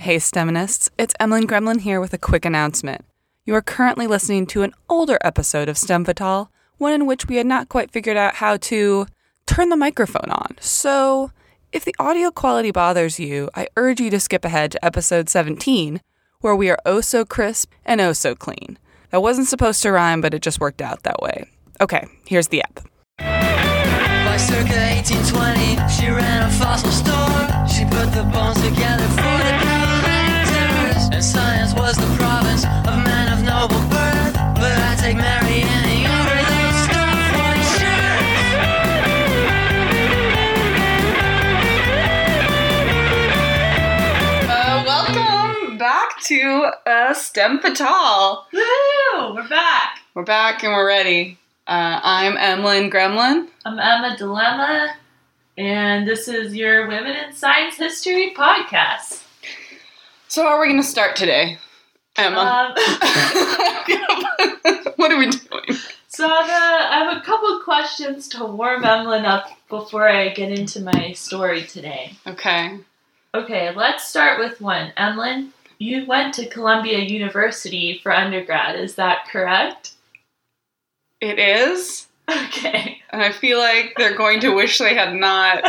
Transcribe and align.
Hey, 0.00 0.16
STEMinists, 0.16 0.88
it's 0.96 1.12
Emlyn 1.20 1.46
Gremlin 1.46 1.82
here 1.82 2.00
with 2.00 2.14
a 2.14 2.18
quick 2.18 2.46
announcement. 2.46 3.04
You 3.44 3.54
are 3.54 3.60
currently 3.60 4.06
listening 4.06 4.46
to 4.46 4.62
an 4.62 4.72
older 4.88 5.18
episode 5.20 5.68
of 5.68 5.76
STEM 5.76 6.06
Vital, 6.06 6.50
one 6.78 6.94
in 6.94 7.04
which 7.04 7.26
we 7.26 7.36
had 7.36 7.44
not 7.44 7.68
quite 7.68 7.90
figured 7.90 8.16
out 8.16 8.36
how 8.36 8.56
to 8.56 9.06
turn 9.44 9.68
the 9.68 9.76
microphone 9.76 10.30
on. 10.30 10.56
So, 10.58 11.32
if 11.70 11.84
the 11.84 11.94
audio 11.98 12.30
quality 12.30 12.70
bothers 12.70 13.20
you, 13.20 13.50
I 13.54 13.68
urge 13.76 14.00
you 14.00 14.08
to 14.08 14.18
skip 14.18 14.42
ahead 14.42 14.72
to 14.72 14.82
episode 14.82 15.28
17, 15.28 16.00
where 16.40 16.56
we 16.56 16.70
are 16.70 16.78
oh 16.86 17.02
so 17.02 17.26
crisp 17.26 17.70
and 17.84 18.00
oh 18.00 18.14
so 18.14 18.34
clean. 18.34 18.78
That 19.10 19.20
wasn't 19.20 19.48
supposed 19.48 19.82
to 19.82 19.92
rhyme, 19.92 20.22
but 20.22 20.32
it 20.32 20.40
just 20.40 20.60
worked 20.60 20.80
out 20.80 21.02
that 21.02 21.20
way. 21.20 21.44
Okay, 21.78 22.06
here's 22.24 22.48
the 22.48 22.62
app. 22.62 22.88
By 23.18 24.38
circa 24.38 24.80
1820, 24.80 25.92
she 25.92 26.08
ran 26.08 26.48
a 26.48 26.52
fossil 26.52 26.90
store. 26.90 27.66
She 27.68 27.84
put 27.84 28.14
the 28.14 28.26
bones 28.32 28.62
together 28.62 29.06
for 29.08 29.44
the. 29.44 29.59
And 31.20 31.26
science 31.26 31.74
was 31.74 31.96
the 31.96 32.06
province 32.16 32.64
of 32.64 32.96
men 33.04 33.30
of 33.30 33.44
noble 33.44 33.78
birth. 33.90 34.32
But 34.56 34.72
I 34.72 34.96
take 34.98 35.18
Mary 35.18 35.60
Anning 35.60 36.06
over 36.06 36.34
that 36.48 36.72
stuff 36.88 37.20
for 37.36 37.52
sure. 37.76 38.08
Uh, 44.48 44.82
welcome 44.86 45.76
back 45.76 46.18
to 46.22 46.72
uh, 46.86 47.12
STEM 47.12 47.60
Vital. 47.60 48.46
Woo! 48.54 49.34
We're 49.34 49.46
back. 49.46 49.98
We're 50.14 50.24
back 50.24 50.64
and 50.64 50.72
we're 50.72 50.86
ready. 50.86 51.36
Uh, 51.66 52.00
I'm 52.02 52.38
Emlyn 52.38 52.90
Gremlin. 52.90 53.46
I'm 53.66 53.78
Emma 53.78 54.16
Dilemma, 54.16 54.96
and 55.58 56.08
this 56.08 56.28
is 56.28 56.54
your 56.54 56.88
Women 56.88 57.14
in 57.14 57.34
Science 57.34 57.76
History 57.76 58.32
podcast. 58.34 59.24
So, 60.30 60.44
how 60.44 60.50
are 60.50 60.60
we 60.60 60.68
going 60.68 60.80
to 60.80 60.86
start 60.86 61.16
today, 61.16 61.58
Emma? 62.16 62.38
Um, 62.38 62.72
what 64.94 65.10
are 65.10 65.18
we 65.18 65.28
doing? 65.28 65.80
so 66.06 66.24
I 66.24 66.42
have, 66.42 66.48
a, 66.48 66.94
I 66.94 66.98
have 67.02 67.16
a 67.16 67.20
couple 67.22 67.58
questions 67.64 68.28
to 68.28 68.44
warm 68.44 68.84
Emlyn 68.84 69.24
up 69.24 69.50
before 69.68 70.06
I 70.06 70.28
get 70.28 70.56
into 70.56 70.82
my 70.82 71.10
story 71.14 71.64
today. 71.64 72.12
Okay. 72.28 72.78
Okay, 73.34 73.74
let's 73.74 74.06
start 74.06 74.38
with 74.38 74.60
one. 74.60 74.92
Emlyn, 74.96 75.52
you 75.78 76.06
went 76.06 76.32
to 76.34 76.48
Columbia 76.48 77.00
University 77.00 77.98
for 78.00 78.12
undergrad, 78.12 78.78
is 78.78 78.94
that 78.94 79.26
correct? 79.32 79.94
It 81.20 81.40
is. 81.40 82.06
Okay. 82.30 83.02
And 83.10 83.22
I 83.22 83.32
feel 83.32 83.58
like 83.58 83.94
they're 83.96 84.16
going 84.16 84.40
to 84.40 84.50
wish 84.54 84.78
they 84.78 84.94
had 84.94 85.14
not 85.14 85.64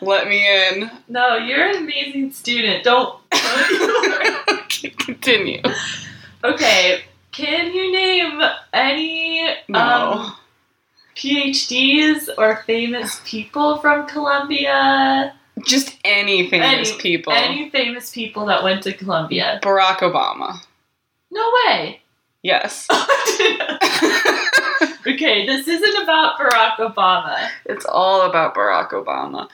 let 0.00 0.26
me 0.26 0.46
in. 0.68 0.90
no, 1.08 1.36
you're 1.36 1.66
an 1.68 1.76
amazing 1.76 2.32
student. 2.32 2.82
Don't. 2.84 3.14
Okay, 4.50 4.90
Continue. 4.98 5.60
Okay, 6.44 7.02
can 7.32 7.72
you 7.74 7.92
name 7.92 8.40
any 8.72 9.54
No. 9.68 9.78
um, 9.80 10.36
PhDs 11.16 12.28
or 12.38 12.62
famous 12.66 13.20
people 13.24 13.78
from 13.78 14.06
Columbia? 14.06 15.34
Just 15.66 15.96
any 16.04 16.48
famous 16.48 16.90
Any- 16.92 16.98
people. 17.00 17.32
Any 17.32 17.68
famous 17.70 18.10
people 18.14 18.46
that 18.46 18.62
went 18.62 18.82
to 18.84 18.92
Columbia? 18.92 19.58
Barack 19.62 19.98
Obama. 19.98 20.58
No 21.30 21.52
way. 21.66 22.00
Yes. 22.42 22.86
okay, 25.08 25.46
this 25.46 25.66
isn't 25.68 26.02
about 26.02 26.38
Barack 26.38 26.76
Obama. 26.76 27.48
it's 27.64 27.84
all 27.86 28.22
about 28.22 28.54
Barack 28.54 28.90
Obama. 28.90 29.48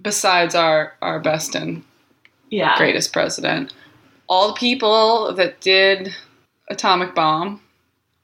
Besides 0.00 0.54
our, 0.54 0.94
our 1.02 1.20
best 1.20 1.54
and 1.54 1.82
Yeah. 2.50 2.76
greatest 2.76 3.12
president. 3.12 3.72
All 4.28 4.48
the 4.48 4.54
people 4.54 5.32
that 5.34 5.60
did 5.60 6.14
atomic 6.70 7.14
bomb, 7.14 7.60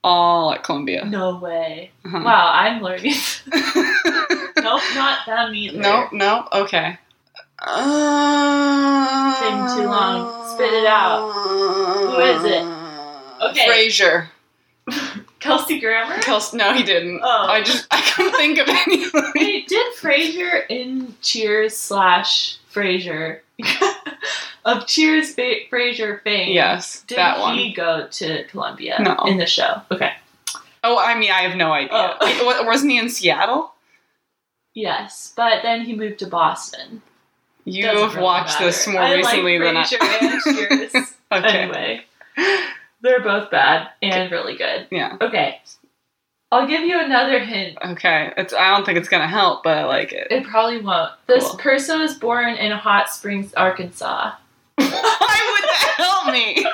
all 0.02 0.52
at 0.52 0.62
Columbia. 0.64 1.04
No 1.04 1.36
way. 1.38 1.90
Uh-huh. 2.04 2.22
Wow, 2.24 2.50
I'm 2.54 2.82
learning. 2.82 3.12
nope, 4.56 4.82
not 4.94 5.26
them 5.26 5.54
either. 5.54 5.78
Nope, 5.78 6.12
no, 6.12 6.48
okay. 6.52 6.98
Uh, 7.62 9.40
Taking 9.40 9.82
too 9.82 9.88
long. 9.88 10.48
Spit 10.54 10.72
it 10.72 10.86
out. 10.86 11.30
Who 11.30 12.18
is 12.18 12.44
it? 12.44 12.64
Okay. 13.50 13.68
Frasier. 13.68 14.28
Kelsey 15.40 15.80
Grammer? 15.80 16.16
Kels- 16.18 16.54
no, 16.54 16.72
he 16.74 16.82
didn't. 16.82 17.20
Oh. 17.22 17.46
I 17.48 17.62
just 17.62 17.86
I 17.90 18.00
couldn't 18.02 18.32
think 18.36 18.58
of 18.58 18.68
anything. 18.68 19.22
Wait, 19.34 19.66
did 19.68 19.94
Frasier 19.96 20.64
in 20.68 21.14
Cheers 21.22 21.76
slash 21.76 22.58
Frasier 22.72 23.40
of 24.64 24.86
Cheers 24.86 25.34
fa- 25.34 25.64
Frasier 25.70 26.22
fame? 26.22 26.52
yes, 26.52 27.02
Did 27.02 27.18
that 27.18 27.40
one. 27.40 27.56
he 27.56 27.72
go 27.72 28.06
to 28.10 28.44
Columbia 28.44 28.98
No. 29.00 29.16
in 29.26 29.38
the 29.38 29.46
show? 29.46 29.82
Okay. 29.90 30.12
Oh, 30.84 30.98
I 30.98 31.18
mean, 31.18 31.30
I 31.30 31.40
have 31.42 31.56
no 31.56 31.72
idea. 31.72 31.90
Oh. 31.92 32.44
Wa- 32.44 32.66
Wasn't 32.66 32.90
he 32.90 32.98
in 32.98 33.08
Seattle? 33.10 33.74
Yes, 34.74 35.32
but 35.36 35.62
then 35.62 35.82
he 35.82 35.94
moved 35.96 36.20
to 36.20 36.26
Boston. 36.26 37.02
You 37.64 37.82
Doesn't 37.82 38.00
have 38.02 38.12
really 38.14 38.24
watched 38.24 38.58
this 38.58 38.86
more 38.86 39.00
I 39.02 39.14
recently 39.14 39.58
like 39.58 39.68
than 39.68 39.76
I. 39.76 39.84
Frasier 39.84 40.70
and 40.70 40.90
Cheers. 40.92 41.12
okay. 41.32 41.48
Anyway, 41.58 42.04
they're 43.02 43.20
both 43.22 43.50
bad 43.50 43.88
and 44.02 44.30
really 44.30 44.56
good. 44.56 44.86
Yeah. 44.90 45.16
Okay, 45.20 45.60
I'll 46.52 46.66
give 46.66 46.82
you 46.82 47.00
another 47.00 47.38
hint. 47.40 47.78
Okay. 47.84 48.32
It's. 48.36 48.52
I 48.52 48.74
don't 48.76 48.84
think 48.84 48.98
it's 48.98 49.08
gonna 49.08 49.28
help, 49.28 49.62
but 49.62 49.78
I 49.78 49.84
like 49.86 50.12
it. 50.12 50.28
It 50.30 50.44
probably 50.44 50.80
won't. 50.80 51.12
This 51.26 51.46
Cool. 51.48 51.58
person 51.58 52.00
was 52.00 52.14
born 52.14 52.54
in 52.54 52.72
Hot 52.72 53.08
Springs, 53.10 53.54
Arkansas. 53.54 54.32
Why 54.76 54.84
would 54.84 54.90
that 54.90 55.94
help 55.96 56.32
me? 56.32 56.66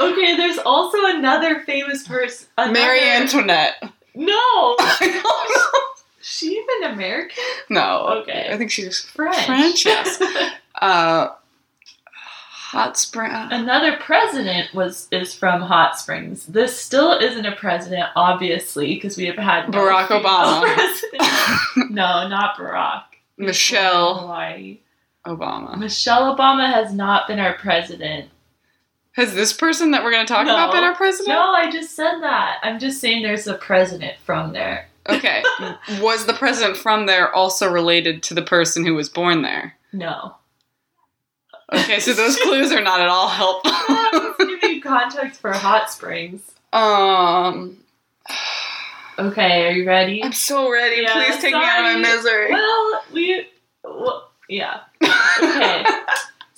Okay, 0.00 0.36
there's 0.36 0.58
also 0.58 0.98
another 1.06 1.60
famous 1.60 2.06
person. 2.06 2.46
Mary 2.56 3.00
Antoinette. 3.02 3.82
No, 4.14 4.32
I 4.32 4.96
don't 5.00 5.56
know. 5.56 5.80
she 6.22 6.46
even 6.46 6.92
American? 6.92 7.44
No. 7.68 8.06
Okay. 8.22 8.48
I 8.52 8.56
think 8.58 8.70
she's 8.70 9.00
French. 9.00 9.44
French, 9.46 9.84
yes. 9.84 10.20
uh, 10.82 11.28
hot 12.68 12.98
spring. 12.98 13.30
uh, 13.30 13.48
Another 13.50 13.96
president 13.96 14.74
was 14.74 15.08
is 15.10 15.34
from 15.34 15.62
Hot 15.62 15.98
Springs. 15.98 16.44
This 16.46 16.76
still 16.78 17.12
isn't 17.12 17.46
a 17.46 17.56
president, 17.56 18.06
obviously, 18.14 18.94
because 18.94 19.16
we 19.16 19.24
have 19.26 19.36
had 19.38 19.70
no 19.70 19.78
Barack 19.78 20.08
Obama. 20.08 21.90
no, 21.90 22.28
not 22.28 22.56
Barack. 22.56 23.04
Michelle 23.38 24.18
Hawaii. 24.20 24.78
Obama. 25.26 25.78
Michelle 25.78 26.36
Obama 26.36 26.70
has 26.72 26.92
not 26.92 27.26
been 27.26 27.38
our 27.38 27.54
president. 27.54 28.28
Has 29.12 29.34
this 29.34 29.52
person 29.52 29.90
that 29.90 30.04
we're 30.04 30.12
going 30.12 30.26
to 30.26 30.32
talk 30.32 30.46
No. 30.46 30.54
about 30.54 30.72
been 30.72 30.84
our 30.84 30.94
president? 30.94 31.28
No, 31.36 31.40
I 31.52 31.70
just 31.70 31.94
said 31.96 32.20
that. 32.20 32.58
I'm 32.62 32.78
just 32.78 33.00
saying 33.00 33.22
there's 33.22 33.46
a 33.46 33.54
president 33.54 34.16
from 34.24 34.52
there. 34.52 34.86
Okay. 35.08 35.42
was 36.00 36.26
the 36.26 36.34
president 36.34 36.76
from 36.76 37.06
there 37.06 37.34
also 37.34 37.70
related 37.70 38.22
to 38.24 38.34
the 38.34 38.42
person 38.42 38.84
who 38.86 38.94
was 38.94 39.08
born 39.08 39.42
there? 39.42 39.74
No. 39.92 40.36
Okay, 41.72 42.00
so 42.00 42.12
those 42.14 42.36
clues 42.42 42.72
are 42.72 42.82
not 42.82 43.00
at 43.00 43.08
all 43.08 43.28
helpful. 43.28 43.72
Giving 44.46 44.76
you 44.76 44.80
context 44.82 45.40
for 45.40 45.52
Hot 45.52 45.90
Springs. 45.90 46.40
um, 46.72 47.76
Okay, 49.18 49.66
are 49.66 49.72
you 49.72 49.86
ready? 49.86 50.22
I'm 50.22 50.32
so 50.32 50.70
ready. 50.70 51.02
Yeah, 51.02 51.12
Please 51.14 51.40
take 51.40 51.52
me 51.54 51.60
out 51.60 51.80
of 51.80 51.84
my 51.84 51.96
misery. 51.96 52.52
Well, 52.52 53.02
we, 53.12 53.46
well, 53.84 54.30
yeah. 54.48 54.80
Okay. 55.02 55.84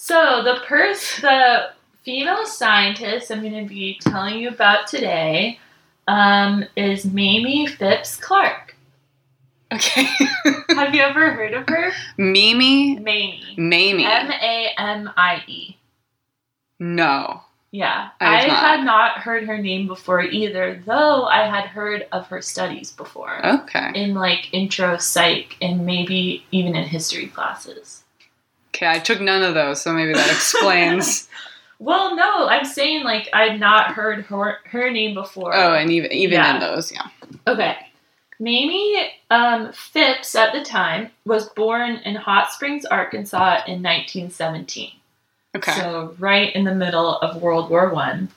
So 0.03 0.43
the 0.43 0.61
pers- 0.67 1.21
the 1.21 1.71
female 2.05 2.45
scientist 2.47 3.31
I'm 3.31 3.43
going 3.43 3.63
to 3.63 3.69
be 3.69 3.99
telling 4.01 4.39
you 4.39 4.49
about 4.49 4.87
today 4.89 5.61
um, 6.09 6.65
is 6.75 7.05
Mamie 7.05 7.67
Phipps 7.69 8.17
Clark. 8.17 8.70
Okay. 9.73 10.05
Have 10.75 10.95
you 10.95 11.03
ever 11.03 11.33
heard 11.33 11.55
of 11.55 11.69
her? 11.69 11.91
Mimi? 12.17 12.97
Mamie. 12.97 13.55
Mamie. 13.57 14.05
M 14.05 14.31
A 14.31 14.69
M 14.79 15.11
I 15.17 15.43
E. 15.47 15.77
no. 16.79 17.43
Yeah, 17.73 18.09
I 18.21 18.27
I, 18.43 18.47
not. 18.49 18.57
had 18.57 18.85
not 18.85 19.19
heard 19.19 19.45
her 19.47 19.57
name 19.57 19.87
before 19.87 20.23
either, 20.23 20.83
though 20.87 21.27
I 21.27 21.47
had 21.47 21.67
heard 21.67 22.05
of 22.11 22.27
her 22.27 22.43
studies 22.43 22.91
before 22.91 23.47
Okay. 23.47 23.93
in 23.95 24.15
like 24.15 24.49
intro 24.53 24.97
psych 24.97 25.57
and 25.63 25.87
maybe 25.87 26.45
even 26.51 26.75
in 26.75 26.83
history 26.89 27.29
classes. 27.29 28.03
Okay, 28.75 28.89
I 28.91 28.99
took 28.99 29.21
none 29.21 29.45
of 29.45 29.55
those, 29.55 29.81
so 29.81 29.93
maybe 29.93 30.13
that 30.15 30.31
explains. 30.33 31.29
Well, 31.79 32.17
no, 32.17 32.49
I'm 32.49 32.65
saying 32.65 33.05
like 33.05 33.29
I'd 33.33 33.61
not 33.61 33.93
heard 33.93 34.25
her 34.25 34.59
her 34.65 34.91
name 34.91 35.15
before. 35.15 35.55
oh, 35.55 35.75
and 35.75 35.93
even 35.93 36.11
even 36.11 36.41
Yeah. 36.41 36.55
in 36.55 36.61
those, 36.61 36.91
yeah. 36.91 37.07
Okay. 37.47 37.77
Mamie 38.41 39.11
um, 39.31 39.71
Phipps 39.73 40.35
at 40.35 40.53
the 40.53 40.65
time 40.65 41.11
was 41.25 41.49
born 41.51 41.97
in 42.05 42.15
Hot 42.17 42.51
Springs, 42.51 42.85
Arkansas 42.87 43.63
in 43.67 43.83
1917. 43.83 44.91
Okay. 45.57 45.73
So 45.73 46.15
right 46.19 46.55
in 46.55 46.65
the 46.65 46.75
middle 46.75 47.17
of 47.19 47.41
World 47.43 47.71
War 47.71 47.91
One. 47.91 48.29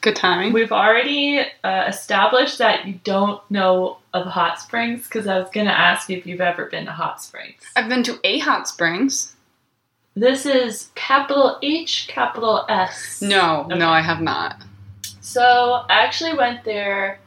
Good 0.00 0.16
timing. 0.16 0.52
We've 0.54 0.72
already 0.72 1.40
uh, 1.62 1.84
established 1.88 2.56
that 2.58 2.86
you 2.86 2.94
don't 3.04 3.42
know 3.50 3.98
of 4.14 4.26
hot 4.26 4.58
springs 4.58 5.04
because 5.04 5.26
I 5.26 5.38
was 5.38 5.50
going 5.50 5.66
to 5.66 5.78
ask 5.78 6.08
you 6.08 6.16
if 6.16 6.26
you've 6.26 6.40
ever 6.40 6.66
been 6.66 6.86
to 6.86 6.92
hot 6.92 7.22
springs. 7.22 7.60
I've 7.76 7.88
been 7.88 8.02
to 8.04 8.18
a 8.24 8.38
hot 8.38 8.66
springs. 8.66 9.34
This 10.16 10.46
is 10.46 10.88
capital 10.94 11.58
H, 11.62 12.06
capital 12.08 12.64
S. 12.68 13.20
No, 13.20 13.64
Okay. 13.66 13.78
no, 13.78 13.90
I 13.90 14.00
have 14.00 14.20
not. 14.22 14.62
So 15.20 15.84
I 15.88 16.02
actually 16.04 16.34
went 16.34 16.64
there 16.64 17.18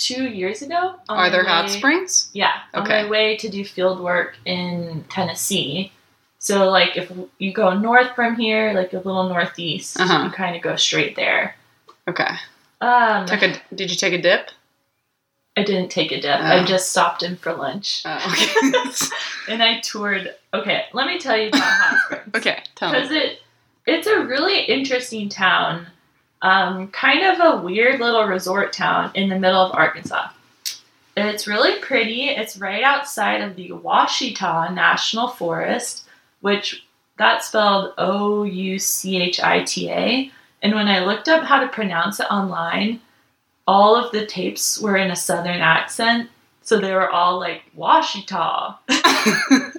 two 0.00 0.24
years 0.28 0.62
ago. 0.62 0.94
on 1.08 1.18
Are 1.18 1.30
there 1.30 1.44
hot 1.44 1.70
springs? 1.70 2.30
Yeah, 2.32 2.52
Okay. 2.74 3.00
on 3.00 3.04
my 3.04 3.10
way 3.10 3.36
to 3.36 3.48
do 3.48 3.64
field 3.64 4.00
work 4.00 4.36
in 4.44 5.04
Tennessee. 5.10 5.92
So 6.38 6.70
like 6.70 6.96
if 6.96 7.12
you 7.38 7.52
go 7.52 7.74
north 7.78 8.14
from 8.16 8.34
here, 8.36 8.72
like 8.72 8.92
a 8.94 8.96
little 8.96 9.28
northeast, 9.28 10.00
Uh-huh. 10.00 10.24
you 10.24 10.30
kind 10.30 10.56
of 10.56 10.62
go 10.62 10.74
straight 10.76 11.14
there. 11.16 11.54
Okay. 12.08 12.30
Um, 12.80 13.26
Took 13.26 13.42
a, 13.42 13.60
did 13.74 13.90
you 13.90 13.96
take 13.96 14.14
a 14.14 14.22
dip? 14.22 14.50
I 15.56 15.64
didn't 15.64 15.90
take 15.90 16.12
a 16.12 16.20
dip. 16.20 16.40
Oh. 16.40 16.44
I 16.44 16.64
just 16.64 16.90
stopped 16.90 17.22
in 17.22 17.36
for 17.36 17.52
lunch 17.52 18.02
Oh, 18.06 18.16
okay. 18.32 19.06
and 19.52 19.62
I 19.62 19.80
toured. 19.80 20.34
Okay, 20.54 20.84
let 20.94 21.06
me 21.06 21.18
tell 21.18 21.36
you 21.36 21.48
about 21.48 21.62
Hot 21.62 21.98
Springs. 22.06 22.36
okay, 22.36 22.62
tell 22.74 22.92
me. 22.92 22.98
because 23.00 23.10
it 23.14 23.38
it's 23.86 24.06
a 24.06 24.20
really 24.24 24.62
interesting 24.64 25.28
town 25.28 25.86
um, 26.42 26.88
kind 26.88 27.22
of 27.24 27.40
a 27.40 27.62
weird 27.62 28.00
little 28.00 28.24
resort 28.24 28.72
town 28.72 29.10
in 29.14 29.28
the 29.28 29.38
middle 29.38 29.60
of 29.60 29.74
arkansas. 29.74 30.28
It's 31.16 31.46
really 31.46 31.78
pretty. 31.80 32.24
It's 32.28 32.56
right 32.56 32.82
outside 32.82 33.40
of 33.42 33.56
the 33.56 33.70
Ouachita 33.72 34.70
national 34.74 35.28
forest 35.28 36.04
which 36.40 36.86
that's 37.18 37.48
spelled 37.48 37.92
o-u-c-h-i-t-a 39.00 40.30
and 40.62 40.74
when 40.74 40.88
i 40.88 41.00
looked 41.04 41.28
up 41.28 41.44
how 41.44 41.60
to 41.60 41.68
pronounce 41.68 42.18
it 42.20 42.26
online 42.30 43.00
all 43.66 43.94
of 43.94 44.10
the 44.12 44.24
tapes 44.26 44.80
were 44.80 44.96
in 44.96 45.10
a 45.10 45.16
southern 45.16 45.60
accent 45.60 46.30
so 46.62 46.78
they 46.78 46.92
were 46.94 47.10
all 47.10 47.38
like 47.38 47.62
washita. 47.76 48.76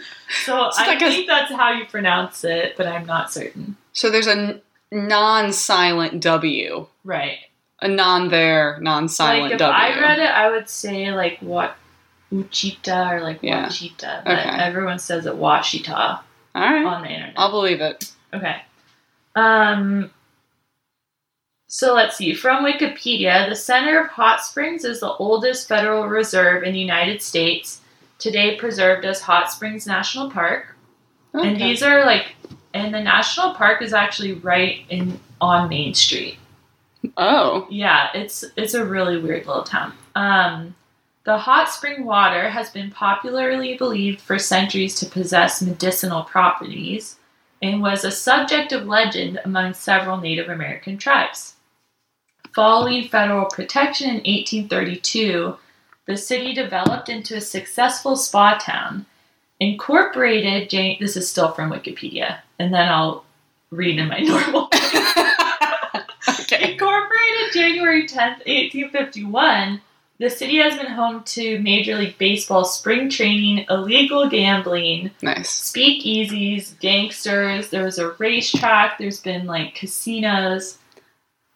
So 0.46 0.66
It's 0.68 0.78
i 0.80 0.88
like 0.88 1.02
a- 1.02 1.10
think 1.10 1.28
that's 1.28 1.52
how 1.52 1.72
you 1.74 1.86
pronounce 1.86 2.44
it 2.46 2.75
but 2.78 2.88
i'm 2.88 3.06
not 3.06 3.34
certain. 3.34 3.75
So 3.94 4.10
there's 4.10 4.28
a 4.28 4.62
n- 4.91 5.07
non-silent 5.07 6.21
W, 6.21 6.88
Right. 7.03 7.39
a 7.81 7.88
non-there, 7.88 8.77
non-silent 8.81 9.51
W. 9.51 9.53
if 9.53 9.59
W. 9.59 9.77
I 9.77 9.99
read 9.99 10.19
it, 10.19 10.29
I 10.29 10.49
would 10.51 10.69
say 10.69 11.11
like 11.11 11.39
what 11.39 11.75
Uchita 12.31 13.11
or 13.11 13.21
like 13.21 13.39
Yeah. 13.41 13.67
Wachita, 13.67 14.23
but 14.23 14.39
Okay. 14.39 14.49
everyone 14.49 14.99
says 14.99 15.25
it 15.25 15.33
Washita 15.35 16.19
All 16.55 16.61
right, 16.61 16.85
on 16.85 17.01
the 17.01 17.09
internet. 17.09 17.33
I'll 17.38 17.51
believe 17.51 17.81
it. 17.81 18.11
Okay. 18.33 18.61
Um. 19.35 20.11
So 21.67 21.93
let's 21.93 22.17
see. 22.17 22.33
From 22.33 22.65
Wikipedia, 22.65 23.47
the 23.47 23.55
center 23.55 24.01
of 24.01 24.07
Hot 24.11 24.43
Springs 24.43 24.83
is 24.83 24.99
the 24.99 25.13
oldest 25.13 25.69
federal 25.69 26.07
reserve 26.07 26.63
in 26.63 26.73
the 26.73 26.79
United 26.79 27.21
States, 27.21 27.79
today 28.19 28.55
preserved 28.57 29.05
as 29.05 29.21
Hot 29.21 29.49
Springs 29.51 29.88
National 29.88 30.29
Park. 30.29 30.75
And 31.33 31.55
these 31.59 31.81
are 31.81 32.05
like, 32.05 32.35
and 32.73 32.94
the 32.94 33.01
national 33.01 33.53
park 33.56 33.81
is 33.81 33.94
actually 33.94 34.33
right 34.33 34.85
in 34.89 35.19
on 35.39 35.69
Main 35.69 35.94
Street. 35.94 36.38
Oh, 37.18 37.68
Yeah, 37.69 38.09
it's 38.13 38.44
it's 38.56 38.73
a 38.73 38.85
really 38.85 39.18
weird 39.21 39.47
little 39.47 39.63
town. 39.63 39.94
Um, 40.15 40.75
the 41.23 41.38
hot 41.38 41.69
spring 41.69 42.06
water 42.06 42.50
has 42.50 42.69
been 42.69 42.91
popularly 42.91 43.77
believed 43.77 44.21
for 44.21 44.39
centuries 44.39 44.95
to 44.95 45.06
possess 45.06 45.62
medicinal 45.62 46.23
properties 46.23 47.18
and 47.62 47.81
was 47.81 48.03
a 48.03 48.12
subject 48.12 48.71
of 48.71 48.88
legend 48.88 49.39
among 49.45 49.74
several 49.74 50.17
Native 50.17 50.50
American 50.50 50.97
tribes. 50.97 51.56
Following 52.56 53.07
federal 53.07 53.45
protection 53.45 54.09
in 54.09 54.15
1832, 54.15 55.56
the 56.07 56.17
city 56.17 56.53
developed 56.53 57.07
into 57.07 57.35
a 57.35 57.41
successful 57.41 58.15
spa 58.15 58.57
town. 58.57 59.06
Incorporated, 59.59 60.69
Jan- 60.71 60.97
this 61.00 61.15
is 61.15 61.29
still 61.29 61.51
from 61.51 61.69
Wikipedia, 61.71 62.39
and 62.62 62.74
then 62.74 62.88
I'll 62.88 63.25
read 63.72 63.98
in 64.00 64.08
my 64.08 64.19
normal. 64.31 64.69
okay. 66.42 66.74
Incorporated 66.74 67.54
January 67.54 68.04
10th, 68.08 68.46
1851, 68.46 69.81
the 70.19 70.30
city 70.30 70.58
has 70.58 70.78
been 70.78 70.92
home 70.92 71.24
to 71.24 71.60
Major 71.60 71.96
League 71.98 72.18
Baseball 72.18 72.63
spring 72.66 73.10
training, 73.10 73.66
illegal 73.69 74.30
gambling, 74.30 75.10
Nice. 75.22 75.72
speakeasies, 75.72 76.80
gangsters. 76.80 77.69
There 77.69 77.84
was 77.86 77.98
a 77.98 78.12
racetrack. 78.19 78.98
There's 79.00 79.19
been 79.19 79.48
like 79.48 79.74
casinos, 79.74 80.78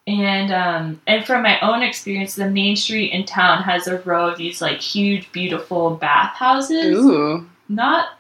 and 0.08 0.52
um, 0.52 1.02
and 1.06 1.26
from 1.26 1.44
my 1.44 1.60
own 1.60 1.84
experience, 1.84 2.34
the 2.36 2.50
main 2.50 2.76
street 2.76 3.12
in 3.12 3.26
town 3.26 3.62
has 3.64 3.88
a 3.88 4.00
row 4.00 4.30
of 4.30 4.38
these 4.40 4.62
like 4.62 4.82
huge, 4.82 5.32
beautiful 5.32 5.92
bathhouses. 5.96 6.96
Ooh, 6.98 7.48
Not 7.70 8.18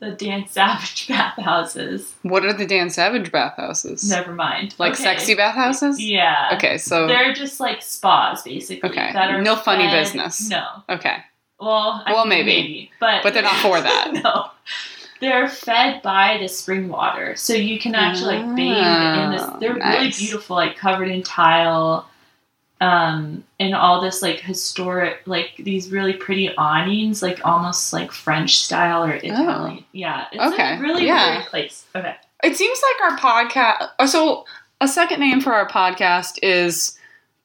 the 0.00 0.12
Dan 0.12 0.46
Savage 0.48 1.08
bathhouses. 1.08 2.14
what 2.22 2.44
are 2.44 2.52
the 2.52 2.66
Dan 2.66 2.88
Savage 2.90 3.32
bathhouses? 3.32 4.08
Never 4.08 4.32
mind. 4.32 4.74
Like 4.78 4.92
Okay. 4.94 5.02
sexy 5.02 5.34
bathhouses? 5.34 6.00
Yeah. 6.00 6.50
Okay, 6.54 6.78
so 6.78 7.06
They're 7.08 7.32
just 7.32 7.58
like 7.60 7.82
spas, 7.82 8.42
basically. 8.42 8.88
Okay. 8.90 9.12
That 9.12 9.30
are 9.30 9.42
No 9.42 9.56
funny 9.56 9.84
fed- 9.88 10.04
business. 10.04 10.48
No. 10.48 10.64
okay, 10.88 11.16
Well, 11.60 12.02
I 12.06 12.12
Well, 12.12 12.26
mean, 12.26 12.46
maybe. 12.46 12.90
but 13.00 13.22
but 13.22 13.34
they're 13.34 13.42
not 13.42 13.56
for 13.56 13.80
that. 13.80 14.12
no. 14.24 14.50
They're 15.20 15.48
fed 15.48 16.00
by 16.02 16.38
the 16.40 16.46
spring 16.48 16.88
water, 16.88 17.34
so 17.34 17.52
you 17.52 17.80
can 17.80 17.96
actually 17.96 18.36
like 18.38 18.54
bathe 18.54 18.76
in 19.24 19.30
this. 19.32 19.42
They're 19.58 19.74
really 19.74 20.08
ah, 20.08 20.16
beautiful, 20.16 20.54
like 20.54 20.76
covered 20.76 21.08
in 21.08 21.24
tile, 21.24 22.08
um, 22.80 23.44
and 23.58 23.74
all 23.74 24.00
this 24.00 24.22
like 24.22 24.40
historic, 24.40 25.22
like 25.26 25.52
these 25.58 25.90
really 25.90 26.12
pretty 26.12 26.54
awnings, 26.56 27.22
like 27.22 27.44
almost 27.44 27.92
like 27.92 28.12
French 28.12 28.58
style 28.58 29.04
or 29.04 29.12
Italian. 29.12 29.84
Yeah, 29.92 30.26
it's 30.32 30.40
Oh. 30.42 30.52
Okay, 30.52 30.76
a 30.76 30.80
really 30.80 31.06
yeah. 31.06 31.36
weird 31.38 31.46
place. 31.46 31.84
Okay. 31.94 32.14
It 32.44 32.56
seems 32.56 32.80
like 33.00 33.10
our 33.10 33.18
podcast. 33.18 33.90
uh, 33.98 34.06
So, 34.06 34.44
a 34.80 34.86
second 34.86 35.18
name 35.20 35.40
for 35.40 35.52
our 35.52 35.68
podcast 35.68 36.38
is 36.42 36.96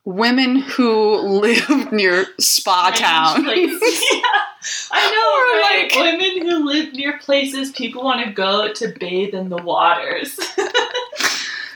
Women 0.06 0.58
Who 0.58 1.16
Live 1.18 1.68
Near 1.92 2.28
Spa 2.40 2.92
Strange 2.94 3.00
Town. 3.00 3.44
yeah, 3.46 4.32
I 4.92 5.12
know, 5.12 5.30
Or, 5.34 5.62
right? 5.62 5.90
like- 5.96 6.20
Women 6.22 6.46
who 6.48 6.66
live 6.68 6.94
near 6.94 7.18
places 7.18 7.72
people 7.72 8.04
want 8.04 8.24
to 8.24 8.32
go 8.32 8.72
to 8.72 8.88
bathe 9.00 9.34
in 9.34 9.50
the 9.50 9.58
waters. 9.58 10.40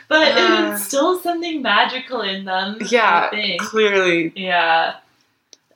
But 0.08 0.32
Uh. 0.38 0.72
it's 0.74 0.84
still 0.86 1.20
something 1.20 1.62
magical 1.62 2.22
in 2.22 2.46
them. 2.46 2.78
Yeah, 2.90 3.28
I 3.28 3.30
think. 3.36 3.62
Clearly. 3.62 4.32
Yeah. 4.36 4.96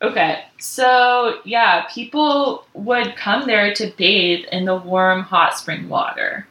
Okay. 0.02 0.44
So, 0.60 1.40
yeah, 1.46 1.86
people 1.94 2.66
would 2.74 3.16
come 3.16 3.46
there 3.46 3.74
to 3.76 3.94
bathe 3.98 4.46
in 4.52 4.66
the 4.66 4.76
warm 4.76 5.22
hot 5.24 5.58
spring 5.58 5.90
water. 5.90 6.48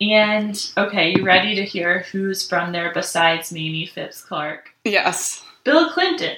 And, 0.00 0.70
okay, 0.76 1.14
you 1.16 1.24
ready 1.24 1.54
to 1.56 1.64
hear 1.64 2.00
who's 2.12 2.46
from 2.48 2.72
there 2.72 2.92
besides 2.92 3.50
Mamie 3.52 3.86
Phipps 3.86 4.20
Clark? 4.22 4.70
Yes. 4.84 5.42
Bill 5.64 5.90
Clinton. 5.90 6.36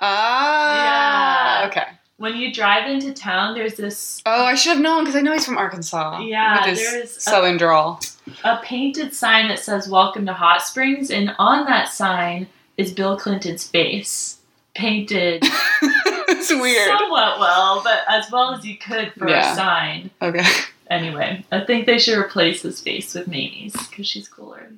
Ah. 0.00 1.60
Yeah. 1.62 1.68
Okay. 1.68 1.86
When 2.16 2.36
you 2.36 2.52
drive 2.52 2.88
into 2.88 3.12
town, 3.12 3.54
there's 3.54 3.74
this 3.74 4.22
Oh, 4.26 4.44
I 4.44 4.54
should 4.54 4.72
have 4.74 4.80
known 4.80 5.02
because 5.02 5.16
I 5.16 5.20
know 5.22 5.32
he's 5.32 5.44
from 5.44 5.58
Arkansas. 5.58 6.20
Yeah, 6.20 6.60
with 6.66 6.78
his 6.78 6.90
there's 6.92 7.16
a- 7.16 7.20
southern 7.20 7.56
drawl. 7.56 8.00
A 8.44 8.58
painted 8.62 9.14
sign 9.14 9.48
that 9.48 9.58
says 9.58 9.88
"Welcome 9.88 10.26
to 10.26 10.32
Hot 10.32 10.62
Springs," 10.62 11.10
and 11.10 11.34
on 11.38 11.64
that 11.66 11.88
sign 11.88 12.46
is 12.76 12.92
Bill 12.92 13.16
Clinton's 13.18 13.66
face 13.66 14.38
painted 14.74 15.42
it's 15.82 16.50
weird. 16.50 16.88
somewhat 16.98 17.38
well, 17.38 17.82
but 17.84 18.00
as 18.08 18.30
well 18.30 18.54
as 18.54 18.64
you 18.64 18.78
could 18.78 19.12
for 19.14 19.28
Yeah. 19.28 19.52
a 19.52 19.56
sign. 19.56 20.10
okay. 20.22 20.44
Anyway, 20.90 21.44
I 21.52 21.60
think 21.60 21.86
they 21.86 21.98
should 21.98 22.18
replace 22.18 22.62
his 22.62 22.80
face 22.80 23.14
with 23.14 23.26
Mamie's 23.26 23.72
because 23.88 24.06
she's 24.06 24.28
cooler. 24.28 24.68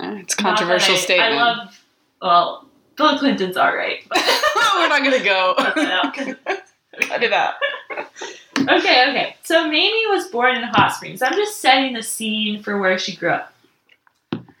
It's 0.00 0.34
a 0.34 0.36
controversial 0.36 0.94
I, 0.94 0.98
statement. 0.98 1.32
I 1.34 1.36
love. 1.36 1.80
Well, 2.20 2.66
Bill 2.96 3.18
Clinton's 3.18 3.56
all 3.56 3.74
right. 3.74 4.00
But 4.08 4.18
We're 4.74 4.88
not 4.88 5.02
gonna 5.02 5.24
go. 5.24 5.54
cut 5.56 5.74
that 5.76 5.92
out. 6.46 6.62
Cut 7.00 7.22
it 7.22 7.32
out. 7.32 7.54
Okay, 8.58 9.10
okay. 9.10 9.36
So 9.42 9.64
Mamie 9.64 10.06
was 10.08 10.28
born 10.28 10.56
in 10.56 10.62
Hot 10.62 10.92
Springs. 10.92 11.22
I'm 11.22 11.34
just 11.34 11.60
setting 11.60 11.92
the 11.92 12.02
scene 12.02 12.62
for 12.62 12.78
where 12.78 12.98
she 12.98 13.14
grew 13.16 13.30
up. 13.30 13.52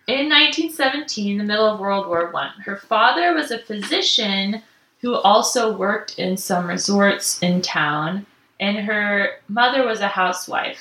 In 0.06 0.28
1917, 0.28 1.38
the 1.38 1.44
middle 1.44 1.66
of 1.66 1.80
World 1.80 2.06
War 2.06 2.30
One, 2.30 2.52
her 2.64 2.76
father 2.76 3.34
was 3.34 3.50
a 3.50 3.58
physician 3.58 4.62
who 5.00 5.14
also 5.14 5.76
worked 5.76 6.18
in 6.18 6.36
some 6.36 6.68
resorts 6.68 7.42
in 7.42 7.60
town, 7.60 8.26
and 8.60 8.78
her 8.78 9.30
mother 9.48 9.84
was 9.84 10.00
a 10.00 10.08
housewife. 10.08 10.78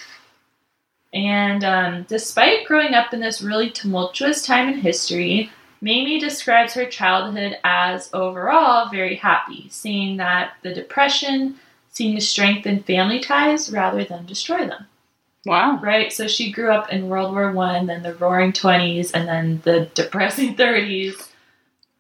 And 1.14 1.64
um, 1.64 2.06
despite 2.08 2.68
growing 2.68 2.94
up 2.94 3.14
in 3.14 3.20
this 3.20 3.42
really 3.42 3.70
tumultuous 3.70 4.46
time 4.46 4.68
in 4.68 4.80
history, 4.80 5.50
Mamie 5.82 6.20
describes 6.20 6.74
her 6.74 6.86
childhood 6.86 7.58
as 7.64 8.10
overall 8.14 8.90
very 8.90 9.16
happy, 9.16 9.68
saying 9.70 10.18
that 10.18 10.54
the 10.62 10.74
Depression 10.74 11.60
seemed 11.96 12.20
to 12.20 12.26
strengthen 12.26 12.84
family 12.84 13.20
ties 13.20 13.72
rather 13.72 14.04
than 14.04 14.26
destroy 14.26 14.68
them. 14.68 14.86
Wow. 15.46 15.80
Right? 15.82 16.12
So 16.12 16.28
she 16.28 16.52
grew 16.52 16.72
up 16.72 16.92
in 16.92 17.08
World 17.08 17.34
War 17.34 17.52
One, 17.52 17.86
then 17.86 18.04
the 18.04 18.16
Roaring 18.16 18.54
Twenties, 18.54 19.12
and 19.12 19.28
then 19.28 19.62
the 19.64 19.86
depressing 19.94 20.56
thirties. 20.56 21.16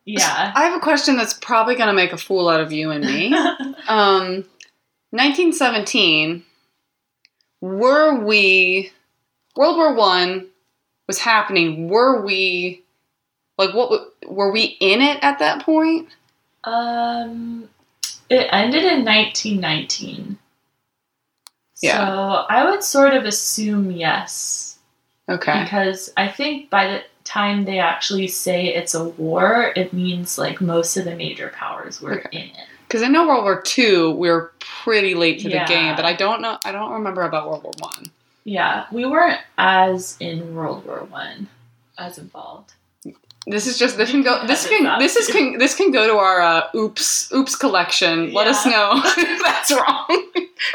Yeah. 0.03 0.51
I 0.55 0.65
have 0.65 0.77
a 0.77 0.83
question 0.83 1.17
that's 1.17 1.33
probably 1.33 1.75
gonna 1.75 1.93
make 1.93 2.13
a 2.13 2.17
fool 2.17 2.49
out 2.49 2.61
of 2.61 2.71
you 2.71 2.91
and 2.91 3.03
me. 3.03 3.33
um, 3.87 4.45
1917. 5.11 6.43
Were 7.61 8.19
we 8.19 8.91
World 9.55 9.77
War 9.77 9.93
One 9.93 10.47
was 11.07 11.19
happening. 11.19 11.87
Were 11.87 12.21
we 12.21 12.83
like 13.57 13.73
what 13.73 14.13
were 14.27 14.51
we 14.51 14.77
in 14.79 15.01
it 15.01 15.19
at 15.21 15.39
that 15.39 15.63
point? 15.63 16.09
Um, 16.63 17.69
it 18.29 18.47
ended 18.51 18.83
in 18.83 19.05
1919. 19.05 20.37
Yeah. 21.81 21.97
So 22.07 22.45
I 22.49 22.69
would 22.69 22.83
sort 22.83 23.13
of 23.13 23.25
assume 23.25 23.91
yes, 23.91 24.77
Okay. 25.29 25.63
because 25.63 26.11
I 26.15 26.27
think 26.29 26.69
by 26.69 26.87
the 26.87 27.03
time 27.23 27.65
they 27.65 27.79
actually 27.79 28.27
say 28.27 28.67
it's 28.67 28.93
a 28.93 29.03
war, 29.03 29.73
it 29.75 29.91
means 29.93 30.37
like 30.37 30.61
most 30.61 30.95
of 30.97 31.05
the 31.05 31.15
major 31.15 31.49
powers 31.49 32.01
were 32.01 32.19
Okay. 32.19 32.29
in 32.31 32.43
it. 32.49 32.67
Because 32.87 33.01
I 33.03 33.07
know 33.07 33.27
World 33.27 33.43
War 33.43 33.61
Two, 33.61 34.11
we 34.11 34.29
were 34.29 34.51
pretty 34.59 35.15
late 35.15 35.39
to 35.41 35.49
Yeah. 35.49 35.65
the 35.65 35.73
game, 35.73 35.95
but 35.95 36.05
I 36.05 36.13
don't 36.13 36.41
know. 36.41 36.57
I 36.63 36.71
don't 36.71 36.91
remember 36.91 37.23
about 37.23 37.49
World 37.49 37.63
War 37.63 37.73
One. 37.79 38.11
Yeah, 38.43 38.85
we 38.91 39.05
weren't 39.05 39.39
as 39.57 40.15
in 40.19 40.55
World 40.55 40.85
War 40.85 40.99
One 41.09 41.49
as 41.97 42.17
involved. 42.19 42.73
This 43.47 43.67
is 43.67 43.77
just 43.77 43.97
this 43.97 44.09
can 44.09 44.23
go. 44.23 44.45
This 44.47 44.67
can 44.67 44.99
this 44.99 45.15
is 45.15 45.27
can 45.27 45.59
this 45.59 45.75
can 45.75 45.91
go 45.91 46.07
to 46.07 46.13
our 46.15 46.41
uh, 46.41 46.67
oops 46.75 47.31
oops 47.31 47.55
collection. 47.55 48.33
Let 48.33 48.47
us 48.47 48.65
know 48.65 48.93
if 48.95 49.43
that's 49.43 49.71
wrong. 49.71 50.07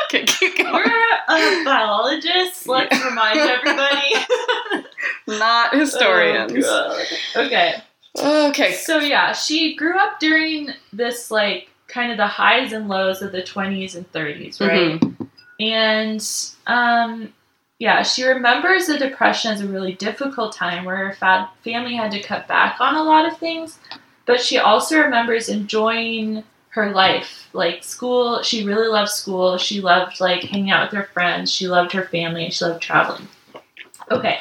okay, 0.06 0.24
keep 0.24 0.56
going. 0.56 0.72
We're 0.72 1.64
biologists. 1.64 2.66
Let's 2.68 3.04
remind 3.04 3.38
everybody. 3.40 4.86
Not 5.26 5.74
historians. 5.74 6.52
Oh, 6.64 7.04
okay. 7.36 7.74
okay. 8.16 8.72
So 8.74 8.98
yeah, 8.98 9.32
she 9.32 9.74
grew 9.74 9.98
up 9.98 10.20
during 10.20 10.70
this 10.92 11.30
like 11.30 11.70
kind 11.88 12.12
of 12.12 12.18
the 12.18 12.26
highs 12.26 12.72
and 12.72 12.88
lows 12.88 13.20
of 13.20 13.32
the 13.32 13.42
20s 13.42 13.96
and 13.96 14.10
30s, 14.12 14.60
right? 14.60 15.00
Mhm. 15.00 15.28
And 15.58 16.24
um 16.66 17.32
yeah, 17.80 18.02
she 18.02 18.24
remembers 18.24 18.86
the 18.86 18.98
depression 18.98 19.52
as 19.52 19.62
a 19.62 19.66
really 19.66 19.94
difficult 19.94 20.54
time 20.54 20.84
where 20.84 20.98
her 20.98 21.14
fa- 21.14 21.50
family 21.64 21.96
had 21.96 22.12
to 22.12 22.22
cut 22.22 22.46
back 22.46 22.78
on 22.78 22.94
a 22.94 23.02
lot 23.02 23.26
of 23.26 23.38
things, 23.38 23.78
but 24.26 24.38
she 24.38 24.58
also 24.58 25.00
remembers 25.00 25.48
enjoying 25.48 26.44
her 26.68 26.92
life. 26.92 27.48
Like 27.54 27.82
school, 27.82 28.42
she 28.42 28.66
really 28.66 28.86
loved 28.86 29.10
school. 29.10 29.56
She 29.56 29.80
loved 29.80 30.20
like 30.20 30.42
hanging 30.42 30.70
out 30.70 30.90
with 30.90 30.98
her 30.98 31.08
friends. 31.14 31.50
She 31.50 31.68
loved 31.68 31.92
her 31.92 32.04
family 32.04 32.50
she 32.50 32.66
loved 32.66 32.82
traveling. 32.82 33.26
Okay. 34.10 34.38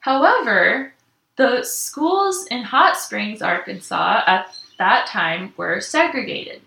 However, 0.00 0.92
the 1.36 1.62
schools 1.62 2.46
in 2.46 2.64
Hot 2.64 2.96
Springs, 2.96 3.42
Arkansas 3.42 4.24
at 4.26 4.52
that 4.78 5.06
time 5.06 5.54
were 5.56 5.80
segregated. 5.80 6.62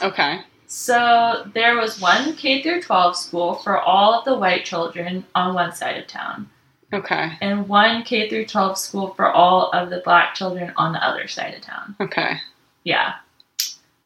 Okay. 0.00 0.42
So 0.66 1.48
there 1.54 1.76
was 1.76 2.00
one 2.00 2.34
K 2.34 2.62
through 2.62 2.82
12 2.82 3.16
school 3.16 3.54
for 3.56 3.80
all 3.80 4.14
of 4.18 4.24
the 4.24 4.36
white 4.36 4.64
children 4.64 5.24
on 5.34 5.54
one 5.54 5.72
side 5.74 5.96
of 5.96 6.06
town, 6.08 6.48
Okay. 6.92 7.32
and 7.40 7.68
one 7.68 8.02
K 8.02 8.28
through 8.28 8.46
12 8.46 8.76
school 8.78 9.14
for 9.14 9.30
all 9.30 9.70
of 9.70 9.90
the 9.90 10.02
black 10.04 10.34
children 10.34 10.72
on 10.76 10.92
the 10.92 11.04
other 11.06 11.28
side 11.28 11.54
of 11.54 11.60
town. 11.62 11.94
Okay. 12.00 12.38
Yeah. 12.84 13.14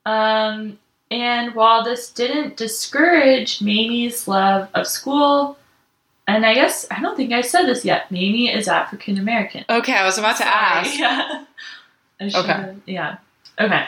Um, 0.07 0.79
and 1.11 1.55
while 1.55 1.83
this 1.83 2.11
didn't 2.11 2.57
discourage 2.57 3.61
Mamie's 3.63 4.29
love 4.29 4.69
of 4.75 4.87
school, 4.87 5.57
and 6.29 6.45
I 6.47 6.55
guess 6.55 6.87
I 6.91 7.01
don't 7.01 7.17
think 7.17 7.33
I 7.33 7.41
said 7.41 7.67
this 7.67 7.85
yet, 7.85 8.11
Mamie 8.11 8.51
is 8.53 8.69
African 8.69 9.19
American. 9.19 9.65
Okay. 9.69 9.95
I 9.95 10.05
was 10.05 10.19
about 10.19 10.37
to 10.37 10.43
Sorry. 10.43 10.55
ask. 10.55 10.99
Yeah. 12.21 12.39
Okay. 12.39 12.75
Yeah. 12.87 13.17
Okay. 13.59 13.87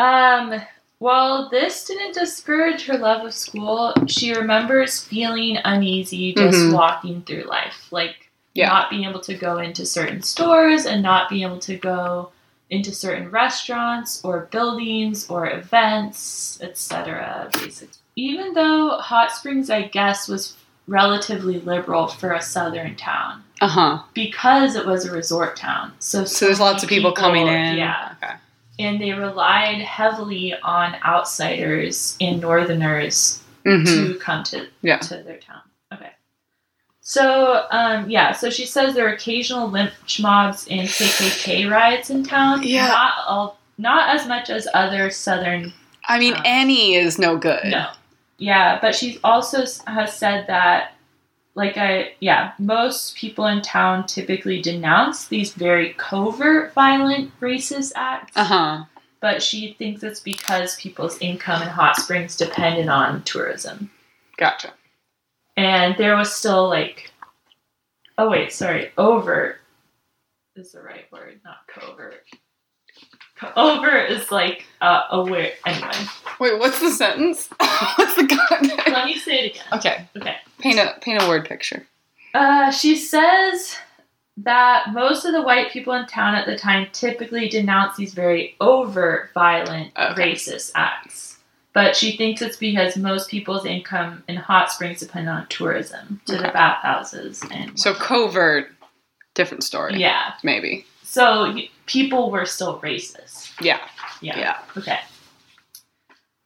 Um. 0.00 0.60
While 1.06 1.48
this 1.48 1.84
didn't 1.84 2.14
discourage 2.14 2.86
her 2.86 2.96
love 2.96 3.26
of 3.26 3.34
school, 3.34 3.92
she 4.06 4.32
remembers 4.34 5.00
feeling 5.02 5.58
uneasy 5.64 6.32
just 6.32 6.56
Mhm. 6.56 6.72
walking 6.74 7.22
through 7.22 7.42
life, 7.42 7.88
like 7.90 8.30
Yeah. 8.54 8.68
not 8.68 8.88
being 8.88 9.02
able 9.08 9.18
to 9.22 9.34
go 9.34 9.58
into 9.58 9.84
certain 9.84 10.22
stores 10.22 10.86
and 10.86 11.02
not 11.02 11.28
being 11.28 11.42
able 11.42 11.58
to 11.58 11.74
go 11.76 12.28
into 12.70 12.94
certain 12.94 13.32
restaurants 13.32 14.20
or 14.22 14.46
buildings 14.52 15.28
or 15.28 15.50
events, 15.50 16.60
etc. 16.62 17.48
Basically, 17.52 17.88
even 18.14 18.54
though 18.54 18.90
Hot 18.98 19.32
Springs, 19.32 19.70
I 19.70 19.82
guess, 19.82 20.28
was 20.28 20.54
relatively 20.86 21.58
liberal 21.58 22.06
for 22.06 22.30
a 22.32 22.40
southern 22.40 22.94
town 22.94 23.42
Uh 23.60 23.66
huh. 23.66 23.98
because 24.14 24.76
it 24.76 24.86
was 24.86 25.04
a 25.04 25.10
resort 25.10 25.56
town. 25.56 25.94
So, 25.98 26.24
So 26.26 26.44
there's 26.46 26.60
lots 26.60 26.84
of 26.84 26.90
many 26.90 27.00
people, 27.00 27.10
coming 27.10 27.48
in. 27.48 27.76
Yeah, 27.76 28.10
Okay. 28.22 28.34
And 28.82 29.00
they 29.00 29.12
relied 29.12 29.80
heavily 29.80 30.54
on 30.62 30.96
outsiders 31.04 32.16
and 32.20 32.40
northerners 32.40 33.40
hmm 33.64 33.84
to 33.84 34.14
come 34.18 34.42
to 34.44 34.66
Yeah. 34.82 34.98
to 34.98 35.22
their 35.22 35.38
town. 35.38 35.62
Okay. 35.92 36.10
So 37.00 37.66
um, 37.70 38.08
yeah, 38.10 38.32
so 38.32 38.50
she 38.50 38.66
says 38.66 38.94
there 38.94 39.06
are 39.08 39.12
occasional 39.14 39.68
lynch 39.70 40.20
mobs 40.20 40.66
and 40.70 40.88
KKK 40.88 41.70
riots 41.70 42.10
in 42.10 42.24
town. 42.24 42.62
Yeah. 42.62 42.88
Not 42.88 43.12
all, 43.26 43.58
not 43.78 44.14
as 44.14 44.26
much 44.26 44.50
as 44.50 44.66
other 44.74 45.10
southern. 45.10 45.72
I 46.08 46.18
mean, 46.18 46.34
Um, 46.34 46.42
any 46.44 46.94
is 46.94 47.18
no 47.18 47.36
good. 47.36 47.64
No. 47.64 47.88
Yeah, 48.38 48.78
but 48.80 48.94
she 48.94 49.20
also 49.22 49.64
has 49.86 50.16
said 50.16 50.46
that, 50.48 50.94
like 51.54 51.76
I 51.76 52.14
yeah, 52.20 52.52
most 52.58 53.16
people 53.16 53.46
in 53.46 53.62
town 53.62 54.06
typically 54.06 54.62
denounce 54.62 55.28
these 55.28 55.52
very 55.54 55.94
covert, 55.98 56.72
violent, 56.74 57.38
racist 57.40 57.92
acts. 57.96 58.32
Uh 58.36 58.44
huh. 58.44 58.84
But 59.20 59.42
she 59.42 59.74
thinks 59.78 60.02
it's 60.02 60.20
because 60.20 60.76
people's 60.76 61.18
income 61.20 61.62
in 61.62 61.68
Hot 61.68 61.96
Springs 61.96 62.36
depended 62.36 62.88
on 62.88 63.22
tourism. 63.22 63.90
Gotcha. 64.38 64.72
and 65.56 65.96
there 65.98 66.16
was 66.16 66.32
still 66.32 66.68
like 66.68 67.12
oh 68.18 68.30
wait 68.30 68.52
sorry 68.52 68.90
overt 68.98 69.58
is 70.56 70.72
the 70.72 70.80
right 70.82 71.04
word 71.12 71.40
not 71.44 71.58
covert 71.68 72.24
Overt 73.56 74.10
is 74.10 74.30
like 74.30 74.66
uh 74.80 75.02
aware 75.10 75.52
anyway 75.66 75.90
Wait, 76.40 76.58
what's 76.58 76.80
the 76.80 76.90
sentence? 76.90 77.48
what's 77.96 78.16
the 78.16 78.26
context? 78.48 78.88
let 78.88 79.06
me 79.06 79.16
say 79.18 79.40
it 79.46 79.50
again 79.52 79.64
Okay. 79.74 80.06
okay 80.16 80.36
Paint 80.58 80.78
a 80.78 80.94
paint 81.00 81.22
a 81.22 81.28
word 81.28 81.44
picture. 81.46 81.86
uh 82.34 82.70
she 82.70 82.96
says 82.96 83.76
that 84.38 84.92
most 84.92 85.24
of 85.26 85.32
the 85.32 85.42
white 85.42 85.70
people 85.70 85.92
in 85.92 86.06
town 86.06 86.34
at 86.34 86.46
the 86.46 86.56
time 86.56 86.88
typically 86.92 87.48
denounce 87.48 87.96
these 87.96 88.14
very 88.14 88.56
overt 88.60 89.30
violent 89.34 89.92
Okay. 89.98 90.32
racist 90.32 90.72
acts 90.74 91.38
but 91.74 91.96
she 91.96 92.16
thinks 92.18 92.42
it's 92.42 92.56
because 92.58 92.96
most 92.98 93.30
people's 93.30 93.64
income 93.64 94.22
in 94.28 94.36
hot 94.36 94.70
springs 94.70 95.00
depend 95.00 95.28
on 95.28 95.46
tourism 95.48 96.20
to 96.26 96.36
the 96.36 96.50
bathhouses 96.52 97.42
and 97.50 97.78
So 97.78 97.94
covert, 97.94 98.70
different 99.34 99.64
story. 99.64 99.96
yeah 99.98 100.34
Maybe. 100.42 100.84
So 101.12 101.54
people 101.84 102.30
were 102.30 102.46
still 102.46 102.80
racist. 102.80 103.50
Yeah. 103.60 103.80
Yeah. 104.22 104.38
Yeah. 104.38 104.58
Okay. 104.78 104.98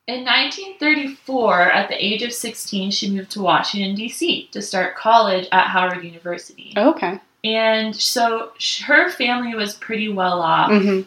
In 0.09 0.25
1934, 0.25 1.61
at 1.71 1.89
the 1.89 2.05
age 2.05 2.23
of 2.23 2.33
16, 2.33 2.91
she 2.91 3.11
moved 3.13 3.31
to 3.33 3.43
Washington, 3.43 3.95
D.C. 3.95 4.49
to 4.51 4.61
start 4.61 4.97
college 4.97 5.47
at 5.53 5.69
Howard 5.69 6.03
University. 6.03 6.73
Okay. 6.77 7.21
And 7.45 7.95
so 7.95 8.51
her 8.87 9.09
family 9.11 9.55
was 9.55 9.75
pretty 9.75 10.09
well 10.09 10.41
off. 10.43 10.71
hmm 10.71 11.03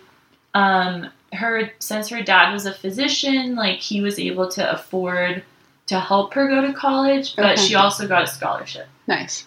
Um, 0.53 1.09
her 1.33 1.69
since 1.79 2.07
her 2.09 2.21
dad 2.23 2.53
was 2.53 2.65
a 2.65 2.73
physician, 2.73 3.55
like 3.55 3.79
he 3.79 3.99
was 3.99 4.17
able 4.19 4.47
to 4.51 4.71
afford 4.71 5.43
to 5.87 5.99
help 5.99 6.33
her 6.33 6.47
go 6.47 6.61
to 6.65 6.71
college, 6.71 7.35
but 7.35 7.53
Okay. 7.57 7.61
she 7.61 7.75
also 7.75 8.07
got 8.07 8.23
a 8.23 8.27
scholarship. 8.27 8.87
Nice. 9.07 9.45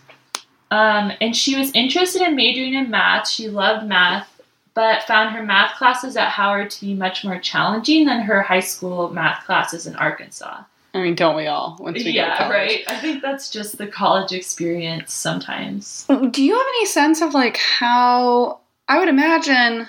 Um, 0.72 1.12
and 1.20 1.36
she 1.36 1.54
was 1.54 1.70
interested 1.74 2.22
in 2.22 2.34
majoring 2.34 2.72
in 2.72 2.88
math. 2.88 3.28
She 3.28 3.50
loved 3.50 3.86
math, 3.86 4.40
but 4.72 5.02
found 5.02 5.36
her 5.36 5.42
math 5.42 5.76
classes 5.76 6.16
at 6.16 6.30
Howard 6.30 6.70
to 6.70 6.80
be 6.80 6.94
much 6.94 7.24
more 7.24 7.38
challenging 7.38 8.06
than 8.06 8.22
her 8.22 8.40
high 8.40 8.60
school 8.60 9.10
math 9.10 9.44
classes 9.44 9.86
in 9.86 9.94
Arkansas. 9.96 10.62
I 10.94 11.02
mean, 11.02 11.14
don't 11.14 11.36
we 11.36 11.46
all? 11.46 11.76
Once 11.78 12.02
we 12.02 12.12
yeah, 12.12 12.48
right. 12.48 12.80
I 12.88 12.96
think 12.96 13.20
that's 13.20 13.50
just 13.50 13.76
the 13.76 13.86
college 13.86 14.32
experience 14.32 15.12
sometimes. 15.12 16.06
Do 16.30 16.42
you 16.42 16.54
have 16.54 16.66
any 16.66 16.86
sense 16.86 17.20
of 17.20 17.34
like 17.34 17.58
how 17.58 18.60
I 18.88 18.98
would 18.98 19.08
imagine? 19.08 19.88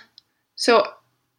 So, 0.56 0.86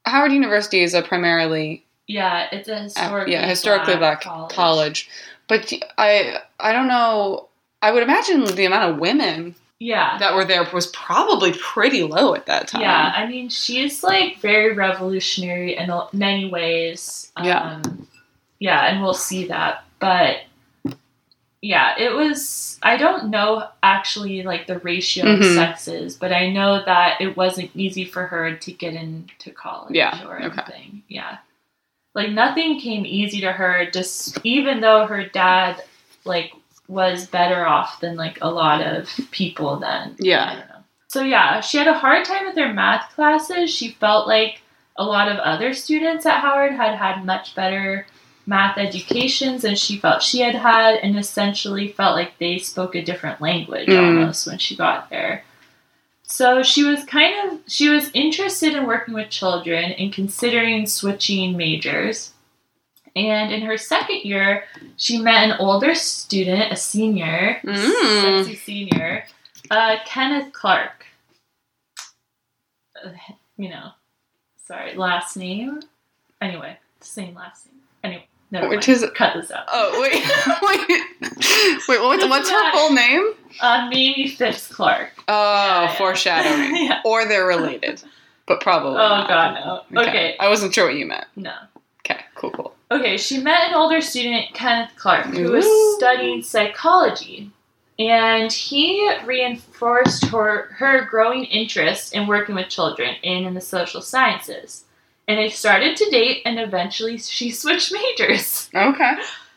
Howard 0.07 0.33
University 0.33 0.83
is 0.83 0.95
a 0.95 1.03
primarily 1.03 1.85
Yeah, 2.07 2.49
it's 2.51 2.69
a 2.69 2.77
uh, 2.77 2.83
historically 2.83 3.33
yeah 3.35 3.47
historically 3.47 3.97
black, 3.97 4.23
college. 4.23 4.55
college. 4.55 5.11
but 5.49 5.71
I 5.99 6.39
I 6.61 6.73
don't 6.73 6.89
know. 6.89 7.49
I 7.85 7.91
would 7.93 8.03
imagine 8.03 8.45
the 8.47 8.65
amount 8.65 8.93
of 8.95 8.99
women 8.99 9.55
Yeah. 9.79 10.17
that 10.19 10.35
were 10.35 10.47
there 10.47 10.67
was 10.73 10.87
probably 10.89 11.53
pretty 11.53 12.03
low 12.03 12.35
at 12.35 12.47
that 12.47 12.69
time. 12.69 12.81
Yeah, 12.81 13.13
I 13.15 13.27
mean, 13.27 13.51
she's 13.51 14.03
like 14.03 14.39
very 14.41 14.73
revolutionary 14.73 15.77
in 15.77 15.93
many 16.15 16.47
ways. 16.49 17.31
Yeah. 17.43 17.61
Um, 17.85 18.09
yeah, 18.59 18.87
and 18.87 19.03
we'll 19.03 19.13
see 19.13 19.49
that. 19.49 19.85
But 19.99 20.45
yeah, 21.61 21.95
it 21.99 22.15
was, 22.15 22.79
I 22.83 22.97
don't 22.97 23.29
know 23.31 23.69
actually 23.83 24.43
like 24.43 24.67
the 24.67 24.79
ratio 24.79 25.27
of 25.27 25.41
Mhm. 25.41 25.55
sexes, 25.55 26.17
but 26.17 26.33
I 26.33 26.51
know 26.51 26.83
that 26.85 27.21
it 27.21 27.37
wasn't 27.37 27.71
easy 27.75 28.05
for 28.07 28.27
her 28.27 28.55
to 28.57 28.73
get 28.73 28.95
into 28.95 29.51
college 29.51 29.95
Yeah, 29.95 30.27
or 30.27 30.37
okay. 30.37 30.45
anything. 30.47 31.03
Yeah. 31.09 31.39
Like 32.15 32.31
nothing 32.31 32.81
came 32.81 33.05
easy 33.05 33.41
to 33.43 33.53
her, 33.53 33.91
just 33.91 34.39
even 34.45 34.81
though 34.81 35.07
her 35.07 35.25
dad 35.25 35.83
like 36.25 36.53
was 36.89 37.27
better 37.27 37.67
off 37.67 38.01
than 38.01 38.17
like 38.17 38.39
a 38.43 38.51
lot 38.51 38.81
of 38.87 39.09
people 39.31 39.77
then. 39.77 40.17
Yeah. 40.19 40.45
I 40.45 40.55
don't 40.57 40.69
know. 40.69 40.85
So 41.09 41.23
yeah, 41.23 41.61
she 41.61 41.79
had 41.79 41.87
a 41.87 41.95
hard 41.99 42.25
time 42.25 42.45
with 42.47 42.57
her 42.57 42.73
math 42.73 43.15
classes. 43.15 43.71
She 43.75 43.93
felt 43.93 44.27
like 44.27 44.61
a 44.97 45.05
lot 45.05 45.29
of 45.29 45.39
other 45.39 45.73
students 45.75 46.27
at 46.27 46.41
Howard 46.41 46.73
had 46.73 46.95
had 46.97 47.25
much 47.25 47.55
better 47.55 48.07
math 48.47 48.77
educations 48.77 49.63
than 49.63 49.75
she 49.75 49.97
felt 49.97 50.23
she 50.23 50.41
had 50.41 50.55
had, 50.55 50.97
and 50.97 51.17
essentially 51.17 51.89
felt 51.89 52.15
like 52.15 52.37
they 52.39 52.59
spoke 52.59 52.95
a 52.95 53.03
different 53.03 53.41
language 53.41 53.89
Mm. 53.89 54.19
almost 54.19 54.47
when 54.47 54.59
she 54.59 54.77
got 54.77 55.09
there. 55.09 55.43
So 56.25 56.63
she 56.63 56.85
was 56.85 57.05
kind 57.05 57.35
of 57.53 57.61
she 57.67 57.89
was 57.89 58.11
interested 58.13 58.75
in 58.75 58.87
working 58.87 59.15
with 59.15 59.31
children 59.31 59.93
and 59.93 60.13
considering 60.13 60.87
switching 60.87 61.57
majors. 61.57 62.34
And 63.17 63.53
in 63.53 63.63
her 63.63 63.77
second 63.79 64.23
year, 64.25 64.65
she 64.97 65.19
met 65.19 65.45
an 65.49 65.57
older 65.61 65.95
student, 65.95 66.73
a 66.73 66.77
senior, 66.77 67.61
Mm. 67.65 68.45
sexy 68.45 68.57
senior, 68.57 69.25
uh, 69.71 69.97
Kenneth 70.05 70.53
Clark. 70.53 71.07
Uh, 73.05 73.11
you 73.57 73.69
know, 73.69 73.91
sorry, 74.67 74.95
last 74.97 75.37
name. 75.37 75.81
Anyway, 76.41 76.77
same 77.01 77.35
last 77.35 77.67
name. 77.67 77.81
Anyway, 78.03 78.27
never 78.51 78.69
Which 78.69 78.89
mind. 78.89 79.03
is- 79.03 79.11
cut 79.15 79.35
this 79.35 79.51
out. 79.51 79.67
Oh 79.73 80.01
wait, 80.01 80.15
wait, 80.63 81.89
wait. 81.89 82.03
What's, 82.03 82.25
what's 82.29 82.51
her 82.51 82.73
full 82.73 82.93
name? 82.93 83.33
Uh, 83.61 83.83
Mamie 83.91 84.29
Phipps 84.29 84.67
Clark. 84.69 85.11
Oh, 85.29 85.83
Yeah, 85.83 85.95
foreshadowing. 85.97 86.77
yeah. 86.87 87.01
Or 87.05 87.27
they're 87.27 87.47
related, 87.47 88.03
but 88.47 88.61
probably. 88.61 88.97
Oh 89.01 89.09
not. 89.09 89.29
God, 89.29 89.85
no. 89.91 90.03
Okay, 90.03 90.37
I 90.41 90.49
wasn't 90.49 90.75
sure 90.75 90.87
what 90.87 90.97
you 90.97 91.07
meant. 91.07 91.27
no. 91.37 91.53
Okay, 92.07 92.21
cool, 92.35 92.51
cool. 92.51 92.74
Okay, 92.91 93.17
she 93.17 93.39
met 93.39 93.69
an 93.69 93.75
older 93.75 94.01
student, 94.01 94.53
Kenneth 94.55 94.91
Clark, 94.97 95.27
who 95.27 95.53
was 95.53 95.67
studying 95.97 96.43
psychology. 96.43 97.51
And 97.99 98.53
he 98.53 99.09
reinforced 99.25 100.27
her, 100.27 100.67
her 100.79 101.05
growing 101.05 101.45
interest 101.45 102.13
in 102.15 102.27
working 102.27 102.55
with 102.57 102.69
children 102.69 103.15
and 103.23 103.47
in 103.47 103.55
the 103.55 103.61
social 103.61 104.03
sciences. 104.03 104.85
And 105.29 105.39
they 105.39 105.49
started 105.49 105.97
to 105.97 106.11
date, 106.11 106.43
and 106.45 106.59
eventually 106.59 107.19
she 107.19 107.51
switched 107.53 107.93
majors, 107.93 108.69
Okay. 108.75 109.13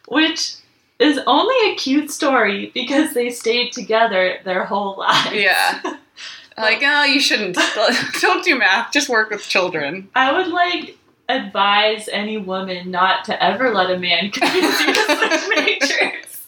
which 0.07 0.53
is 1.00 1.19
only 1.27 1.72
a 1.72 1.75
cute 1.75 2.10
story 2.10 2.72
because 2.74 3.13
they 3.13 3.29
stayed 3.29 3.72
together 3.74 4.38
their 4.46 4.65
whole 4.65 4.98
lives. 4.98 5.34
Yeah. 5.34 5.81
Like, 6.60 6.79
oh, 6.81 7.03
you 7.03 7.19
shouldn't. 7.19 7.55
Don't 8.19 8.43
do 8.43 8.57
math. 8.57 8.91
Just 8.91 9.10
work 9.10 9.29
with 9.29 9.48
children. 9.48 10.10
I 10.15 10.36
would 10.36 10.48
like 10.48 10.97
advise 11.29 12.07
any 12.10 12.38
woman 12.38 12.89
not 12.91 13.25
to 13.25 13.43
ever 13.43 13.74
let 13.74 13.89
a 13.91 13.98
man 13.98 14.31
convince 14.31 14.79
you 14.79 14.93
to 14.93 15.01
switch 15.17 15.57
majors. 15.57 16.46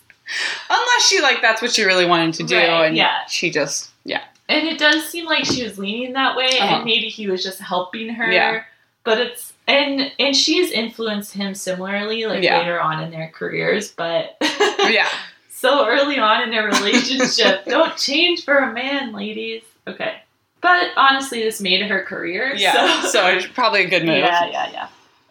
Unless 0.69 1.07
she 1.07 1.21
like 1.21 1.41
that's 1.41 1.61
what 1.61 1.71
she 1.71 1.83
really 1.83 2.05
wanted 2.05 2.33
to 2.35 2.43
do, 2.43 2.55
Right, 2.55 2.85
and 2.87 2.95
yeah. 2.95 3.25
she 3.27 3.49
just 3.51 3.89
yeah. 4.05 4.21
And 4.47 4.67
it 4.67 4.79
does 4.79 5.07
seem 5.07 5.25
like 5.25 5.45
she 5.45 5.63
was 5.63 5.77
leaning 5.77 6.13
that 6.13 6.35
way, 6.35 6.47
Uh-huh. 6.59 6.75
and 6.77 6.85
maybe 6.85 7.09
he 7.09 7.27
was 7.27 7.43
just 7.43 7.59
helping 7.59 8.09
her. 8.09 8.31
Yeah. 8.31 8.63
But 9.03 9.19
it's 9.19 9.53
and 9.67 10.11
and 10.19 10.35
she's 10.35 10.71
influenced 10.71 11.33
him 11.33 11.55
similarly, 11.55 12.25
like 12.25 12.43
Yeah. 12.43 12.59
later 12.59 12.79
on 12.79 13.03
in 13.03 13.11
their 13.11 13.29
careers. 13.33 13.91
But 13.91 14.37
Yeah. 14.41 15.07
so 15.49 15.87
early 15.87 16.19
on 16.19 16.43
in 16.43 16.51
their 16.51 16.65
relationship, 16.67 17.65
don't 17.67 17.97
change 17.97 18.43
for 18.45 18.55
a 18.57 18.71
man, 18.73 19.11
ladies. 19.13 19.63
Okay. 19.87 20.21
But 20.61 20.87
honestly, 20.97 21.43
this 21.43 21.61
made 21.61 21.81
her 21.87 22.03
career. 22.03 22.53
Yeah. 22.57 23.01
So, 23.03 23.07
So 23.09 23.27
it's 23.27 23.47
probably 23.47 23.85
a 23.85 23.89
good 23.89 24.05
move. 24.05 24.17
yeah, 24.17 24.45
yeah, 24.49 24.71
yeah. 24.71 24.87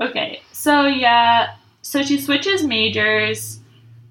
Okay. 0.06 0.40
So 0.52 0.86
yeah. 0.86 1.54
So 1.82 2.02
she 2.02 2.18
switches 2.20 2.64
majors. 2.64 3.60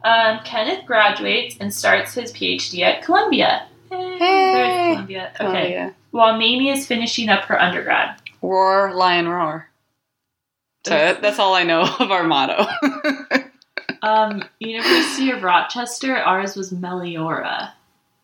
Um, 0.04 0.40
Kenneth 0.46 0.86
graduates 0.86 1.58
and 1.60 1.74
starts 1.74 2.14
his 2.14 2.32
PhD 2.32 2.82
at 2.82 3.04
Columbia. 3.04 3.68
Hey, 3.90 4.18
Hey. 4.20 4.90
Columbia. 4.94 5.34
Oh, 5.40 5.48
Okay. 5.48 5.72
yeah. 5.72 5.92
While 6.12 6.34
Mamie 6.34 6.70
is 6.70 6.86
finishing 6.88 7.30
up 7.30 7.44
her 7.46 7.60
undergrad. 7.60 8.20
Roar, 8.42 8.94
lion, 8.94 9.28
roar. 9.28 9.70
So 10.86 11.18
that's 11.20 11.40
all 11.40 11.54
I 11.54 11.64
know 11.64 11.82
of 12.00 12.12
our 12.12 12.24
motto. 12.24 12.66
Um, 14.04 14.44
University 14.60 15.32
of 15.32 15.42
Rochester, 15.44 16.16
ours 16.16 16.56
was 16.56 16.72
Meliora. 16.72 17.72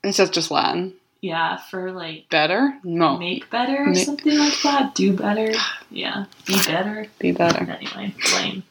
it's 0.03 0.17
just 0.17 0.31
just 0.31 0.51
Latin. 0.51 0.93
Yeah, 1.23 1.55
for 1.55 1.93
like 1.93 2.27
Better? 2.29 2.77
No. 2.83 3.17
make 3.17 3.49
better 3.49 3.89
or 3.89 3.95
something 3.95 4.37
like 4.37 4.61
that. 4.63 4.93
Do 4.93 5.13
better. 5.15 5.53
Yeah, 5.89 6.25
be 6.45 6.57
better. 6.67 7.07
Be 7.17 7.31
better. 7.31 7.63
Anyway, 7.63 8.13
lame. 8.33 8.63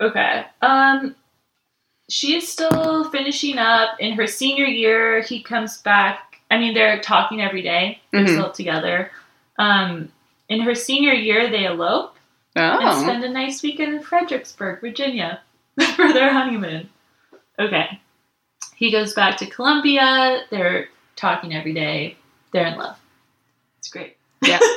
Okay. 0.00 0.44
Um, 0.60 1.14
she 2.10 2.34
is 2.34 2.48
still 2.48 3.08
finishing 3.12 3.58
up 3.58 3.90
in 4.00 4.14
her 4.14 4.26
senior 4.26 4.64
year. 4.64 5.22
He 5.22 5.40
comes 5.40 5.78
back. 5.78 6.40
I 6.50 6.58
mean, 6.58 6.74
they're 6.74 7.00
talking 7.00 7.40
every 7.40 7.62
day. 7.62 8.00
They're 8.10 8.24
Mhm. 8.24 8.28
still 8.30 8.50
together. 8.50 9.12
Um, 9.56 10.10
in 10.48 10.62
her 10.62 10.74
senior 10.74 11.12
year, 11.14 11.48
they 11.48 11.64
elope 11.66 12.16
and 12.56 12.80
Oh. 12.82 13.02
spend 13.02 13.22
a 13.22 13.28
nice 13.30 13.62
weekend 13.62 13.94
in 13.94 14.02
Fredericksburg, 14.02 14.80
Virginia, 14.80 15.40
for 15.94 16.12
their 16.12 16.32
honeymoon. 16.32 16.90
Okay. 17.56 18.00
He 18.74 18.90
goes 18.90 19.14
back 19.14 19.36
to 19.36 19.46
Columbia. 19.46 20.42
They're 20.50 20.88
talking 21.22 21.54
every 21.54 21.72
day. 21.72 22.16
They're 22.52 22.66
in 22.66 22.76
love. 22.76 22.98
It's 23.78 23.88
great. 23.88 24.16
Yeah. 24.42 24.58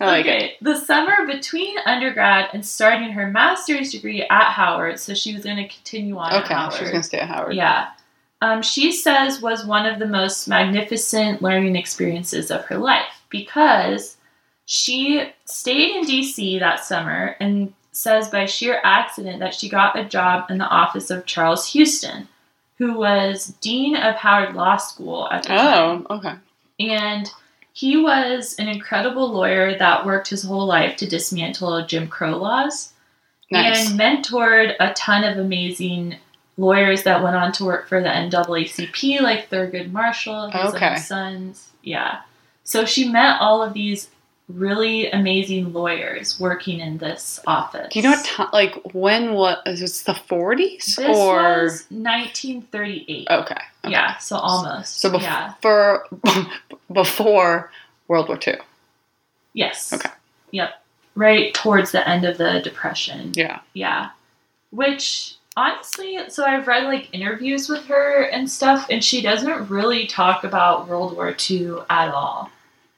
I 0.00 0.06
like 0.06 0.26
it. 0.26 0.28
okay, 0.28 0.56
the 0.62 0.76
summer 0.76 1.26
between 1.26 1.76
undergrad 1.84 2.50
and 2.52 2.64
starting 2.64 3.10
her 3.10 3.26
master's 3.30 3.90
degree 3.92 4.22
at 4.22 4.52
Howard, 4.52 4.98
so 5.00 5.12
she 5.12 5.34
was 5.34 5.44
going 5.44 5.56
to 5.56 5.68
continue 5.68 6.16
on 6.16 6.32
at 6.32 6.44
Okay, 6.44 6.54
Howard. 6.54 6.74
she's 6.74 6.90
gonna 6.90 7.02
stay 7.02 7.18
at 7.18 7.28
Howard. 7.28 7.54
Yeah. 7.54 7.88
Um, 8.40 8.62
she 8.62 8.92
says 8.92 9.42
was 9.42 9.64
one 9.66 9.86
of 9.86 9.98
the 9.98 10.06
most 10.06 10.46
magnificent 10.46 11.42
learning 11.42 11.74
experiences 11.74 12.50
of 12.52 12.64
her 12.66 12.78
life 12.78 13.22
because 13.28 14.16
she 14.66 15.28
stayed 15.44 15.96
in 15.96 16.04
DC 16.04 16.60
that 16.60 16.84
summer 16.84 17.34
and 17.40 17.72
says 17.90 18.28
by 18.28 18.46
sheer 18.46 18.80
accident 18.84 19.40
that 19.40 19.54
she 19.54 19.68
got 19.68 19.98
a 19.98 20.04
job 20.04 20.48
in 20.50 20.58
the 20.58 20.68
office 20.68 21.10
of 21.10 21.26
Charles 21.26 21.72
Houston, 21.72 22.28
who 22.78 22.96
was 22.98 23.48
dean 23.60 23.96
of 23.96 24.14
Howard 24.14 24.54
Law 24.54 24.76
School 24.76 25.28
at 25.30 25.42
the 25.42 25.52
oh, 25.52 25.56
time. 25.56 26.06
Oh, 26.08 26.16
okay. 26.16 26.34
And 26.80 27.30
he 27.72 27.96
was 27.96 28.54
an 28.58 28.68
incredible 28.68 29.30
lawyer 29.30 29.76
that 29.76 30.06
worked 30.06 30.28
his 30.28 30.42
whole 30.42 30.66
life 30.66 30.96
to 30.98 31.08
dismantle 31.08 31.86
Jim 31.86 32.08
Crow 32.08 32.36
laws 32.36 32.92
Nice. 33.50 33.90
and 33.90 33.98
mentored 33.98 34.74
a 34.78 34.92
ton 34.94 35.24
of 35.24 35.38
amazing 35.38 36.16
lawyers 36.56 37.04
that 37.04 37.22
went 37.22 37.36
on 37.36 37.52
to 37.52 37.64
work 37.64 37.88
for 37.88 38.00
the 38.02 38.08
NAACP, 38.08 39.20
like 39.20 39.48
Thurgood 39.48 39.92
Marshall, 39.92 40.50
his 40.50 40.74
Okay. 40.74 40.96
sons. 40.96 41.68
Yeah. 41.82 42.20
So 42.64 42.84
she 42.84 43.08
met 43.08 43.40
all 43.40 43.62
of 43.62 43.74
these 43.74 44.08
really 44.48 45.10
amazing 45.10 45.72
lawyers 45.72 46.40
working 46.40 46.80
in 46.80 46.98
this 46.98 47.38
office. 47.46 47.92
Do 47.92 47.98
you 47.98 48.02
know 48.02 48.12
what 48.12 48.24
time? 48.24 48.48
Like 48.52 48.74
when? 48.94 49.34
was 49.34 49.82
it 49.82 50.06
the 50.06 50.14
forties 50.14 50.96
This 50.96 51.16
or? 51.16 51.62
was 51.62 51.84
1938. 51.90 53.28
okay. 53.30 53.54
okay. 53.54 53.60
Yeah, 53.84 54.16
so 54.18 54.36
almost. 54.36 55.00
So 55.00 55.16
yeah. 55.18 55.54
for, 55.60 56.06
before 56.92 57.70
World 58.08 58.28
War 58.28 58.38
Two. 58.38 58.56
Yes. 59.52 59.92
Okay. 59.92 60.10
Yep. 60.52 60.70
Right 61.14 61.52
towards 61.52 61.92
the 61.92 62.08
end 62.08 62.24
of 62.24 62.38
the 62.38 62.60
Depression. 62.62 63.32
Yeah. 63.34 63.60
Yeah. 63.74 64.10
Which 64.70 65.36
honestly, 65.56 66.18
so 66.28 66.44
I've 66.44 66.66
read 66.66 66.84
like 66.84 67.08
interviews 67.12 67.68
with 67.68 67.84
her 67.86 68.22
and 68.22 68.48
stuff, 68.50 68.86
and 68.88 69.04
she 69.04 69.20
doesn't 69.20 69.68
really 69.68 70.06
talk 70.06 70.44
about 70.44 70.88
World 70.88 71.16
War 71.16 71.34
II 71.50 71.78
at 71.90 72.14
all. 72.14 72.50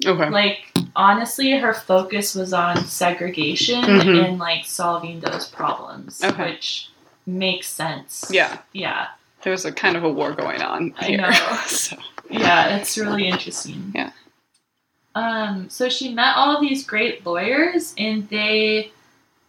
Okay. 0.05 0.31
Like, 0.31 0.59
honestly, 0.97 1.51
her 1.53 1.75
focus 1.75 2.35
was 2.35 2.53
on 2.53 2.85
segregation 2.85 3.83
Mhm. 3.83 4.25
and 4.25 4.39
like 4.39 4.65
solving 4.65 5.21
those 5.21 5.47
problems, 5.49 6.23
Okay. 6.25 6.53
which 6.53 6.89
makes 7.27 7.69
sense. 7.69 8.25
Yeah. 8.31 8.59
Yeah. 8.73 9.09
There's 9.43 9.65
a 9.65 9.73
kind 9.73 9.97
of 9.97 10.05
a 10.05 10.09
war 10.11 10.33
going 10.33 10.63
on 10.63 10.95
I 10.99 11.05
here. 11.05 11.19
know. 11.19 11.31
so, 11.67 11.97
Yeah, 12.31 12.77
it's 12.77 12.97
really 12.99 13.27
interesting. 13.29 13.93
Yeah. 13.95 14.11
Um, 15.15 15.69
so 15.69 15.89
she 15.89 16.13
met 16.15 16.37
all 16.37 16.61
these 16.61 16.85
great 16.87 17.27
lawyers, 17.27 17.95
and 17.99 18.29
they. 18.29 18.93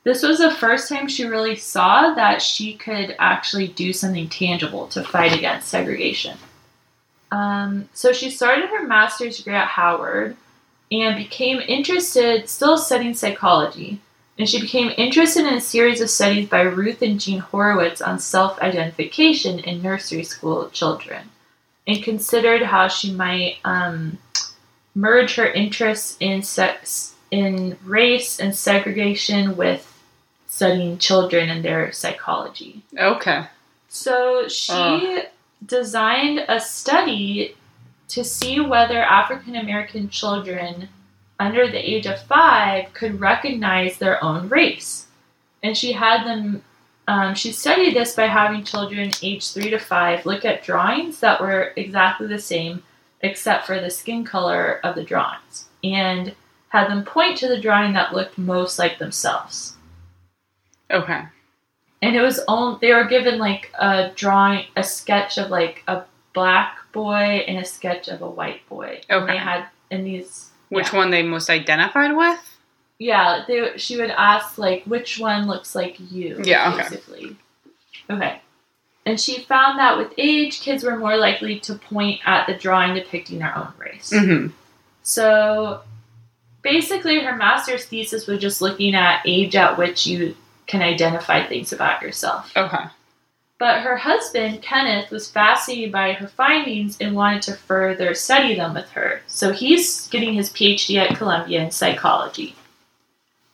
This 0.04 0.24
was 0.24 0.40
the 0.40 0.50
first 0.50 0.90
time 0.90 1.08
she 1.08 1.26
really 1.26 1.56
saw 1.56 2.16
that 2.16 2.42
she 2.42 2.74
could 2.74 3.16
actually 3.20 3.68
do 3.68 3.94
something 3.94 4.28
tangible 4.30 4.88
to 4.88 5.04
fight 5.04 5.32
against 5.32 5.68
segregation. 5.68 6.40
Um, 7.32 7.90
so 7.94 8.12
she 8.12 8.30
started 8.30 8.70
her 8.70 8.86
master's 8.86 9.38
degree 9.38 9.56
at 9.56 9.68
Howard 9.68 10.36
and 10.92 11.16
became 11.16 11.60
interested, 11.60 12.50
still 12.50 12.78
studying 12.78 13.14
psychology, 13.14 14.02
and 14.38 14.50
she 14.50 14.60
became 14.60 14.92
interested 14.98 15.46
in 15.46 15.54
a 15.54 15.62
series 15.62 16.02
of 16.02 16.10
studies 16.10 16.50
by 16.50 16.62
Ruth 16.62 17.02
and 17.02 17.20
Jean 17.20 17.40
Horowitz 17.40 18.02
on 18.02 18.20
self 18.20 18.60
identification 18.60 19.60
in 19.60 19.82
nursery 19.82 20.24
school 20.24 20.70
children 20.70 21.30
and 21.88 22.04
considered 22.04 22.64
how 22.64 22.88
she 22.88 23.12
might 23.14 23.58
um, 23.64 24.18
merge 24.94 25.36
her 25.36 25.48
interests 25.48 26.18
in 26.20 26.42
sex, 26.42 27.16
in 27.30 27.78
race 27.84 28.40
and 28.40 28.56
segregation 28.56 29.56
with 29.56 29.88
studying 30.48 30.98
children 30.98 31.50
and 31.50 31.64
their 31.64 31.92
psychology. 31.92 32.82
okay. 32.98 33.46
So 33.88 34.48
she 34.48 34.74
Ugh. 34.74 35.26
Designed 35.66 36.46
a 36.48 36.60
study 36.60 37.56
to 38.10 38.24
see 38.24 38.60
whether 38.60 39.02
African 39.02 39.56
American 39.56 40.10
children 40.10 40.90
under 41.40 41.70
the 41.70 41.78
age 41.78 42.06
of 42.06 42.22
five 42.24 42.94
could 42.94 43.20
recognize 43.20 43.98
their 43.98 44.24
own 44.24 44.50
race. 44.50 45.08
And 45.64 45.78
she 45.78 45.94
had 45.94 46.26
them, 46.26 46.64
um, 47.08 47.36
she 47.36 47.52
studied 47.52 47.96
this 47.96 48.16
by 48.16 48.28
having 48.28 48.64
children 48.64 49.12
aged 49.22 49.54
three 49.54 49.70
to 49.70 49.80
five 49.80 50.26
look 50.26 50.46
at 50.46 50.64
drawings 50.64 51.20
that 51.20 51.42
were 51.42 51.74
exactly 51.76 52.28
the 52.28 52.40
same 52.40 52.84
except 53.22 53.66
for 53.66 53.80
the 53.80 53.90
skin 53.90 54.24
color 54.24 54.80
of 54.84 54.96
the 54.96 55.04
drawings 55.04 55.66
and 55.84 56.36
had 56.70 56.90
them 56.90 57.04
point 57.04 57.38
to 57.38 57.48
the 57.48 57.60
drawing 57.60 57.94
that 57.94 58.14
looked 58.14 58.38
most 58.38 58.80
like 58.80 58.98
themselves 58.98 59.76
Okay. 60.92 61.24
And 62.02 62.16
it 62.16 62.22
was 62.22 62.40
on 62.48 62.78
they 62.82 62.94
were 62.94 63.06
given 63.06 63.38
like 63.40 63.72
a 63.80 64.12
drawing 64.16 64.66
a 64.76 64.84
sketch 64.84 65.38
of 65.38 65.50
like 65.50 65.84
a 65.88 66.04
black 66.34 66.78
boy 66.94 67.44
and 67.48 67.58
a 67.60 67.66
sketch 67.66 68.08
of 68.08 68.22
a 68.22 68.30
white 68.30 68.68
boy 68.70 69.02
and 69.10 69.24
Okay. 69.24 69.34
they 69.34 69.38
had 69.38 69.66
in 69.90 70.04
these 70.04 70.50
Which 70.70 70.92
yeah. 70.94 71.00
one 71.00 71.10
they 71.12 71.24
most 71.24 71.50
identified 71.50 72.16
with? 72.16 72.40
yeah 73.00 73.44
they 73.48 73.78
she 73.78 73.98
would 73.98 74.12
ask 74.12 74.58
like 74.58 74.84
which 74.86 75.20
one 75.20 75.48
looks 75.48 75.74
like 75.76 75.96
you 76.12 76.40
Yeah, 76.44 76.72
okay. 76.74 76.84
basically 76.84 77.38
okay 78.10 78.42
and 79.06 79.20
she 79.20 79.40
found 79.42 79.80
that 79.80 79.98
with 79.98 80.14
age 80.18 80.62
kids 80.62 80.84
were 80.84 80.96
more 80.98 81.18
likely 81.18 81.60
to 81.62 81.74
point 81.76 82.20
at 82.26 82.46
the 82.48 82.54
drawing 82.54 82.94
depicting 82.94 83.40
their 83.40 83.58
own 83.58 83.74
race 83.80 84.12
Mm-hmm. 84.14 84.54
so 85.04 85.82
basically 86.62 87.20
her 87.20 87.36
master's 87.36 87.86
thesis 87.86 88.28
was 88.28 88.40
just 88.40 88.62
looking 88.62 88.94
at 88.96 89.22
age 89.26 89.56
at 89.56 89.78
which 89.78 90.06
you 90.06 90.36
can 90.72 90.82
identify 90.82 91.46
things 91.46 91.74
about 91.74 92.02
yourself 92.02 92.52
Okay. 92.56 92.86
But 93.62 93.82
her 93.82 93.96
husband, 93.96 94.64
Kenneth, 94.64 95.12
was 95.12 95.30
fascinated 95.30 95.92
by 95.92 96.14
her 96.14 96.28
findings 96.28 96.98
and 97.00 97.16
wanted 97.16 97.44
to 97.44 97.54
further 97.54 98.16
study 98.16 98.56
them 98.56 98.74
with 98.74 98.90
her. 98.90 99.22
So 99.28 99.52
he's 99.52 100.08
getting 100.08 100.34
his 100.34 100.50
PhD 100.50 100.98
at 100.98 101.16
Columbia 101.16 101.62
in 101.62 101.70
psychology. 101.70 102.56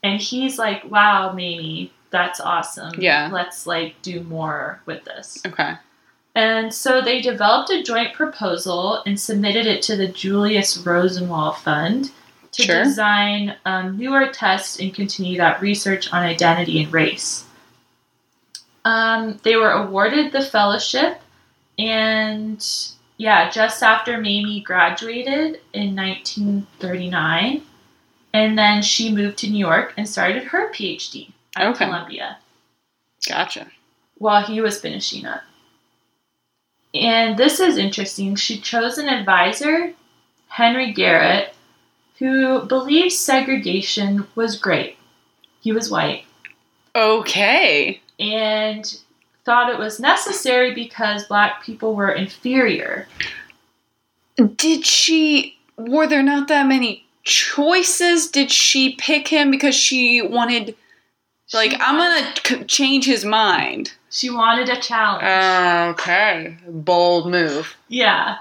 And 0.04 0.22
he's 0.22 0.58
like, 0.58 0.90
wow, 0.90 1.34
Mamie, 1.34 1.92
that's 2.10 2.40
awesome. 2.40 2.94
Yeah. 2.98 3.30
Let's 3.34 3.68
like 3.68 4.02
do 4.02 4.24
more 4.24 4.82
with 4.86 5.04
this. 5.04 5.40
Okay. 5.46 5.74
And 6.36 6.74
so 6.74 7.02
they 7.02 7.20
developed 7.20 7.70
a 7.70 7.84
joint 7.84 8.14
proposal 8.14 9.04
and 9.06 9.20
submitted 9.20 9.66
it 9.66 9.82
to 9.82 9.98
the 9.98 10.08
Julius 10.08 10.78
Rosenwald 10.78 11.58
Fund 11.58 12.12
to 12.58 12.64
Sure. 12.64 12.84
design 12.84 13.56
um, 13.66 13.98
newer 13.98 14.28
tests 14.28 14.80
and 14.80 14.94
continue 14.94 15.38
that 15.38 15.62
research 15.62 16.12
on 16.12 16.24
identity 16.24 16.82
and 16.84 16.92
race. 16.92 17.46
Um, 18.84 19.40
they 19.44 19.56
were 19.56 19.72
awarded 19.72 20.32
the 20.32 20.42
fellowship, 20.42 21.22
and 21.78 22.66
yeah, 23.18 23.50
just 23.50 23.84
after 23.84 24.18
Mamie 24.18 24.62
graduated 24.62 25.62
in 25.74 25.96
1939, 25.96 27.62
and 28.34 28.58
then 28.58 28.82
she 28.82 29.12
moved 29.14 29.38
to 29.40 29.50
New 29.50 29.58
York 29.60 29.94
and 29.98 30.08
started 30.08 30.44
her 30.46 30.72
PhD 30.72 31.32
at 31.56 31.68
Okay. 31.68 31.86
Columbia 31.86 32.38
Gotcha. 33.28 33.68
while 34.18 34.44
he 34.44 34.62
was 34.62 34.80
finishing 34.82 35.26
up. 35.26 35.44
And 36.94 37.38
this 37.38 37.60
is 37.60 37.78
interesting. 37.78 38.36
She 38.36 38.60
chose 38.60 38.98
an 38.98 39.10
advisor, 39.10 39.94
Henry 40.48 40.94
Garrett, 40.94 41.54
who 42.20 42.62
believed 42.66 43.14
segregation 43.14 44.28
was 44.36 44.58
great. 44.58 44.98
He 45.62 45.72
was 45.72 45.90
white 45.92 46.26
Okay. 46.96 48.02
and 48.20 48.98
thought 49.46 49.72
it 49.72 49.78
was 49.80 50.00
necessary 50.00 50.74
because 50.74 51.26
black 51.28 51.64
people 51.64 51.94
were 51.96 52.12
inferior. 52.12 53.08
Did 54.56 54.86
she? 54.86 55.58
Were 55.78 56.08
there 56.08 56.24
not 56.24 56.48
that 56.48 56.68
many 56.68 57.06
choices? 57.24 58.30
Did 58.30 58.52
she 58.52 58.96
pick 58.96 59.28
him 59.28 59.52
because 59.52 59.76
she 59.76 60.22
wanted? 60.22 60.76
Like, 61.54 61.74
I'm 61.80 61.98
gonna 61.98 62.34
c- 62.46 62.64
change 62.66 63.06
his 63.06 63.24
mind. 63.24 63.94
She 64.10 64.30
wanted 64.30 64.70
a 64.70 64.80
challenge. 64.82 65.24
okay. 66.00 66.58
Bold 66.68 67.30
move. 67.32 67.76
yeah. 67.88 68.38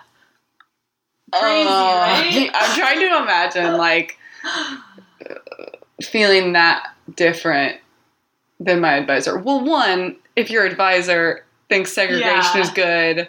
Crazy, 1.32 1.68
Uh, 1.68 1.72
right? 1.72 2.50
I'm 2.54 2.78
trying 2.78 3.00
to 3.00 3.06
imagine 3.22 3.76
like 3.76 4.16
feeling 6.02 6.52
that 6.52 6.88
different 7.14 7.78
than 8.60 8.80
my 8.80 8.94
advisor. 8.94 9.38
Well, 9.38 9.64
one, 9.64 10.16
if 10.34 10.50
your 10.50 10.64
advisor 10.64 11.44
thinks 11.68 11.92
segregation 11.92 12.30
Yeah. 12.56 12.60
is 12.60 12.70
good 12.70 13.28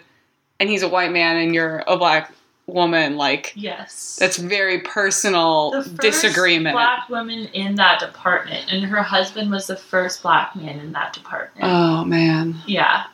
and 0.60 0.68
he's 0.68 0.82
a 0.82 0.88
white 0.88 1.12
man 1.12 1.36
and 1.36 1.54
you're 1.54 1.82
a 1.86 1.96
black 1.96 2.32
woman, 2.66 3.16
like 3.16 3.52
Yes. 3.56 4.16
that's 4.20 4.36
very 4.36 4.80
personal 4.80 5.70
the 5.70 5.82
first 5.82 5.96
disagreement. 6.00 6.74
black 6.74 7.08
woman 7.08 7.46
in 7.54 7.76
that 7.76 7.98
department, 8.00 8.70
and 8.70 8.84
her 8.84 9.02
husband 9.02 9.50
was 9.50 9.66
the 9.66 9.76
first 9.76 10.22
black 10.22 10.54
man 10.54 10.78
in 10.78 10.92
that 10.92 11.12
department. 11.14 11.64
oh 11.64 12.04
man. 12.04 12.56
Yeah. 12.66 13.04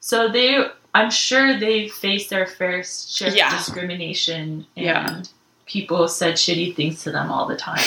So 0.00 0.28
they, 0.28 0.66
I'm 0.94 1.10
sure 1.10 1.58
they 1.58 1.88
faced 1.88 2.30
their 2.30 2.46
fair 2.46 2.82
share 2.82 3.28
of 3.28 3.36
Yeah. 3.36 3.56
discrimination, 3.56 4.66
and 4.76 4.84
Yeah. 4.86 5.22
people 5.66 6.08
said 6.08 6.34
shitty 6.34 6.74
things 6.74 7.02
to 7.04 7.12
them 7.12 7.30
all 7.30 7.46
the 7.46 7.56
time. 7.56 7.78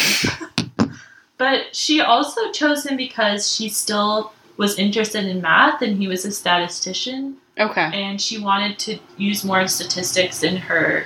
but 1.38 1.76
she 1.76 2.00
also 2.02 2.52
chose 2.52 2.86
him 2.86 2.96
because 2.98 3.54
she 3.54 3.68
still 3.70 4.32
was 4.58 4.78
interested 4.80 5.26
in 5.26 5.42
math, 5.42 5.82
and 5.82 5.98
he 5.98 6.08
was 6.08 6.24
a 6.26 6.32
statistician, 6.32 7.38
Okay. 7.60 7.90
and 7.94 8.22
she 8.22 8.38
wanted 8.40 8.80
to 8.80 9.00
use 9.18 9.44
more 9.44 9.68
statistics 9.68 10.44
in 10.44 10.56
her 10.58 11.06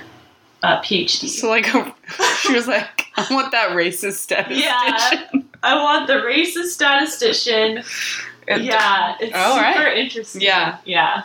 uh, 0.62 0.80
PhD. 0.80 1.28
So 1.28 1.48
like 1.48 1.66
she 2.42 2.52
was 2.52 2.66
like, 2.68 3.06
I 3.16 3.26
want 3.30 3.52
that 3.52 3.70
racist 3.70 4.14
statistician. 4.14 4.60
Yeah. 4.62 5.42
I 5.62 5.74
want 5.82 6.06
the 6.06 6.14
racist 6.14 6.68
statistician 6.70 7.82
yeah, 8.56 9.14
it's 9.20 9.34
All 9.36 9.56
super 9.56 9.62
right. 9.84 9.98
interesting. 9.98 10.40
Yeah. 10.40 10.78
Yeah. 10.84 11.22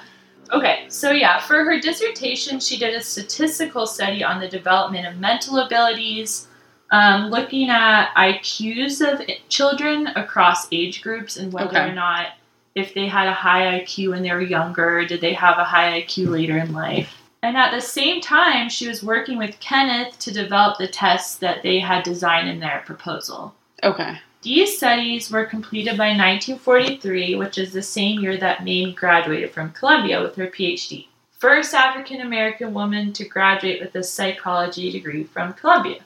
Okay, 0.53 0.85
so 0.87 1.11
yeah, 1.11 1.39
for 1.39 1.63
her 1.63 1.79
dissertation, 1.79 2.59
she 2.59 2.77
did 2.77 2.93
a 2.93 3.01
statistical 3.01 3.87
study 3.87 4.23
on 4.23 4.39
the 4.39 4.47
development 4.47 5.07
of 5.07 5.19
mental 5.19 5.57
abilities, 5.59 6.47
um, 6.91 7.31
looking 7.31 7.69
at 7.69 8.13
IQs 8.15 9.01
of 9.01 9.27
children 9.49 10.07
across 10.15 10.67
age 10.71 11.01
groups 11.01 11.37
and 11.37 11.51
whether 11.51 11.69
Okay. 11.69 11.89
or 11.89 11.93
not 11.93 12.33
if 12.75 12.93
they 12.93 13.07
had 13.07 13.27
a 13.27 13.33
high 13.33 13.79
IQ 13.79 14.11
when 14.11 14.23
they 14.23 14.31
were 14.31 14.41
younger, 14.41 15.05
did 15.05 15.21
they 15.21 15.33
have 15.33 15.57
a 15.57 15.63
high 15.63 16.01
IQ 16.01 16.29
later 16.29 16.57
in 16.57 16.73
life. 16.73 17.21
And 17.43 17.57
at 17.57 17.71
the 17.71 17.81
same 17.81 18.21
time, 18.21 18.69
she 18.69 18.87
was 18.87 19.03
working 19.03 19.37
with 19.37 19.59
Kenneth 19.59 20.17
to 20.19 20.31
develop 20.31 20.77
the 20.77 20.87
tests 20.87 21.35
that 21.37 21.61
they 21.61 21.79
had 21.79 22.03
designed 22.03 22.47
in 22.47 22.59
their 22.59 22.81
proposal. 22.85 23.53
Okay. 23.83 24.17
These 24.43 24.77
studies 24.77 25.31
were 25.31 25.45
completed 25.45 25.97
by 25.97 26.09
1943, 26.09 27.35
which 27.35 27.57
is 27.57 27.71
the 27.71 27.81
same 27.81 28.19
year 28.19 28.37
that 28.37 28.59
Mamie 28.59 28.93
graduated 28.93 29.51
from 29.51 29.71
Columbia 29.71 30.21
with 30.21 30.35
her 30.35 30.47
PhD. 30.47 31.07
First 31.31 31.73
African 31.73 32.21
American 32.21 32.73
woman 32.73 33.13
to 33.13 33.25
graduate 33.27 33.81
with 33.81 33.95
a 33.95 34.03
psychology 34.03 34.91
degree 34.91 35.23
from 35.23 35.53
Columbia. 35.53 35.99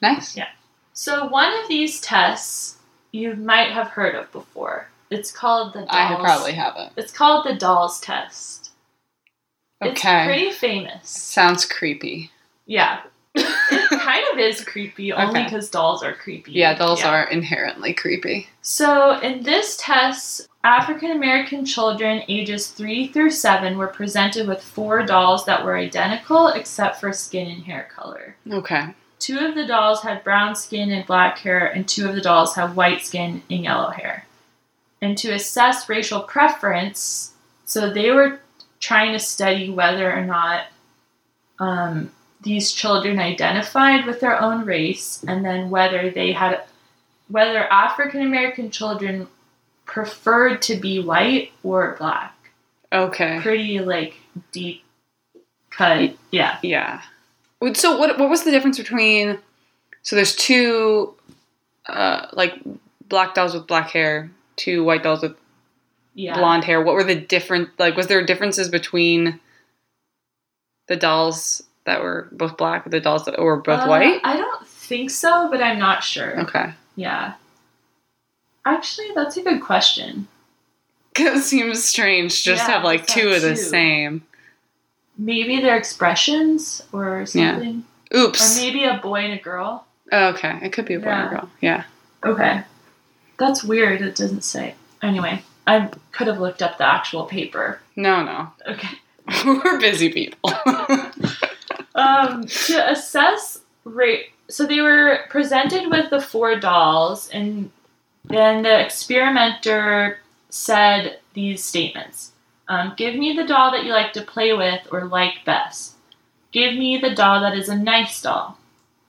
Nice. 0.00 0.36
Yeah. 0.36 0.48
So, 0.92 1.26
one 1.26 1.52
of 1.60 1.68
these 1.68 2.00
tests 2.00 2.78
you 3.12 3.34
might 3.36 3.70
have 3.72 3.88
heard 3.88 4.14
of 4.14 4.30
before. 4.32 4.88
It's 5.10 5.30
called 5.30 5.74
the 5.74 5.80
Dolls. 5.80 5.90
I 5.90 6.16
probably 6.18 6.52
haven't. 6.52 6.92
It's 6.96 7.12
called 7.12 7.44
the 7.46 7.54
Dolls 7.54 8.00
test. 8.00 8.70
It's 9.80 10.00
Okay. 10.00 10.24
pretty 10.24 10.52
famous. 10.52 11.08
Sounds 11.08 11.64
creepy. 11.66 12.30
Yeah. 12.66 13.02
Kind 14.04 14.24
of 14.32 14.38
is 14.38 14.64
creepy, 14.64 15.12
only 15.12 15.40
Okay. 15.40 15.44
because 15.44 15.70
dolls 15.70 16.02
are 16.02 16.14
creepy. 16.14 16.52
Yeah, 16.52 16.74
dolls 16.74 17.02
are 17.02 17.24
inherently 17.30 17.92
creepy. 17.94 18.48
So, 18.62 19.18
in 19.20 19.42
this 19.42 19.76
test, 19.80 20.48
African 20.64 21.10
American 21.10 21.64
children 21.64 22.22
ages 22.28 22.68
3 22.68 23.08
through 23.08 23.30
7 23.30 23.76
were 23.76 23.88
presented 23.88 24.46
with 24.46 24.62
four 24.62 25.02
dolls 25.04 25.44
that 25.46 25.64
were 25.64 25.76
identical 25.76 26.48
except 26.48 27.00
for 27.00 27.12
skin 27.12 27.48
and 27.50 27.64
hair 27.64 27.88
color. 27.94 28.36
Okay. 28.50 28.94
Two 29.18 29.38
of 29.38 29.54
the 29.54 29.66
dolls 29.66 30.02
had 30.02 30.24
brown 30.24 30.54
skin 30.56 30.90
and 30.90 31.06
black 31.06 31.38
hair, 31.38 31.66
and 31.66 31.88
two 31.88 32.08
of 32.08 32.14
the 32.14 32.20
dolls 32.20 32.54
had 32.56 32.74
white 32.76 33.02
skin 33.02 33.42
and 33.50 33.64
yellow 33.64 33.90
hair. 33.90 34.26
And 35.00 35.16
to 35.18 35.32
assess 35.32 35.88
racial 35.88 36.20
preference, 36.20 37.32
so 37.64 37.90
they 37.90 38.10
were 38.10 38.40
trying 38.80 39.12
to 39.12 39.18
study 39.18 39.70
whether 39.70 40.12
or 40.12 40.24
not 40.24 40.66
um, 41.58 42.10
these 42.42 42.72
children 42.72 43.18
identified 43.18 44.04
with 44.06 44.20
their 44.20 44.40
own 44.40 44.64
race, 44.64 45.24
and 45.26 45.44
then 45.44 45.70
whether 45.70 46.10
they 46.10 46.32
had, 46.32 46.62
whether 47.28 47.64
African 47.72 48.22
American 48.22 48.70
children 48.70 49.28
preferred 49.84 50.62
to 50.62 50.76
be 50.76 51.00
white 51.00 51.52
or 51.62 51.96
black. 51.98 52.34
Okay. 52.92 53.38
Pretty 53.40 53.78
like 53.80 54.14
deep 54.52 54.82
cut, 55.70 56.14
yeah. 56.30 56.58
Yeah. 56.62 57.02
So 57.74 57.96
what 57.96 58.18
what 58.18 58.28
was 58.28 58.42
the 58.44 58.50
difference 58.50 58.76
between 58.78 59.38
so 60.02 60.16
there's 60.16 60.34
two 60.34 61.14
uh 61.86 62.26
like 62.32 62.54
black 63.08 63.34
dolls 63.34 63.54
with 63.54 63.66
black 63.66 63.90
hair, 63.90 64.30
two 64.56 64.82
white 64.84 65.02
dolls 65.02 65.22
with 65.22 65.36
Yeah. 66.14 66.36
blonde 66.36 66.64
hair. 66.64 66.82
What 66.82 66.94
were 66.94 67.04
the 67.04 67.14
different 67.14 67.70
like 67.78 67.96
was 67.96 68.08
there 68.08 68.24
differences 68.24 68.68
between 68.68 69.40
the 70.88 70.96
dolls 70.96 71.62
that 71.84 72.02
were 72.02 72.28
both 72.32 72.56
black 72.56 72.84
and 72.84 72.92
the 72.92 73.00
dolls 73.00 73.24
that 73.24 73.38
were 73.38 73.56
both 73.56 73.80
Uh, 73.80 73.86
white? 73.86 74.20
I 74.24 74.36
don't 74.36 74.66
think 74.66 75.10
so, 75.10 75.48
but 75.50 75.62
I'm 75.62 75.78
not 75.78 76.02
sure. 76.04 76.40
Okay. 76.42 76.72
Yeah. 76.96 77.34
Actually, 78.64 79.08
that's 79.14 79.36
a 79.36 79.42
good 79.42 79.60
question. 79.62 80.28
It 81.18 81.42
seems 81.44 81.84
strange 81.84 82.42
just 82.42 82.64
to 82.64 82.70
Yeah, 82.70 82.76
have 82.76 82.84
like 82.84 83.06
two 83.06 83.28
of 83.30 83.42
the 83.42 83.50
two. 83.50 83.56
same. 83.56 84.22
Maybe 85.18 85.60
their 85.60 85.76
expressions 85.76 86.82
or 86.90 87.26
Yeah. 87.34 87.52
something. 87.52 87.84
Oops. 88.16 88.56
Or 88.56 88.60
maybe 88.60 88.84
a 88.84 88.94
boy 88.94 89.20
and 89.24 89.34
a 89.38 89.42
girl. 89.42 89.84
Oh, 90.10 90.28
okay. 90.28 90.58
It 90.62 90.72
could 90.72 90.86
be 90.86 90.94
a 90.94 90.98
boy 91.00 91.06
Yeah. 91.10 91.26
or 91.26 91.30
girl. 91.30 91.50
Yeah. 91.60 91.84
Okay. 92.24 92.62
That's 93.38 93.62
weird. 93.62 94.00
It 94.00 94.14
doesn't 94.16 94.42
say. 94.42 94.74
Anyway, 95.02 95.42
I 95.66 95.90
could 96.12 96.28
have 96.28 96.38
looked 96.40 96.62
up 96.62 96.78
the 96.78 96.86
actual 96.86 97.24
paper. 97.26 97.80
No, 97.96 98.22
no. 98.22 98.52
Okay. 98.66 98.96
We're 99.44 99.78
busy 99.80 100.10
people. 100.10 100.50
Um, 102.02 102.46
to 102.46 102.90
assess 102.90 103.60
rate, 103.84 104.30
so 104.48 104.66
they 104.66 104.80
were 104.80 105.20
presented 105.30 105.90
with 105.90 106.10
the 106.10 106.20
four 106.20 106.58
dolls, 106.58 107.28
and 107.30 107.70
then 108.24 108.62
the 108.62 108.84
experimenter 108.84 110.18
said 110.50 111.18
these 111.34 111.64
statements: 111.64 112.32
um, 112.68 112.94
"Give 112.96 113.14
me 113.14 113.34
the 113.36 113.46
doll 113.46 113.70
that 113.72 113.84
you 113.84 113.92
like 113.92 114.12
to 114.14 114.22
play 114.22 114.52
with 114.52 114.86
or 114.90 115.04
like 115.04 115.44
best. 115.44 115.94
Give 116.52 116.74
me 116.74 116.98
the 116.98 117.14
doll 117.14 117.40
that 117.40 117.56
is 117.56 117.68
a 117.68 117.76
nice 117.76 118.20
doll. 118.20 118.58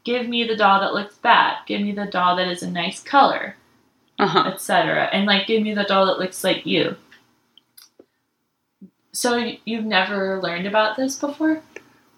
Give 0.04 0.28
me 0.28 0.46
the 0.46 0.56
doll 0.56 0.80
that 0.82 0.94
looks 0.94 1.16
bad. 1.16 1.58
Give 1.66 1.82
me 1.82 1.92
the 1.92 2.06
doll 2.06 2.36
that 2.36 2.48
is 2.48 2.64
a 2.64 2.70
nice 2.70 3.02
color." 3.02 3.56
uh-huh. 4.20 4.52
etc. 4.54 5.10
And 5.12 5.26
like, 5.26 5.48
give 5.48 5.62
me 5.62 5.74
the 5.74 5.84
doll 5.84 6.06
that 6.08 6.20
looks 6.20 6.44
like 6.44 6.66
you. 6.66 6.96
So 9.12 9.54
you've 9.66 9.86
never 9.86 10.42
learned 10.42 10.66
about 10.66 10.98
this 10.98 11.20
before, 11.20 11.62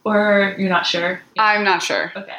or 0.05 0.55
you're 0.57 0.69
not 0.69 0.85
sure? 0.85 1.19
I'm 1.37 1.63
not 1.63 1.81
sure. 1.81 2.13
Okay. 2.15 2.37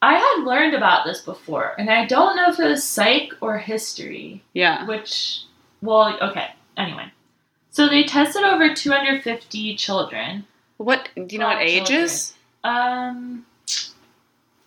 I 0.00 0.14
had 0.14 0.44
learned 0.44 0.74
about 0.74 1.04
this 1.04 1.20
before, 1.20 1.74
and 1.78 1.88
I 1.88 2.06
don't 2.06 2.34
know 2.34 2.48
if 2.50 2.58
it 2.58 2.66
was 2.66 2.82
psych 2.82 3.34
or 3.40 3.58
history. 3.58 4.42
Yeah. 4.52 4.84
Which, 4.86 5.42
well, 5.80 6.18
okay. 6.20 6.48
Anyway, 6.76 7.04
so 7.70 7.88
they 7.88 8.02
tested 8.02 8.42
over 8.42 8.74
250 8.74 9.76
children, 9.76 10.44
What 10.78 11.08
do 11.14 11.26
you 11.28 11.38
know 11.38 11.46
what 11.46 11.62
ages? 11.62 12.34
um, 12.64 13.46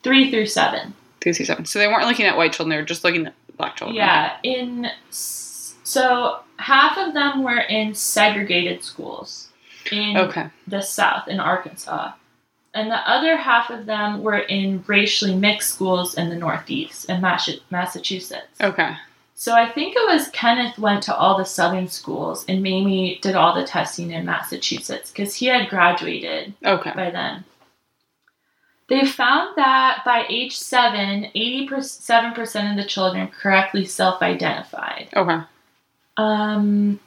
three 0.04 0.32
through 0.32 0.46
seven. 0.46 0.94
Three 1.20 1.34
through 1.34 1.48
seven. 1.48 1.66
So 1.66 1.80
they 1.80 1.88
weren't 1.88 2.08
looking 2.08 2.28
at 2.28 2.38
white 2.38 2.54
children, 2.54 2.70
they 2.70 2.78
were 2.82 2.88
just 2.88 3.04
looking 3.04 3.26
at 3.26 3.34
black 3.58 3.76
children. 3.76 3.98
Yeah, 3.98 4.38
in 4.44 4.88
so 5.10 6.40
half 6.58 6.98
of 6.98 7.14
them 7.14 7.44
were 7.44 7.60
in 7.60 7.94
segregated 7.94 8.84
schools 8.84 9.50
in 9.92 10.18
Okay. 10.18 10.50
the 10.68 10.82
South 10.82 11.28
in 11.28 11.40
Arkansas, 11.40 12.12
and 12.74 12.92
the 12.92 13.10
other 13.10 13.38
half 13.38 13.70
of 13.70 13.86
them 13.86 14.22
were 14.24 14.40
in 14.40 14.84
racially 14.88 15.36
mixed 15.36 15.74
schools 15.74 16.16
in 16.16 16.30
the 16.30 16.36
Northeast 16.36 17.10
in 17.10 17.22
Massachusetts. 17.22 18.60
Okay. 18.62 18.96
So 19.38 19.54
I 19.54 19.70
think 19.70 19.96
it 19.98 20.08
was 20.08 20.30
Kenneth 20.30 20.78
went 20.80 21.04
to 21.04 21.16
all 21.16 21.38
the 21.38 21.44
Southern 21.46 21.88
schools, 21.90 22.46
and 22.48 22.64
Mamie 22.64 23.20
did 23.22 23.36
all 23.36 23.54
the 23.54 23.66
testing 23.66 24.12
in 24.12 24.26
Massachusetts 24.26 25.12
because 25.12 25.36
he 25.36 25.48
had 25.48 25.70
graduated 25.70 26.54
Okay. 26.66 26.92
by 26.96 27.10
then. 27.12 27.44
They 28.88 29.04
found 29.06 29.56
that 29.58 30.04
by 30.06 30.26
age 30.30 30.56
seven, 30.56 31.32
87% 31.36 32.72
of 32.72 32.78
the 32.78 32.86
children 32.86 33.28
correctly 33.28 33.84
self 33.86 34.22
identified. 34.22 35.10
Okay. 35.16 35.40
Um, 36.18 37.00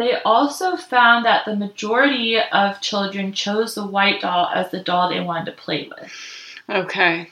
they 0.00 0.14
also 0.24 0.76
found 0.76 1.26
that 1.26 1.44
the 1.44 1.54
majority 1.54 2.38
of 2.40 2.80
children 2.80 3.32
chose 3.34 3.74
the 3.74 3.86
white 3.86 4.22
doll 4.22 4.48
as 4.54 4.70
the 4.70 4.80
doll 4.80 5.10
they 5.10 5.20
wanted 5.20 5.44
to 5.44 5.52
play 5.52 5.88
with. 5.88 6.10
Okay. 6.68 7.28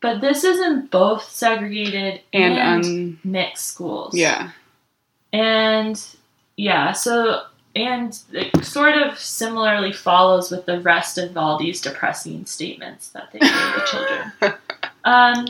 But 0.00 0.20
this 0.20 0.42
is 0.44 0.58
in 0.60 0.86
both 0.86 1.22
segregated 1.30 2.20
And, 2.32 2.54
and, 2.58 2.84
um 2.84 3.20
mixed 3.22 3.66
schools. 3.68 4.14
yeah. 4.14 4.50
And 5.32 6.04
yeah, 6.56 6.92
so 6.92 7.42
and 7.76 8.18
it 8.32 8.64
sort 8.64 8.96
of 8.96 9.18
similarly 9.18 9.92
follows 9.92 10.50
with 10.50 10.66
the 10.66 10.80
rest 10.80 11.18
of 11.18 11.36
all 11.36 11.58
these 11.58 11.80
depressing 11.80 12.46
statements 12.46 13.10
that 13.10 13.30
they 13.32 13.38
gave 13.38 13.50
the 13.50 13.86
children. 13.90 14.58
Um, 15.04 15.46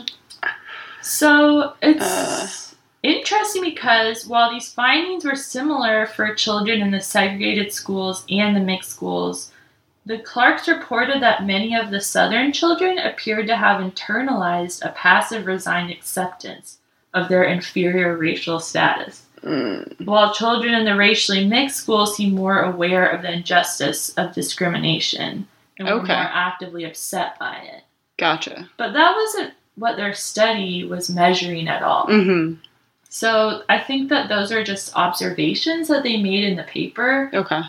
so 1.01 1.73
it's 1.81 2.03
Uh. 2.03 2.68
Interesting 3.03 3.63
because 3.63 4.25
while 4.27 4.51
these 4.51 4.71
findings 4.71 5.25
were 5.25 5.35
similar 5.35 6.05
for 6.07 6.33
children 6.35 6.81
in 6.81 6.91
the 6.91 7.01
segregated 7.01 7.71
schools 7.71 8.25
and 8.29 8.55
the 8.55 8.59
mixed 8.61 8.91
schools, 8.91 9.51
the 10.05 10.19
Clarks 10.19 10.67
reported 10.67 11.21
that 11.21 11.45
many 11.45 11.75
of 11.75 11.91
the 11.91 12.01
Southern 12.01 12.51
children 12.51 12.97
appeared 12.97 13.47
to 13.47 13.55
have 13.55 13.81
internalized 13.81 14.83
a 14.83 14.89
passive, 14.89 15.45
resigned 15.45 15.91
acceptance 15.91 16.79
of 17.13 17.29
their 17.29 17.43
inferior 17.43 18.15
racial 18.17 18.59
status 18.59 19.23
Mm. 19.41 20.05
while 20.05 20.33
children 20.33 20.73
in 20.73 20.83
the 20.83 20.97
racially 20.97 21.47
mixed 21.47 21.77
schools 21.77 22.17
seem 22.17 22.35
more 22.35 22.59
aware 22.59 23.07
of 23.09 23.21
the 23.21 23.31
injustice 23.31 24.09
of 24.17 24.33
discrimination 24.35 25.47
and 25.77 25.87
were 25.87 25.93
Okay. 25.93 26.07
more 26.13 26.29
actively 26.33 26.83
upset 26.83 27.39
by 27.39 27.55
it. 27.55 27.83
Gotcha. 28.17 28.67
But 28.75 28.91
that 28.91 29.15
wasn't 29.15 29.53
what 29.75 29.95
their 29.95 30.13
study 30.13 30.83
was 30.83 31.09
measuring 31.09 31.69
at 31.69 31.81
all. 31.83 32.05
Mm-hmm. 32.07 32.55
So 33.09 33.63
I 33.67 33.79
think 33.79 34.09
that 34.09 34.29
those 34.29 34.51
are 34.51 34.63
just 34.63 34.95
observations 34.95 35.87
that 35.87 36.03
they 36.03 36.21
made 36.21 36.43
in 36.43 36.55
the 36.55 36.63
paper. 36.63 37.29
Okay. 37.33 37.61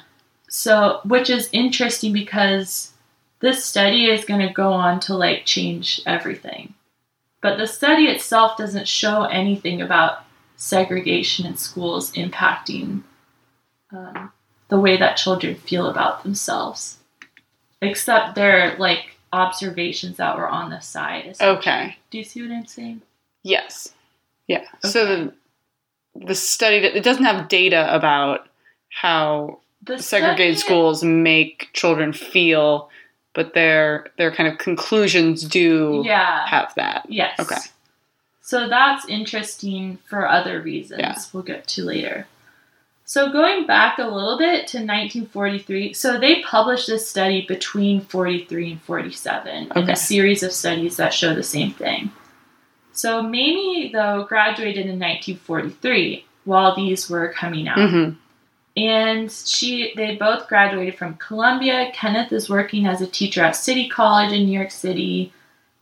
So, 0.48 1.00
which 1.04 1.30
is 1.30 1.48
interesting 1.52 2.12
because 2.12 2.92
this 3.40 3.64
study 3.64 4.10
is 4.10 4.24
going 4.24 4.46
to 4.46 4.52
go 4.52 4.72
on 4.72 5.00
to 5.00 5.16
like 5.16 5.46
change 5.46 6.00
everything. 6.06 6.74
But 7.40 7.56
the 7.56 7.66
study 7.66 8.04
itself 8.04 8.58
doesn't 8.58 8.86
show 8.86 9.24
anything 9.24 9.80
about 9.80 10.24
segregation 10.56 11.46
in 11.46 11.56
schools 11.56 12.12
impacting 12.12 13.02
um, 13.92 14.30
the 14.68 14.78
way 14.78 14.98
that 14.98 15.16
children 15.16 15.54
feel 15.54 15.88
about 15.88 16.22
themselves, 16.22 16.98
except 17.80 18.34
their 18.34 18.76
like 18.76 19.16
observations 19.32 20.18
that 20.18 20.36
were 20.36 20.48
on 20.48 20.68
the 20.68 20.80
side. 20.80 21.34
Okay. 21.40 21.96
Do 22.10 22.18
you 22.18 22.24
see 22.24 22.42
what 22.42 22.50
I'm 22.50 22.66
saying? 22.66 23.00
Yes. 23.42 23.94
Yeah. 24.50 24.64
So 24.82 25.06
the 25.06 25.32
the 26.26 26.34
study 26.34 26.76
it 26.78 27.04
doesn't 27.04 27.24
have 27.24 27.48
data 27.48 27.82
about 27.94 28.48
how 28.88 29.60
The 29.84 29.98
segregated 29.98 30.58
study- 30.58 30.66
schools 30.66 31.04
make 31.04 31.68
children 31.72 32.12
feel, 32.12 32.90
but 33.32 33.54
their 33.54 34.06
their 34.18 34.32
kind 34.32 34.48
of 34.52 34.58
conclusions 34.58 35.42
do 35.44 36.02
Yeah. 36.04 36.46
have 36.48 36.74
that. 36.74 37.06
Yes. 37.08 37.38
Okay. 37.38 37.60
So 38.42 38.68
that's 38.68 39.06
interesting 39.08 39.98
for 40.08 40.28
other 40.28 40.60
reasons 40.60 41.00
Yeah. 41.00 41.16
we'll 41.32 41.44
get 41.44 41.68
to 41.68 41.84
later. 41.84 42.26
So 43.04 43.30
going 43.32 43.66
back 43.66 43.98
a 43.98 44.04
little 44.08 44.38
bit 44.38 44.66
to 44.68 44.78
1943, 44.78 45.92
so 45.94 46.18
they 46.18 46.42
published 46.42 46.86
this 46.88 47.08
study 47.08 47.44
between 47.46 48.00
43 48.00 48.72
and 48.72 48.82
47 48.82 49.70
in 49.76 49.90
a 49.90 49.96
series 49.96 50.42
of 50.42 50.52
studies 50.52 50.96
that 50.96 51.12
show 51.14 51.34
the 51.34 51.42
same 51.42 51.72
thing. 51.72 52.10
So 52.92 53.22
Mamie, 53.22 53.90
though, 53.92 54.24
graduated 54.28 54.86
in 54.86 54.98
1943 54.98 56.24
while 56.44 56.74
these 56.74 57.08
were 57.10 57.32
coming 57.32 57.68
out 57.68 57.78
Mm-hmm. 57.78 58.12
and 58.76 59.30
she 59.30 59.92
they 59.96 60.16
both 60.16 60.48
graduated 60.48 60.96
from 60.96 61.14
Columbia. 61.14 61.90
Kenneth 61.94 62.32
is 62.32 62.48
working 62.48 62.86
as 62.86 63.00
a 63.00 63.06
teacher 63.06 63.42
at 63.42 63.56
City 63.56 63.88
College 63.88 64.32
in 64.32 64.46
New 64.46 64.58
York 64.58 64.70
City. 64.70 65.32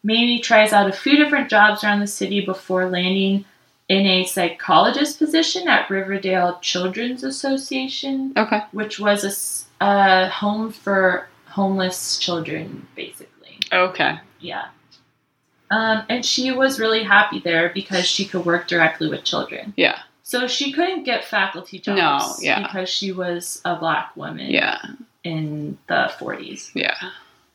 Mamie 0.03 0.40
tries 0.40 0.73
out 0.73 0.88
a 0.88 0.92
few 0.92 1.16
different 1.16 1.51
jobs 1.51 1.83
around 1.83 2.01
the 2.01 2.07
city 2.07 2.44
before 2.44 2.88
landing 2.88 3.44
in 3.88 4.07
a 4.07 4.25
psychologist 4.25 5.18
position 5.18 5.66
at 5.68 5.88
Riverdale 5.90 6.59
Children's 6.61 7.25
Association, 7.25 8.33
Okay. 8.37 8.61
which 8.73 9.01
was 9.01 9.66
a 9.81 10.29
home 10.29 10.71
for 10.71 11.27
homeless 11.47 12.18
children, 12.18 12.87
basically. 12.94 13.59
Okay. 13.73 14.18
Yeah. 14.40 14.66
Um, 15.70 16.02
and 16.09 16.24
she 16.24 16.50
was 16.50 16.81
really 16.81 17.02
happy 17.02 17.40
there 17.40 17.70
because 17.74 18.07
she 18.07 18.24
could 18.24 18.44
work 18.46 18.68
directly 18.68 19.09
with 19.09 19.24
children. 19.24 19.74
Yeah. 19.76 19.98
So 20.22 20.46
she 20.46 20.72
couldn't 20.72 21.04
get 21.04 21.24
faculty 21.24 21.78
jobs 21.78 21.98
No, 21.98 22.35
yeah. 22.40 22.62
because 22.66 22.88
she 22.88 23.12
was 23.12 23.61
a 23.64 23.76
black 23.76 24.14
woman 24.16 24.50
Yeah. 24.50 24.78
in 25.24 25.78
the 25.87 26.11
40s. 26.18 26.70
Yeah. 26.74 26.94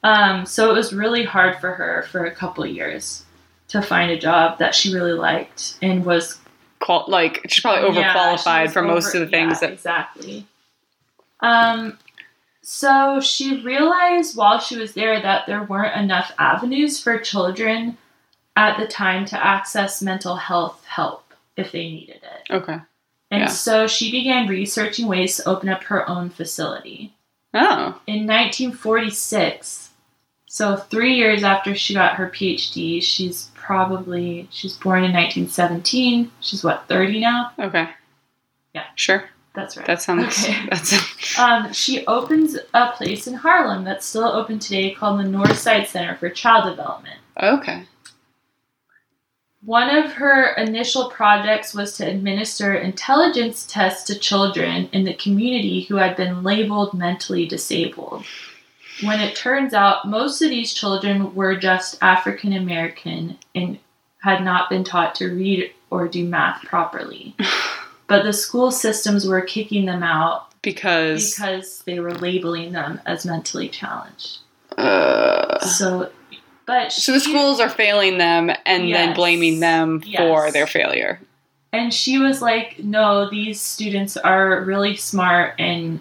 Um, 0.04 0.46
so 0.46 0.70
it 0.70 0.74
was 0.74 0.92
really 0.94 1.24
hard 1.24 1.60
for 1.60 1.72
her 1.74 2.06
for 2.12 2.26
a 2.26 2.32
couple 2.32 2.66
years 2.66 3.26
to 3.70 3.82
find 3.82 4.12
a 4.12 4.18
job 4.20 4.60
that 4.60 4.76
she 4.76 4.94
really 4.94 5.14
liked 5.14 5.78
and 5.82 6.06
was 6.06 6.40
Qual- 6.80 7.06
like 7.08 7.42
she's 7.48 7.62
probably 7.62 7.98
yeah, 7.98 8.14
overqualified 8.14 8.58
she 8.58 8.64
was 8.64 8.74
for 8.74 8.82
most 8.82 9.16
of 9.16 9.22
the 9.22 9.28
things 9.28 9.54
yeah, 9.62 9.68
that. 9.68 9.74
exactly. 9.74 10.46
Um, 11.40 11.98
so 12.62 13.20
she 13.22 13.62
realized 13.64 14.36
while 14.38 14.60
she 14.60 14.78
was 14.78 14.94
there 14.94 15.22
that 15.22 15.46
there 15.48 15.64
weren't 15.64 15.96
enough 15.96 16.32
avenues 16.38 17.02
for 17.02 17.18
children 17.18 17.98
at 18.56 18.78
the 18.78 18.88
time 18.88 19.26
to 19.26 19.46
access 19.46 20.02
mental 20.02 20.36
health 20.36 20.84
help 20.86 21.34
if 21.58 21.72
they 21.72 21.84
needed 21.90 22.22
it. 22.24 22.54
Okay. 22.54 22.78
And 23.32 23.42
Yeah. 23.42 23.48
so 23.48 23.88
she 23.88 24.12
began 24.12 24.48
researching 24.48 25.08
ways 25.08 25.38
to 25.38 25.48
open 25.50 25.70
up 25.70 25.84
her 25.86 26.08
own 26.10 26.30
facility. 26.30 27.14
Oh. 27.54 28.00
In 28.08 28.26
1946, 28.28 29.90
so 30.46 30.76
three 30.76 31.16
years 31.16 31.44
after 31.44 31.74
she 31.76 31.94
got 31.94 32.16
her 32.16 32.30
PhD, 32.30 33.02
she's 33.02 33.50
probably, 33.56 34.48
she's 34.52 34.78
born 34.78 35.04
in 35.04 35.12
1917. 35.14 36.32
She's 36.42 36.64
what, 36.64 36.88
30 36.88 37.20
now? 37.20 37.52
Okay. 37.60 37.90
Yeah. 38.76 38.86
Sure. 38.96 39.30
That's 39.56 39.78
right. 39.78 39.86
That 39.86 40.02
sounds. 40.02 40.44
Okay. 40.44 40.66
That's. 40.70 40.94
Um, 41.40 41.74
she 41.74 42.06
opens 42.06 42.56
a 42.76 42.92
place 42.92 43.26
in 43.26 43.34
Harlem 43.34 43.84
that's 43.84 44.06
still 44.06 44.26
open 44.26 44.60
today 44.60 44.92
called 44.94 45.20
the 45.20 45.24
Northside 45.24 45.88
Center 45.88 46.16
for 46.16 46.30
Child 46.30 46.70
Development. 46.76 47.18
Okay. 47.42 47.86
One 49.66 49.90
of 49.96 50.12
her 50.14 50.54
initial 50.56 51.10
projects 51.10 51.74
was 51.74 51.96
to 51.98 52.06
administer 52.10 52.74
intelligence 52.74 53.66
tests 53.66 54.04
to 54.08 54.20
children 54.20 54.90
in 54.92 55.06
the 55.06 55.14
community 55.14 55.84
who 55.84 55.96
had 55.96 56.18
been 56.18 56.44
labeled 56.44 56.94
mentally 56.94 57.46
disabled. 57.46 58.26
When 59.02 59.22
it 59.22 59.36
turns 59.36 59.74
out 59.74 60.08
most 60.08 60.42
of 60.42 60.50
these 60.50 60.74
children 60.74 61.34
were 61.34 61.56
just 61.56 61.98
African 62.02 62.54
American 62.54 63.38
and 63.56 63.80
had 64.22 64.44
not 64.44 64.70
been 64.70 64.84
taught 64.84 65.16
to 65.16 65.28
read 65.34 65.72
or 65.90 66.08
do 66.08 66.26
math 66.26 66.64
properly. 66.64 67.36
But 68.06 68.24
the 68.24 68.34
school 68.34 68.70
systems 68.70 69.26
were 69.26 69.42
kicking 69.42 69.86
them 69.86 70.04
out 70.04 70.52
Because. 70.62 71.34
because 71.34 71.82
they 71.86 72.00
were 72.02 72.14
labeling 72.14 72.74
them 72.74 73.00
as 73.06 73.26
mentally 73.26 73.70
challenged. 73.70 74.40
uh, 74.78 75.58
So, 75.60 76.12
but 76.66 76.92
so 76.92 77.12
the 77.12 77.20
schools 77.20 77.60
are 77.60 77.70
failing 77.70 78.18
them 78.18 78.50
and 78.66 78.94
then 78.94 79.14
blaming 79.14 79.60
them 79.60 80.02
for 80.02 80.52
their 80.52 80.68
failure. 80.68 81.20
and 81.72 81.94
she 81.94 82.18
was 82.20 82.42
like, 82.42 82.80
"No, 82.80 83.30
these 83.30 83.60
students 83.60 84.16
are 84.18 84.62
really 84.62 84.96
smart 84.96 85.56
and 85.60 86.00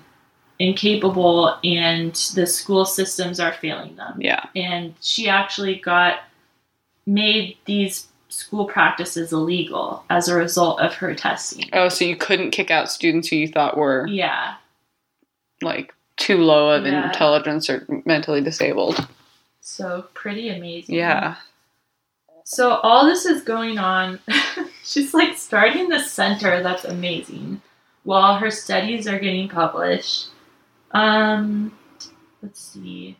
incapable, 0.58 1.56
and 1.64 2.14
the 2.34 2.46
school 2.46 2.84
systems 2.84 3.40
are 3.40 3.52
failing 3.52 3.96
them." 3.96 4.14
Yeah. 4.20 4.44
And 4.54 4.94
she 5.00 5.28
actually 5.28 5.76
got 5.76 6.20
made 7.06 7.56
these 7.64 8.06
school 8.28 8.64
practices 8.66 9.32
illegal 9.32 10.04
as 10.08 10.28
a 10.28 10.34
result 10.36 10.80
of 10.80 10.94
her 10.94 11.14
testing. 11.14 11.68
Oh, 11.72 11.88
so 11.88 12.04
you 12.04 12.16
couldn't 12.16 12.50
kick 12.50 12.70
out 12.70 12.90
students 12.90 13.28
who 13.28 13.36
you 13.36 13.48
thought 13.48 13.76
were 13.76 14.06
Yeah, 14.06 14.54
like 15.60 15.94
too 16.16 16.38
low 16.38 16.70
of 16.70 16.86
Yeah. 16.86 17.06
intelligence 17.06 17.68
or 17.68 17.84
mentally 18.06 18.40
disabled. 18.40 19.06
So 19.62 20.06
pretty 20.12 20.50
amazing. 20.50 20.96
Yeah. 20.96 21.36
So 22.44 22.74
all 22.74 23.06
this 23.06 23.24
is 23.24 23.42
going 23.42 23.78
on. 23.78 24.18
She's 24.84 25.14
like 25.14 25.36
starting 25.36 25.88
the 25.88 26.00
center 26.00 26.62
that's 26.62 26.84
amazing 26.84 27.62
while 28.02 28.36
her 28.36 28.50
studies 28.50 29.06
are 29.06 29.20
getting 29.20 29.48
published. 29.48 30.30
Um, 30.90 31.78
let's 32.42 32.60
see. 32.60 33.16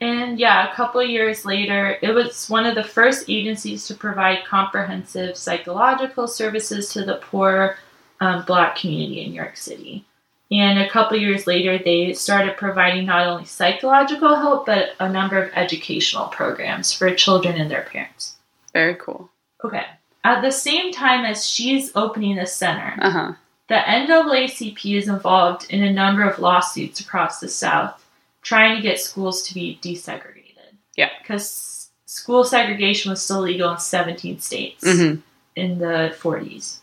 And 0.00 0.38
yeah, 0.38 0.70
a 0.70 0.74
couple 0.74 1.02
years 1.02 1.44
later, 1.44 1.98
it 2.00 2.12
was 2.12 2.48
one 2.48 2.64
of 2.64 2.76
the 2.76 2.84
first 2.84 3.28
agencies 3.28 3.86
to 3.88 3.94
provide 3.94 4.44
comprehensive 4.44 5.36
psychological 5.36 6.28
services 6.28 6.92
to 6.92 7.04
the 7.04 7.16
poor 7.16 7.78
um, 8.20 8.44
black 8.46 8.76
community 8.76 9.22
in 9.22 9.30
New 9.30 9.36
York 9.36 9.56
City. 9.56 10.04
And 10.50 10.78
a 10.78 10.88
couple 10.88 11.16
years 11.18 11.46
later, 11.46 11.76
they 11.78 12.12
started 12.12 12.56
providing 12.56 13.06
not 13.06 13.26
only 13.26 13.44
psychological 13.46 14.36
help, 14.36 14.66
but 14.66 14.90
a 15.00 15.08
number 15.08 15.42
of 15.42 15.50
educational 15.54 16.26
programs 16.28 16.92
for 16.92 17.12
children 17.14 17.56
and 17.56 17.68
their 17.70 17.82
parents. 17.82 18.36
Very 18.72 18.94
cool. 18.94 19.28
Okay. 19.64 19.84
At 20.22 20.42
the 20.42 20.52
same 20.52 20.92
time 20.92 21.24
as 21.24 21.48
she's 21.48 21.90
opening 21.96 22.36
this 22.36 22.52
center, 22.52 22.94
Uh 23.00 23.10
huh. 23.10 23.32
the 23.68 23.74
NAACP 23.74 24.96
is 24.96 25.08
involved 25.08 25.66
in 25.70 25.82
a 25.82 25.92
number 25.92 26.22
of 26.22 26.38
lawsuits 26.38 27.00
across 27.00 27.40
the 27.40 27.48
South 27.48 28.04
trying 28.42 28.76
to 28.76 28.82
get 28.82 29.00
schools 29.00 29.42
to 29.48 29.54
be 29.54 29.78
desegregated. 29.82 30.76
Yeah. 30.96 31.10
Because 31.20 31.88
school 32.06 32.44
segregation 32.44 33.10
was 33.10 33.20
still 33.22 33.40
legal 33.40 33.72
in 33.72 33.78
17 33.78 34.38
states 34.38 34.84
Mm-hmm. 34.84 35.20
in 35.56 35.78
the 35.78 36.14
40s. 36.20 36.78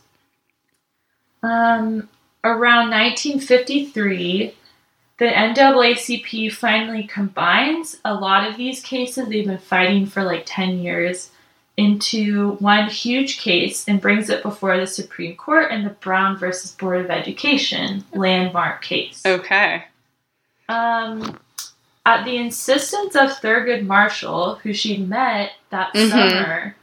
Um, 1.42 2.10
around 2.44 2.90
1953, 2.90 4.54
the 5.20 5.26
NAACP 5.26 6.52
finally 6.52 7.04
combines 7.04 7.98
a 8.04 8.14
lot 8.14 8.50
of 8.50 8.58
these 8.58 8.82
cases 8.82 9.28
they've 9.28 9.46
been 9.46 9.58
fighting 9.58 10.06
for 10.06 10.24
like 10.24 10.44
10 10.46 10.80
years 10.80 11.30
into 11.78 12.52
one 12.54 12.88
huge 12.88 13.40
case 13.40 13.88
and 13.88 14.02
brings 14.02 14.30
it 14.30 14.44
before 14.44 14.78
the 14.78 14.86
Supreme 14.86 15.36
Court 15.36 15.72
in 15.72 15.84
the 15.84 15.90
Brown 15.90 16.38
versus 16.38 16.72
Board 16.72 17.04
of 17.04 17.10
Education 17.10 18.04
landmark 18.14 18.84
case. 18.84 19.24
Okay. 19.26 19.86
Um, 20.70 21.40
at 22.06 22.26
the 22.26 22.38
insistence 22.38 23.16
of 23.16 23.32
Thurgood 23.32 23.86
Marshall, 23.86 24.56
who 24.56 24.74
she'd 24.74 25.08
met 25.08 25.54
that 25.70 25.94
Mhm. 25.94 26.10
summer, 26.10 26.76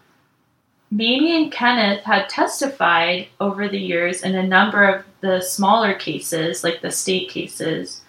Mamie 0.91 1.37
and 1.37 1.53
Kenneth 1.53 2.03
had 2.03 2.29
testified 2.29 3.29
over 3.39 3.69
the 3.69 3.79
years 3.79 4.23
in 4.23 4.35
a 4.35 4.47
number 4.47 4.83
of 4.83 5.05
the 5.21 5.41
smaller 5.41 5.95
cases, 5.95 6.65
like 6.65 6.81
the 6.81 6.91
state 6.91 7.29
cases, 7.29 8.03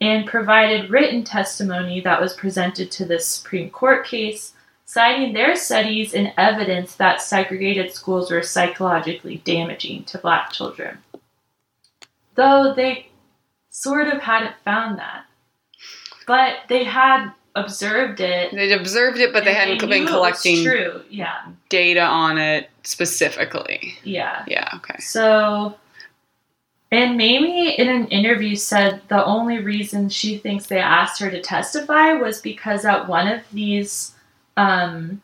and 0.00 0.26
provided 0.26 0.90
written 0.90 1.24
testimony 1.24 2.00
that 2.00 2.20
was 2.20 2.34
presented 2.34 2.90
to 2.92 3.04
the 3.04 3.18
Supreme 3.18 3.68
Court 3.68 4.06
case, 4.06 4.52
citing 4.84 5.32
their 5.32 5.56
studies 5.56 6.14
and 6.14 6.32
evidence 6.36 6.94
that 6.96 7.20
segregated 7.20 7.92
schools 7.92 8.30
were 8.30 8.42
psychologically 8.42 9.38
damaging 9.38 10.04
to 10.04 10.18
black 10.18 10.52
children. 10.52 10.98
Though 12.36 12.72
they 12.74 13.08
sort 13.70 14.06
of 14.06 14.20
hadn't 14.20 14.54
found 14.64 14.98
that. 14.98 15.24
But 16.26 16.58
they 16.68 16.84
had 16.84 17.32
observed 17.64 18.20
it. 18.20 18.52
They 18.52 18.72
observed 18.72 19.18
it, 19.18 19.32
but 19.32 19.44
they 19.44 19.54
hadn't 19.54 19.80
knew 19.82 19.88
been 19.88 20.06
collecting 20.06 20.64
True, 20.64 21.02
yeah, 21.10 21.46
data 21.68 22.02
on 22.02 22.38
it 22.38 22.70
specifically. 22.82 23.94
yeah. 24.04 24.44
Yeah. 24.46 24.68
Okay. 24.76 24.98
So, 25.00 25.76
and 26.92 27.16
Mamie 27.16 27.78
in 27.78 27.88
an 27.88 28.08
interview 28.08 28.56
said 28.56 29.02
the 29.08 29.24
only 29.24 29.58
reason 29.60 30.08
she 30.08 30.38
thinks 30.38 30.66
they 30.66 30.80
asked 30.80 31.20
her 31.20 31.30
to 31.30 31.40
testify 31.40 32.14
was 32.14 32.40
because 32.40 32.84
at 32.84 33.06
one 33.08 33.28
of 33.28 33.42
these, 33.52 34.14
um, 34.56 35.22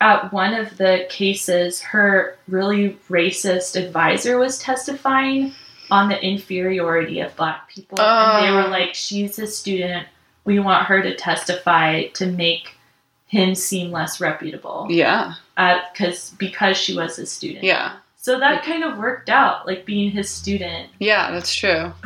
at 0.00 0.32
one 0.32 0.54
of 0.54 0.76
the 0.76 1.06
cases, 1.10 1.80
her 1.82 2.36
really 2.46 2.96
racist 3.10 3.74
advisor 3.74 4.38
was 4.38 4.58
testifying 4.60 5.52
on 5.90 6.08
the 6.08 6.22
inferiority 6.24 7.18
of 7.20 7.34
black 7.34 7.68
people. 7.68 7.98
and 8.00 8.44
they 8.44 8.50
Oh. 8.50 8.62
were 8.62 8.68
like, 8.68 8.94
she's 8.94 9.38
a 9.40 9.46
student. 9.48 10.06
We 10.48 10.58
want 10.58 10.86
her 10.86 11.02
to 11.02 11.14
testify 11.14 12.06
to 12.14 12.26
make 12.26 12.74
him 13.26 13.54
seem 13.54 13.90
less 13.92 14.20
reputable. 14.20 14.86
Yeah. 14.88 15.34
Because 15.92 16.30
because 16.38 16.76
she 16.76 16.96
was 16.96 17.18
a 17.18 17.26
student. 17.26 17.64
Yeah. 17.64 17.96
So 18.16 18.38
that 18.40 18.64
kind 18.64 18.82
of 18.82 18.98
worked 18.98 19.28
out, 19.28 19.66
like 19.66 19.84
being 19.84 20.10
his 20.10 20.28
student. 20.30 20.90
Yeah. 20.98 21.30
That's 21.30 21.54
true. 21.54 21.92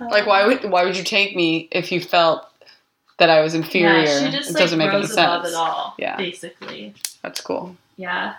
Like, 0.00 0.26
why 0.26 0.46
would 0.46 0.70
why 0.70 0.84
would 0.84 0.96
you 0.96 1.04
take 1.04 1.36
me 1.36 1.68
if 1.70 1.92
you 1.92 2.00
felt 2.00 2.46
that 3.18 3.28
I 3.28 3.42
was 3.42 3.54
inferior? 3.54 4.04
Yeah, 4.04 4.24
she 4.24 4.30
just 4.36 4.50
it 4.50 4.54
like 4.54 4.62
doesn't 4.62 4.78
make 4.78 4.92
any 4.92 5.06
sense. 5.06 5.48
it 5.48 5.54
all. 5.54 5.94
Yeah. 5.98 6.16
basically. 6.16 6.94
That's 7.22 7.40
cool. 7.40 7.76
Yeah, 7.96 8.36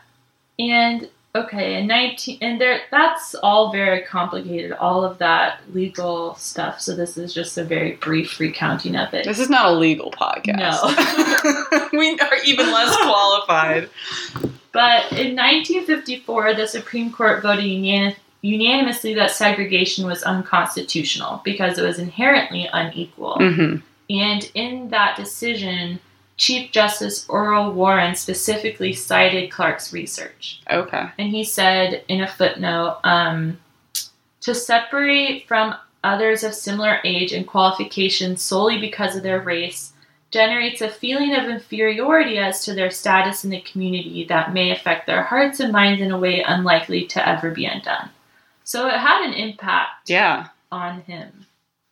and 0.58 1.08
okay, 1.36 1.80
in 1.80 1.88
nineteen, 1.88 2.38
and 2.41 2.60
there, 2.60 2.82
that's 2.91 3.36
all 3.36 3.72
very 3.72 4.02
complicated. 4.02 4.72
All 4.74 5.04
of 5.04 5.17
that 5.20 5.62
legal 5.74 6.36
stuff. 6.36 6.82
So 6.82 6.96
this 6.96 7.17
is 7.17 7.34
just 7.34 7.58
a 7.58 7.63
very 7.63 7.94
brief 7.94 8.39
recounting 8.39 8.96
of 8.96 9.13
it. 9.13 9.26
This 9.26 9.39
is 9.39 9.50
not 9.50 9.65
a 9.65 9.72
legal 9.72 10.12
podcast. 10.12 10.58
No. 10.58 11.88
we 11.94 12.20
are 12.20 12.38
even 12.46 12.72
less 12.72 12.96
qualified. 12.98 13.89
But 14.74 15.12
in 15.12 15.36
1954, 15.36 16.54
the 16.56 16.67
Supreme 16.67 17.12
Court 17.12 17.44
voted 17.44 17.65
unan- 17.65 18.16
unanimously 18.41 19.14
that 19.16 19.32
segregation 19.32 20.06
was 20.06 20.24
unconstitutional 20.24 21.41
because 21.43 21.78
it 21.78 21.84
was 21.84 21.99
inherently 21.99 22.70
unequal. 22.72 23.36
hmm 23.38 23.78
And 24.10 24.49
in 24.53 24.89
that 24.89 25.18
decision, 25.18 25.99
Chief 26.42 26.72
Justice 26.72 27.28
Earl 27.30 27.72
Warren 27.72 28.16
specifically 28.16 28.94
cited 28.94 29.52
Clark's 29.52 29.94
research. 29.94 30.60
Okay. 30.72 31.08
And 31.20 31.30
he 31.30 31.44
said 31.44 32.04
in 32.08 32.22
a 32.22 32.28
footnote 32.28 32.98
um, 33.04 33.60
to 34.39 34.56
separate 34.56 35.48
from 35.48 35.76
others 36.04 36.44
of 36.44 36.56
similar 36.56 36.98
age 37.04 37.32
and 37.32 37.46
qualifications 37.46 38.42
solely 38.42 38.80
because 38.82 39.16
of 39.16 39.22
their 39.22 39.39
race 39.39 39.94
generates 40.32 40.82
a 40.82 40.89
feeling 40.89 41.36
of 41.36 41.48
inferiority 41.48 42.39
as 42.39 42.66
to 42.66 42.74
their 42.74 42.89
status 42.89 43.44
in 43.46 43.52
the 43.52 43.62
community 43.62 44.26
that 44.28 44.52
may 44.52 44.72
affect 44.72 45.06
their 45.06 45.22
hearts 45.22 45.60
and 45.60 45.72
minds 45.72 46.02
in 46.02 46.10
a 46.10 46.18
way 46.18 46.42
unlikely 46.42 47.06
to 47.06 47.30
ever 47.30 47.52
be 47.52 47.66
undone. 47.68 48.10
So 48.64 48.88
it 48.88 48.96
had 48.96 49.24
an 49.28 49.34
impact 49.36 50.10
Yeah. 50.10 50.48
on 50.72 51.02
him 51.02 51.46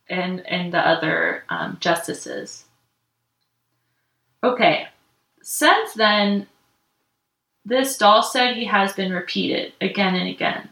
and 0.08 0.44
and 0.44 0.72
the 0.74 0.80
other 0.84 1.44
um, 1.50 1.76
justices. 1.78 2.64
Okay, 4.42 4.88
since 5.42 5.94
then, 5.94 6.46
this 7.64 7.98
doll 7.98 8.22
study 8.22 8.64
has 8.64 8.92
been 8.92 9.12
repeated 9.12 9.72
again 9.80 10.14
and 10.14 10.28
again. 10.28 10.68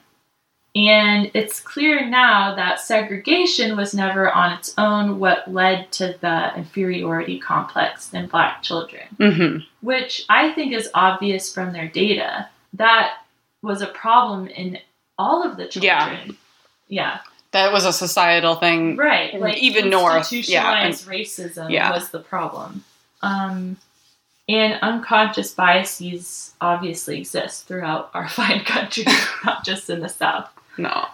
And 0.74 1.30
it's 1.34 1.60
clear 1.60 2.06
now 2.08 2.54
that 2.54 2.78
segregation 2.78 3.76
was 3.76 3.94
never 3.94 4.30
on 4.30 4.52
its 4.52 4.74
own 4.78 5.18
what 5.18 5.52
led 5.52 5.90
to 5.92 6.16
the 6.20 6.56
inferiority 6.56 7.38
complex 7.40 8.12
in 8.12 8.26
black 8.26 8.62
children, 8.62 9.02
Mm-hmm. 9.18 9.64
which 9.80 10.24
I 10.28 10.52
think 10.52 10.72
is 10.72 10.90
obvious 10.94 11.52
from 11.52 11.72
their 11.72 11.88
data. 11.88 12.48
That 12.74 13.14
was 13.62 13.82
a 13.82 13.86
problem 13.86 14.46
in 14.46 14.78
all 15.18 15.42
of 15.42 15.56
the 15.56 15.66
children. 15.66 15.88
Yeah. 15.88 16.34
yeah. 16.88 17.18
That 17.52 17.72
was 17.72 17.86
a 17.86 17.92
societal 17.92 18.54
thing. 18.56 18.96
Right. 18.96 19.40
Like 19.40 19.56
even 19.58 19.88
north, 19.88 20.30
yeah, 20.32 20.86
institutionalized 20.86 21.06
racism 21.06 21.70
yeah. 21.70 21.90
was 21.90 22.10
the 22.10 22.20
problem. 22.20 22.84
Um, 23.22 23.76
and 24.48 24.78
unconscious 24.80 25.52
biases 25.52 26.54
obviously 26.60 27.18
exist 27.18 27.66
throughout 27.66 28.10
our 28.14 28.28
fine 28.38 28.64
country, 28.64 29.04
not 29.44 29.64
just 29.64 29.90
in 29.90 30.00
the 30.00 30.08
South. 30.08 30.48
No. 30.78 31.06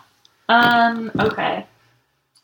Um, 0.48 1.10
okay. 1.18 1.66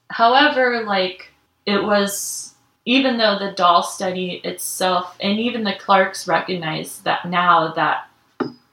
However, 0.08 0.82
like 0.84 1.30
it 1.66 1.82
was 1.82 2.54
even 2.86 3.18
though 3.18 3.38
the 3.38 3.52
doll 3.52 3.82
study 3.82 4.40
itself 4.42 5.16
and 5.20 5.38
even 5.38 5.62
the 5.64 5.74
Clarks 5.78 6.26
recognize 6.26 7.00
that 7.02 7.26
now 7.26 7.72
that 7.74 8.08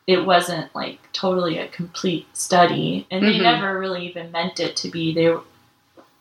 it 0.08 0.26
wasn't 0.26 0.74
like 0.74 1.00
totally 1.12 1.58
a 1.58 1.68
complete 1.68 2.26
study 2.36 3.06
and 3.12 3.24
they 3.24 3.34
Mhm. 3.38 3.42
never 3.44 3.78
really 3.78 4.08
even 4.08 4.32
meant 4.32 4.60
it 4.62 4.78
to 4.78 4.90
be 4.90 5.14
they 5.14 5.36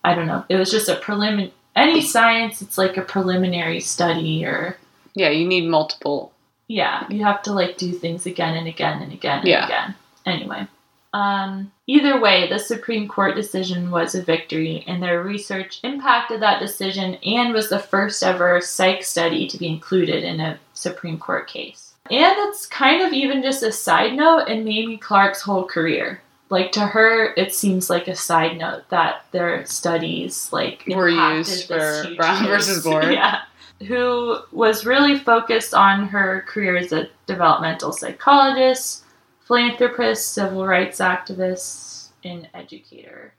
I 0.03 0.13
don't 0.13 0.27
know. 0.27 0.43
It 0.49 0.57
was 0.57 0.69
just 0.69 0.89
a 0.89 0.95
preliminary 0.95 1.53
any 1.77 2.01
science 2.01 2.61
it's 2.61 2.77
like 2.77 2.97
a 2.97 3.01
preliminary 3.01 3.79
study 3.79 4.45
or 4.45 4.77
Yeah, 5.15 5.29
you 5.29 5.47
need 5.47 5.69
multiple. 5.69 6.31
yeah, 6.67 7.05
you 7.09 7.23
have 7.23 7.41
to 7.43 7.53
like 7.53 7.77
do 7.77 7.91
things 7.93 8.25
again 8.25 8.55
and 8.57 8.67
again 8.67 9.01
and 9.01 9.13
again 9.13 9.39
and 9.39 9.47
Yeah. 9.47 9.65
again. 9.65 9.95
Anyway, 10.25 10.67
um, 11.13 11.71
either 11.87 12.19
way, 12.19 12.49
the 12.49 12.59
Supreme 12.59 13.07
Court 13.07 13.33
decision 13.35 13.89
was 13.91 14.13
a 14.13 14.21
victory, 14.21 14.83
and 14.87 15.01
their 15.01 15.23
research 15.23 15.79
impacted 15.83 16.41
that 16.41 16.59
decision 16.59 17.15
and 17.25 17.53
was 17.53 17.69
the 17.69 17.79
first 17.79 18.21
ever 18.21 18.59
psych 18.59 19.03
study 19.03 19.47
to 19.47 19.57
be 19.57 19.67
included 19.67 20.23
in 20.25 20.39
a 20.41 20.59
Supreme 20.73 21.17
Court 21.17 21.47
case. 21.47 21.93
And 22.11 22.35
it's 22.49 22.65
kind 22.65 23.01
of 23.01 23.13
even 23.13 23.41
just 23.41 23.63
a 23.63 23.71
side 23.71 24.13
note 24.15 24.47
in 24.49 24.65
Mamie 24.65 24.97
Clark's 24.97 25.41
whole 25.41 25.63
career. 25.65 26.21
Like 26.49 26.71
to 26.73 26.81
her, 26.81 27.33
it 27.35 27.53
seems 27.53 27.89
like 27.89 28.07
a 28.07 28.15
side 28.15 28.57
note 28.57 28.89
that 28.89 29.25
their 29.31 29.65
studies 29.65 30.51
like 30.53 30.83
Were 30.87 31.09
used 31.09 31.67
for 31.67 32.05
Brown 32.15 32.45
versus 32.45 32.83
Board. 32.83 33.03
yeah 33.11 33.41
who 33.85 34.39
was 34.51 34.85
really 34.85 35.19
focused 35.19 35.73
on 35.73 36.07
her 36.07 36.43
career 36.47 36.77
as 36.77 36.91
a 36.91 37.09
developmental 37.25 37.91
psychologist, 37.91 39.03
philanthropist, 39.45 40.33
civil 40.33 40.65
rights 40.65 40.99
activist, 40.99 42.09
and 42.23 42.49
educator. 42.53 43.33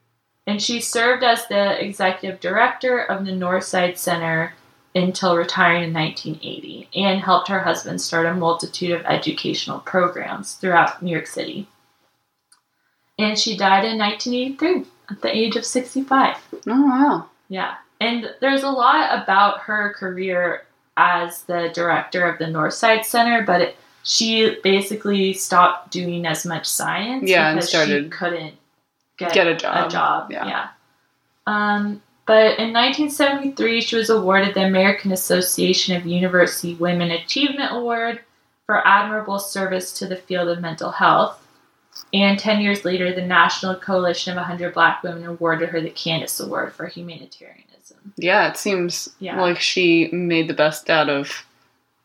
And 0.47 0.61
she 0.61 0.79
served 0.79 1.23
as 1.23 1.45
the 1.47 1.83
executive 1.83 2.39
director 2.39 2.99
of 2.99 3.25
the 3.25 3.31
Northside 3.31 3.97
Center 3.97 4.53
until 4.95 5.35
retiring 5.35 5.83
in 5.83 5.93
1980 5.93 6.89
and 6.95 7.19
helped 7.21 7.49
her 7.49 7.59
husband 7.59 8.01
start 8.01 8.25
a 8.25 8.33
multitude 8.33 8.91
of 8.91 9.05
educational 9.05 9.79
programs 9.79 10.53
throughout 10.55 11.03
New 11.03 11.11
York 11.11 11.27
City. 11.27 11.67
And 13.19 13.37
she 13.37 13.57
died 13.57 13.85
in 13.85 13.97
1983 13.97 14.85
at 15.11 15.21
the 15.21 15.35
age 15.35 15.55
of 15.55 15.65
65. 15.65 16.37
Oh 16.67 16.85
wow. 16.85 17.29
Yeah. 17.49 17.75
And 17.99 18.33
there's 18.39 18.63
a 18.63 18.69
lot 18.69 19.21
about 19.21 19.59
her 19.61 19.93
career 19.97 20.65
as 20.95 21.43
the 21.43 21.71
director 21.73 22.27
of 22.27 22.39
the 22.39 22.45
Northside 22.45 23.05
Center, 23.05 23.43
but 23.43 23.61
it, 23.61 23.77
she 24.03 24.57
basically 24.63 25.33
stopped 25.33 25.91
doing 25.91 26.25
as 26.25 26.45
much 26.45 26.65
science 26.65 27.29
Yeah, 27.29 27.49
and 27.49 27.59
because 27.59 27.87
she 27.87 28.09
couldn't 28.09 28.55
get, 29.17 29.33
Get 29.33 29.47
a 29.47 29.55
job. 29.55 29.87
A 29.87 29.89
job. 29.89 30.31
Yeah. 30.31 30.47
Yeah. 30.47 30.67
Um, 31.45 32.01
but 32.25 32.59
in 32.59 32.73
1973, 32.73 33.81
she 33.81 33.95
was 33.95 34.09
awarded 34.09 34.53
the 34.53 34.65
American 34.65 35.11
Association 35.11 35.95
of 35.95 36.05
University 36.05 36.75
Women 36.75 37.11
Achievement 37.11 37.73
Award 37.73 38.21
for 38.65 38.85
admirable 38.87 39.39
service 39.39 39.91
to 39.93 40.05
the 40.05 40.15
field 40.15 40.47
of 40.47 40.61
mental 40.61 40.91
health. 40.91 41.43
And 42.13 42.39
10 42.39 42.61
years 42.61 42.85
later, 42.85 43.13
the 43.13 43.21
National 43.25 43.75
Coalition 43.75 44.31
of 44.31 44.37
100 44.37 44.73
Black 44.73 45.03
Women 45.03 45.25
awarded 45.25 45.69
her 45.69 45.79
the 45.81 45.89
Candace 45.91 46.39
Award 46.39 46.73
for 46.73 46.87
humanitarianism. 46.87 48.13
Yeah, 48.17 48.49
it 48.49 48.57
seems 48.57 49.09
Yeah. 49.19 49.39
like 49.39 49.59
she 49.59 50.09
made 50.11 50.47
the 50.47 50.53
best 50.53 50.89
out 50.89 51.09
of 51.09 51.45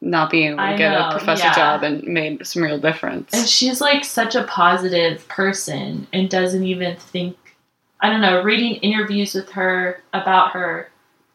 not 0.00 0.30
being 0.30 0.48
able 0.48 0.56
to 0.58 0.62
I 0.62 0.76
get 0.76 0.90
know, 0.92 1.08
a 1.08 1.10
professor 1.12 1.44
yeah. 1.46 1.54
job 1.54 1.82
and 1.82 2.02
made 2.04 2.46
some 2.46 2.62
real 2.62 2.78
difference. 2.78 3.32
And 3.32 3.48
she's 3.48 3.80
like 3.80 4.04
such 4.04 4.34
a 4.34 4.44
positive 4.44 5.26
person 5.28 6.06
and 6.12 6.28
doesn't 6.28 6.64
even 6.64 6.96
think, 6.96 7.36
I 8.00 8.10
don't 8.10 8.20
know, 8.20 8.42
reading 8.42 8.74
interviews 8.76 9.32
with 9.34 9.50
her 9.52 10.02
about 10.12 10.50
her, 10.50 10.90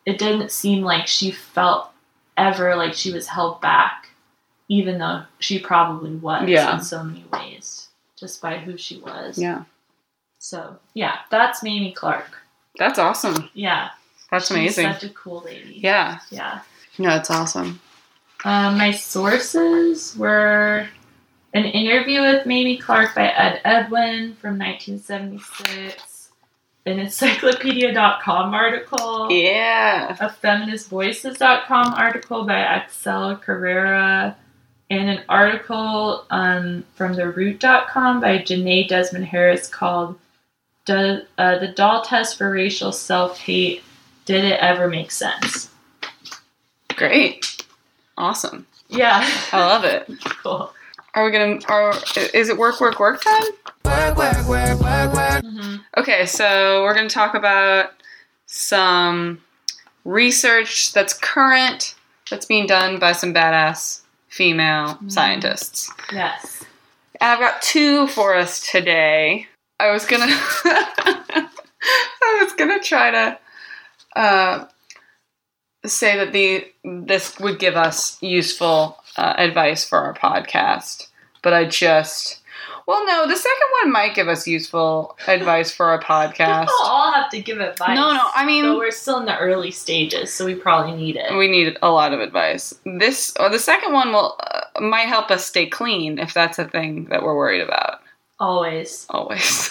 it 0.06 0.20
didn't 0.20 0.52
seem 0.52 0.84
like 0.84 1.08
she 1.08 1.32
felt 1.32 1.90
ever 2.38 2.76
like 2.76 2.94
she 2.94 3.12
was 3.12 3.28
held 3.28 3.60
back, 3.62 4.10
even 4.68 5.00
though 5.00 5.24
she 5.40 5.58
probably 5.58 6.12
was 6.16 6.48
Yeah. 6.48 6.76
in 6.76 6.82
so 6.82 7.04
many 7.04 7.26
ways, 7.34 7.79
just 8.20 8.42
by 8.42 8.58
who 8.58 8.78
she 8.78 8.98
was. 9.00 9.38
yeah, 9.38 9.64
So, 10.38 10.78
yeah, 10.94 11.20
that's 11.32 11.64
Mamie 11.64 11.92
Clark. 11.94 12.30
that's 12.78 13.00
awesome. 13.00 13.50
Yeah. 13.54 13.90
That's 14.32 14.48
she's 14.48 14.56
amazing. 14.58 14.92
such 14.94 15.04
a 15.06 15.10
cool 15.10 15.42
lady. 15.46 15.80
Yeah, 15.82 16.20
Yeah. 16.30 16.62
no, 16.98 17.16
it's 17.16 17.30
awesome. 17.32 17.80
Um, 18.46 18.78
my 18.78 18.92
sources 18.92 20.16
were 20.16 20.88
an 21.54 21.66
interview 21.66 22.22
with 22.22 22.46
Mamie 22.46 22.78
Clark 22.78 23.16
by 23.16 23.28
Ed 23.28 23.60
Edwin 23.66 24.36
from 24.36 24.60
1976, 24.60 26.30
an 26.86 27.00
encyclopedia.com 27.00 28.54
article, 28.54 29.32
Yeah, 29.32 30.16
a 30.20 30.30
feministvoices.com 30.30 31.94
article 31.96 32.46
by 32.46 32.60
Axel 32.60 33.36
Carrera, 33.38 34.38
and 34.90 35.10
an 35.10 35.24
article 35.30 36.26
um, 36.30 36.84
from 36.96 37.16
theroot.com 37.16 38.22
by 38.22 38.40
Jenée 38.40 38.88
Desmond 38.88 39.26
Harris 39.26 39.68
called 39.68 40.18
Do, 40.86 41.22
uh, 41.38 41.60
The 41.60 41.68
Doll 41.68 42.02
Test 42.02 42.38
for 42.38 42.52
Racial 42.52 42.92
Self 42.92 43.40
Hate 43.40 43.84
Did 44.26 44.46
It 44.46 44.60
Ever 44.60 44.88
Make 44.88 45.12
Sense? 45.12 45.70
great, 46.96 47.64
awesome. 48.18 48.66
Yeah. 48.90 49.22
I 49.54 49.60
love 49.60 49.86
it. 49.86 50.10
cool. 50.44 50.74
Are 51.16 51.26
we 51.26 51.32
gonna? 51.32 51.60
Are 51.70 51.94
is 52.34 52.50
it 52.50 52.58
work, 52.58 52.80
work, 52.82 53.00
work 53.00 53.22
time? 53.22 53.44
Work, 53.86 54.18
work, 54.18 54.48
work, 54.48 54.80
work, 54.80 55.14
work. 55.14 55.80
Okay, 55.98 56.26
so 56.26 56.84
we're 56.84 56.94
going 56.94 57.08
to 57.08 57.14
talk 57.14 57.34
about 57.34 57.92
some 58.46 59.42
research 60.06 60.94
that's 60.94 61.14
current, 61.14 61.96
that's 62.30 62.46
being 62.46 62.68
done 62.68 63.00
by 63.00 63.12
some 63.12 63.34
badass 63.34 64.02
female 64.30 65.00
scientists. 65.08 65.92
Yes. 66.12 66.64
And 67.20 67.32
I've 67.32 67.40
got 67.40 67.62
two 67.62 68.08
for 68.08 68.36
us 68.36 68.72
today. 68.72 69.48
I 69.80 69.92
was 69.92 70.06
gonna, 70.06 70.26
I 70.30 71.48
was 72.42 72.54
gonna 72.54 72.80
try 72.80 73.12
to 73.12 73.40
uh, 74.16 74.66
say 75.86 76.18
that 76.18 76.34
the 76.34 76.66
this 76.84 77.40
would 77.40 77.60
give 77.60 77.76
us 77.76 78.22
useful 78.22 78.98
uh, 79.18 79.34
advice 79.38 79.88
for 79.88 80.00
our 80.00 80.14
podcast, 80.14 81.08
but 81.42 81.54
I 81.54 81.66
just, 81.66 82.39
well, 82.90 83.06
no, 83.06 83.28
the 83.28 83.36
second 83.36 83.68
one 83.84 83.92
might 83.92 84.16
give 84.16 84.28
us 84.28 84.48
useful 84.48 85.16
advice 85.28 85.70
for 85.70 85.86
our 85.92 86.02
podcast. 86.02 86.62
People 86.62 86.74
all 86.86 87.12
have 87.14 87.30
to 87.30 87.40
give 87.40 87.60
advice. 87.60 87.96
No, 87.96 88.14
no, 88.14 88.28
I 88.34 88.48
mean- 88.48 88.66
but 88.66 88.78
we're 88.80 88.90
still 88.90 89.20
in 89.20 89.28
the 89.28 89.38
early 89.38 89.70
stages, 89.70 90.34
so 90.34 90.44
we 90.44 90.56
probably 90.56 90.94
need 90.96 91.16
it. 91.16 91.32
We 91.38 91.48
need 91.48 91.78
a 91.84 91.92
lot 91.92 92.14
of 92.14 92.20
advice. 92.20 92.74
This 92.86 93.32
or 93.40 93.48
the 93.50 93.60
second 93.60 93.94
one 93.94 94.12
will 94.12 94.36
uh, 94.40 94.82
might 94.82 95.08
help 95.08 95.30
us 95.30 95.46
stay 95.46 95.68
clean 95.68 96.18
if 96.18 96.34
that's 96.34 96.58
a 96.58 96.66
thing 96.68 97.06
that 97.12 97.22
we're 97.22 97.36
worried 97.36 97.62
about. 97.62 98.00
Always. 98.40 99.06
Always. 99.12 99.70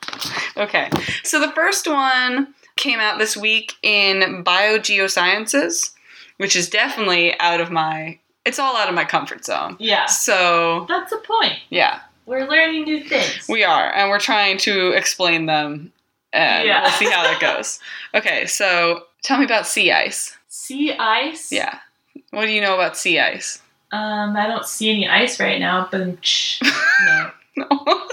okay. 0.56 0.90
So 1.22 1.38
the 1.38 1.52
first 1.52 1.86
one 1.86 2.54
came 2.74 2.98
out 2.98 3.20
this 3.20 3.36
week 3.36 3.74
in 3.84 4.42
Biogeosciences, 4.42 5.92
which 6.38 6.56
is 6.56 6.68
definitely 6.68 7.38
out 7.38 7.60
of 7.60 7.70
my 7.70 8.18
it's 8.44 8.58
all 8.58 8.76
out 8.76 8.88
of 8.88 8.94
my 8.94 9.04
comfort 9.04 9.44
zone. 9.44 9.76
Yeah. 9.78 10.06
So, 10.06 10.86
That's 10.88 11.10
the 11.10 11.18
point. 11.18 11.58
yeah, 11.68 12.00
We're 12.28 12.46
learning 12.46 12.84
new 12.84 13.02
things. 13.04 13.46
we 13.48 13.64
are 13.64 13.90
and 13.92 14.10
we're 14.10 14.20
trying 14.20 14.58
to 14.58 14.90
explain 14.90 15.46
them 15.46 15.92
and 16.32 16.66
Yeah. 16.66 16.82
we'll 16.82 16.90
see 16.92 17.06
how 17.10 17.22
that 17.22 17.40
goes. 17.40 17.80
Okay, 18.14 18.44
so 18.46 19.04
tell 19.22 19.38
me 19.38 19.44
about 19.46 19.66
sea 19.66 19.90
ice. 19.92 20.36
sea 20.48 20.92
ice. 20.98 21.50
Yeah. 21.50 21.78
What 22.30 22.44
do 22.46 22.52
you 22.52 22.60
know 22.60 22.74
about 22.74 22.96
sea 22.98 23.18
ice? 23.18 23.62
Um, 23.92 24.36
I 24.36 24.46
don't 24.46 24.66
see 24.66 24.90
any 24.90 25.08
ice 25.08 25.40
right 25.40 25.58
now, 25.58 25.88
but 25.90 26.00
no. 27.06 27.30
No. 27.56 27.66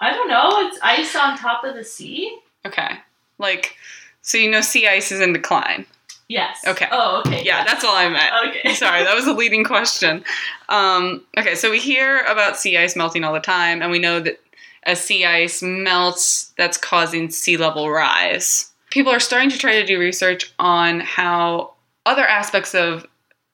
I 0.00 0.12
don't 0.12 0.28
know. 0.28 0.68
It's 0.68 0.78
ice 0.82 1.16
on 1.16 1.38
top 1.38 1.64
of 1.64 1.74
the 1.74 1.84
sea. 1.84 2.38
okay. 2.66 2.98
Like 3.38 3.76
so 4.20 4.36
you 4.36 4.50
know 4.50 4.60
sea 4.60 4.86
ice 4.86 5.10
is 5.10 5.20
in 5.20 5.32
decline. 5.32 5.86
Yes. 6.28 6.62
Okay. 6.66 6.86
Oh, 6.92 7.22
okay. 7.26 7.42
Yeah, 7.42 7.64
that's 7.64 7.82
all 7.84 7.96
I 7.96 8.08
meant. 8.08 8.30
Okay. 8.48 8.74
Sorry, 8.74 9.02
that 9.02 9.14
was 9.14 9.26
a 9.26 9.32
leading 9.32 9.64
question. 9.64 10.22
Um, 10.68 11.24
okay, 11.38 11.54
so 11.54 11.70
we 11.70 11.78
hear 11.78 12.20
about 12.24 12.58
sea 12.58 12.76
ice 12.76 12.94
melting 12.94 13.24
all 13.24 13.32
the 13.32 13.40
time, 13.40 13.80
and 13.80 13.90
we 13.90 13.98
know 13.98 14.20
that 14.20 14.38
as 14.82 15.00
sea 15.00 15.24
ice 15.24 15.62
melts, 15.62 16.52
that's 16.58 16.76
causing 16.76 17.30
sea 17.30 17.56
level 17.56 17.90
rise. 17.90 18.70
People 18.90 19.12
are 19.12 19.20
starting 19.20 19.50
to 19.50 19.58
try 19.58 19.80
to 19.80 19.86
do 19.86 19.98
research 19.98 20.52
on 20.58 21.00
how 21.00 21.72
other 22.04 22.26
aspects 22.26 22.74
of 22.74 23.06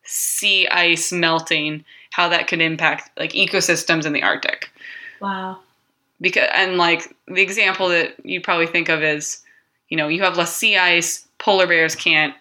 sea 0.04 0.66
ice 0.68 1.12
melting, 1.12 1.84
how 2.10 2.28
that 2.28 2.48
could 2.48 2.60
impact 2.60 3.10
like 3.18 3.32
ecosystems 3.32 4.04
in 4.04 4.12
the 4.12 4.22
Arctic. 4.22 4.70
Wow. 5.20 5.58
Because 6.20 6.48
and 6.54 6.76
like 6.76 7.14
the 7.26 7.42
example 7.42 7.88
that 7.88 8.14
you 8.24 8.40
probably 8.40 8.66
think 8.66 8.88
of 8.88 9.02
is, 9.02 9.42
you 9.88 9.96
know, 9.96 10.08
you 10.08 10.22
have 10.22 10.36
less 10.36 10.54
sea 10.54 10.76
ice, 10.76 11.26
polar 11.38 11.66
bears 11.66 11.94
can't 11.94 12.34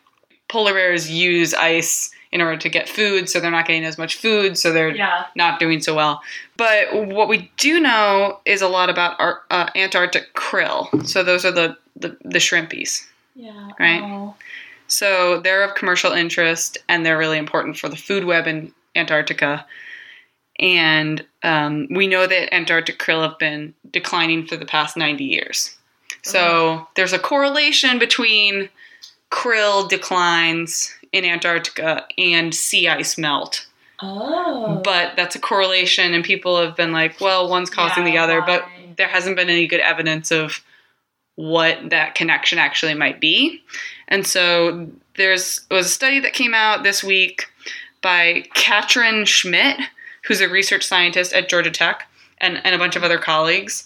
polar 0.53 0.73
bears 0.73 1.09
use 1.09 1.53
ice 1.55 2.11
in 2.31 2.39
order 2.41 2.57
to 2.57 2.69
get 2.69 2.87
food, 2.87 3.27
so 3.29 3.39
they're 3.39 3.51
not 3.51 3.65
getting 3.67 3.83
as 3.85 3.97
much 3.97 4.15
food, 4.17 4.55
so 4.57 4.71
they're 4.71 4.95
Yeah. 4.95 5.25
not 5.35 5.59
doing 5.59 5.81
so 5.81 5.93
well. 5.95 6.21
But 6.57 6.93
what 7.07 7.27
we 7.27 7.51
do 7.57 7.79
know 7.79 8.39
is 8.45 8.61
a 8.61 8.67
lot 8.67 8.89
about 8.89 9.19
our, 9.19 9.41
uh, 9.49 9.69
Antarctic 9.75 10.33
krill. 10.35 11.05
So 11.07 11.23
those 11.23 11.43
are 11.45 11.51
the, 11.51 11.75
the, 11.95 12.15
the 12.23 12.39
shrimpies. 12.39 13.05
Yeah. 13.35 13.69
Right. 13.79 14.01
Oh. 14.03 14.35
So 14.87 15.39
they're 15.39 15.63
of 15.63 15.73
commercial 15.75 16.11
interest 16.11 16.77
and 16.87 17.03
they're 17.03 17.17
really 17.17 17.37
important 17.39 17.77
for 17.79 17.89
the 17.89 17.95
food 17.95 18.23
web 18.25 18.45
in 18.47 18.73
Antarctica. 18.95 19.65
And 20.59 21.25
um, 21.41 21.87
we 21.89 22.05
know 22.07 22.27
that 22.27 22.53
Antarctic 22.53 22.99
krill 22.99 23.27
have 23.27 23.39
been 23.39 23.73
declining 23.89 24.45
for 24.45 24.55
the 24.55 24.65
past 24.65 24.95
90 24.97 25.23
years. 25.23 25.75
So 26.21 26.87
there's 26.95 27.11
a 27.13 27.19
correlation 27.19 27.99
between 27.99 28.69
krill 29.33 29.89
declines 29.89 30.93
in 31.11 31.25
Antarctica 31.25 32.05
and 32.17 32.53
sea 32.53 32.87
ice 32.87 33.17
melt. 33.17 33.65
Oh. 33.99 34.81
But 34.83 35.15
that's 35.15 35.35
a 35.35 35.39
correlation, 35.39 36.13
and 36.13 36.23
people 36.23 36.59
have 36.61 36.75
been 36.75 36.91
like, 36.91 37.19
well, 37.19 37.49
one's 37.49 37.69
causing 37.69 38.03
the 38.03 38.13
Yeah, 38.13 38.23
other, 38.23 38.41
but 38.41 38.65
there 38.97 39.07
hasn't 39.07 39.35
been 39.35 39.49
any 39.49 39.65
good 39.65 39.79
evidence 39.79 40.31
of 40.31 40.63
what 41.35 41.89
that 41.89 42.13
connection 42.13 42.59
actually 42.59 42.93
might 42.93 43.19
be. 43.19 43.63
And 44.07 44.27
so 44.27 44.87
there's 45.17 45.61
was 45.71 45.87
a 45.87 45.89
study 45.89 46.19
that 46.19 46.33
came 46.33 46.53
out 46.53 46.83
this 46.83 47.03
week 47.03 47.47
by 48.01 48.45
Katrin 48.53 49.25
Schmidt, 49.25 49.79
who's 50.25 50.41
a 50.41 50.49
research 50.49 50.85
scientist 50.85 51.33
at 51.33 51.49
Georgia 51.49 51.71
Tech, 51.71 52.07
and, 52.39 52.63
and 52.63 52.75
a 52.75 52.77
bunch 52.77 52.95
of 52.95 53.03
other 53.03 53.17
colleagues. 53.17 53.85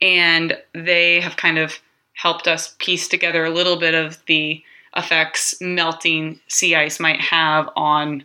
And 0.00 0.56
they 0.74 1.20
have 1.20 1.36
kind 1.36 1.58
of 1.58 1.78
helped 2.14 2.48
us 2.48 2.74
piece 2.78 3.06
together 3.08 3.44
a 3.44 3.50
little 3.50 3.76
bit 3.76 3.94
of 3.94 4.18
the 4.26 4.62
effects 4.96 5.54
melting 5.60 6.40
sea 6.48 6.74
ice 6.74 6.98
might 6.98 7.20
have 7.20 7.68
on 7.76 8.24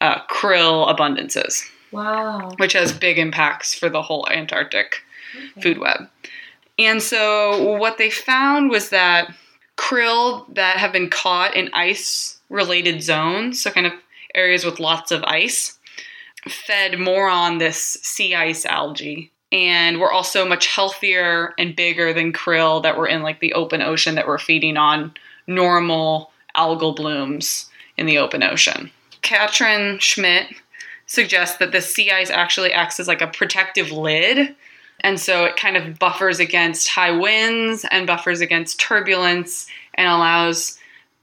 uh, 0.00 0.20
krill 0.26 0.94
abundances, 0.94 1.62
wow. 1.92 2.52
which 2.58 2.72
has 2.74 2.92
big 2.92 3.18
impacts 3.18 3.74
for 3.74 3.88
the 3.88 4.02
whole 4.02 4.28
Antarctic 4.30 4.96
Okay. 5.34 5.60
food 5.60 5.78
web. 5.78 6.08
And 6.78 7.02
so 7.02 7.76
what 7.78 7.98
they 7.98 8.10
found 8.10 8.70
was 8.70 8.90
that 8.90 9.32
krill 9.76 10.52
that 10.54 10.76
have 10.76 10.92
been 10.92 11.10
caught 11.10 11.56
in 11.56 11.70
ice 11.72 12.38
related 12.48 13.02
zones, 13.02 13.62
so 13.62 13.70
kind 13.70 13.86
of 13.86 13.92
areas 14.34 14.64
with 14.64 14.80
lots 14.80 15.10
of 15.10 15.22
ice, 15.24 15.78
fed 16.48 16.98
more 16.98 17.28
on 17.28 17.58
this 17.58 17.78
sea 17.78 18.34
ice 18.34 18.66
algae 18.66 19.30
and 19.52 20.00
were 20.00 20.12
also 20.12 20.46
much 20.46 20.66
healthier 20.66 21.54
and 21.58 21.76
bigger 21.76 22.12
than 22.12 22.32
krill 22.32 22.82
that 22.82 22.96
were 22.96 23.06
in 23.06 23.22
like 23.22 23.40
the 23.40 23.52
open 23.54 23.80
ocean 23.80 24.16
that 24.16 24.26
were 24.26 24.38
feeding 24.38 24.76
on 24.76 25.14
normal 25.46 26.30
algal 26.56 26.94
blooms 26.94 27.68
in 27.96 28.06
the 28.06 28.18
open 28.18 28.42
ocean. 28.42 28.90
Katrin 29.22 29.98
Schmidt 29.98 30.48
suggests 31.06 31.58
that 31.58 31.72
the 31.72 31.80
sea 31.80 32.10
ice 32.10 32.30
actually 32.30 32.72
acts 32.72 32.98
as 33.00 33.08
like 33.08 33.20
a 33.22 33.26
protective 33.26 33.90
lid 33.92 34.54
and 35.00 35.20
so 35.20 35.44
it 35.44 35.56
kind 35.56 35.76
of 35.76 35.98
buffers 35.98 36.40
against 36.40 36.88
high 36.88 37.10
winds 37.10 37.84
and 37.90 38.06
buffers 38.06 38.40
against 38.40 38.80
turbulence 38.80 39.66
and 39.94 40.08
allows 40.08 40.78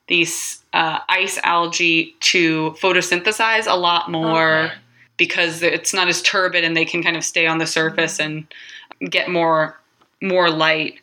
these 0.08 0.62
uh, 0.74 1.00
ice 1.10 1.40
algae 1.44 2.16
to 2.20 2.72
photosynthesize 2.80 3.66
a 3.72 3.76
lot 3.76 4.12
more 4.12 4.66
Okay. 4.66 4.74
because 5.18 5.64
it's 5.64 5.94
not 5.94 6.08
as 6.08 6.22
turbid 6.22 6.64
and 6.64 6.78
they 6.78 6.86
can 6.86 7.02
kind 7.02 7.18
of 7.18 7.24
stay 7.24 7.48
on 7.48 7.58
the 7.58 7.66
surface 7.66 8.20
and 8.20 8.46
get 9.10 9.30
more 9.30 9.78
more 10.22 10.52
light. 10.52 11.00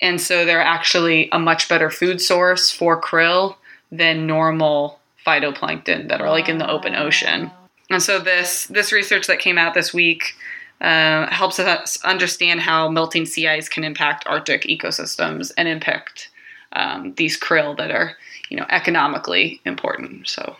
And 0.00 0.20
so 0.20 0.44
they're 0.44 0.62
actually 0.62 1.28
a 1.32 1.38
much 1.38 1.68
better 1.68 1.90
food 1.90 2.20
source 2.20 2.70
for 2.70 3.00
krill 3.00 3.56
than 3.92 4.26
normal 4.26 4.98
phytoplankton 5.26 6.08
that 6.08 6.20
are 6.20 6.30
like 6.30 6.48
in 6.48 6.58
the 6.58 6.70
open 6.70 6.94
ocean. 6.94 7.50
And 7.90 8.02
so 8.02 8.18
this 8.18 8.66
this 8.66 8.92
research 8.92 9.26
that 9.26 9.40
came 9.40 9.58
out 9.58 9.74
this 9.74 9.92
week 9.92 10.34
uh, 10.80 11.28
helps 11.30 11.58
us 11.58 12.02
understand 12.04 12.60
how 12.60 12.88
melting 12.88 13.26
sea 13.26 13.48
ice 13.48 13.68
can 13.68 13.84
impact 13.84 14.26
Arctic 14.26 14.62
ecosystems 14.62 15.52
and 15.58 15.68
impact 15.68 16.30
um, 16.72 17.12
these 17.16 17.38
krill 17.38 17.76
that 17.76 17.90
are 17.90 18.16
you 18.48 18.56
know 18.56 18.66
economically 18.70 19.60
important. 19.64 20.28
So 20.28 20.56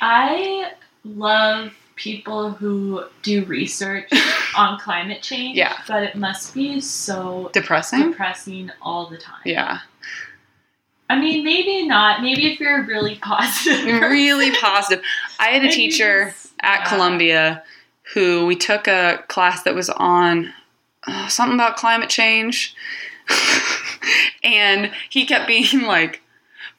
I 0.00 0.72
love 1.04 1.72
people 2.00 2.50
who 2.50 3.04
do 3.22 3.44
research 3.44 4.10
on 4.56 4.78
climate 4.80 5.22
change. 5.22 5.56
Yeah. 5.56 5.76
But 5.86 6.02
it 6.02 6.16
must 6.16 6.54
be 6.54 6.80
so 6.80 7.50
depressing. 7.52 8.10
depressing 8.10 8.70
all 8.80 9.06
the 9.06 9.18
time. 9.18 9.42
Yeah, 9.44 9.80
I 11.10 11.18
mean, 11.18 11.44
maybe 11.44 11.86
not. 11.86 12.22
Maybe 12.22 12.52
if 12.52 12.60
you're 12.60 12.84
really 12.84 13.16
positive. 13.16 13.84
really 14.00 14.50
positive. 14.60 15.04
I 15.38 15.48
had 15.48 15.64
a 15.64 15.70
teacher 15.70 16.30
just- 16.30 16.54
at 16.60 16.80
yeah. 16.80 16.88
Columbia 16.88 17.62
who 18.14 18.46
we 18.46 18.56
took 18.56 18.88
a 18.88 19.22
class 19.28 19.62
that 19.62 19.74
was 19.74 19.88
on 19.90 20.52
uh, 21.06 21.28
something 21.28 21.54
about 21.54 21.76
climate 21.76 22.10
change, 22.10 22.74
and 24.44 24.90
he 25.08 25.24
kept 25.24 25.46
being 25.46 25.82
like, 25.82 26.22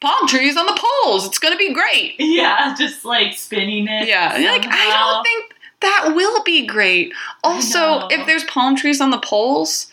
"Palm 0.02 0.28
trees 0.28 0.58
on 0.58 0.66
the 0.66 0.78
poles. 1.04 1.26
It's 1.26 1.40
gonna 1.40 1.58
be 1.58 1.74
great." 1.74 2.16
Yeah, 2.20 2.76
just 2.78 3.06
like 3.06 3.34
spinning 3.38 3.88
it. 3.88 4.08
Yeah, 4.08 4.36
and 4.36 4.44
like 4.44 4.66
I 4.68 4.90
don't 5.14 5.24
think 5.24 5.54
that 5.82 6.12
will 6.16 6.44
be 6.44 6.66
great. 6.66 7.14
Also, 7.44 8.08
if 8.10 8.26
there's 8.28 8.44
palm 8.44 8.76
trees 8.76 9.00
on 9.00 9.12
the 9.12 9.20
poles, 9.20 9.88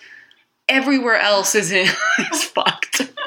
everywhere 0.69 1.19
else 1.19 1.55
is 1.55 1.71
in 1.71 1.87
is 2.33 2.43
fucked. 2.45 3.13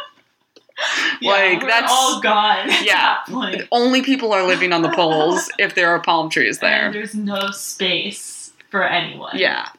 Yeah, 1.21 1.29
like 1.31 1.61
we're 1.61 1.67
that's 1.67 1.91
all 1.91 2.19
gone. 2.21 2.67
Yeah. 2.81 3.19
that 3.27 3.67
only 3.71 4.01
people 4.01 4.33
are 4.33 4.41
living 4.47 4.73
on 4.73 4.81
the 4.81 4.89
poles 4.89 5.47
if 5.59 5.75
there 5.75 5.89
are 5.89 5.99
palm 5.99 6.31
trees 6.31 6.57
And 6.57 6.67
there. 6.71 6.91
there's 6.91 7.13
no 7.13 7.51
space 7.51 8.51
for 8.71 8.83
anyone. 8.83 9.37
Yeah. 9.37 9.69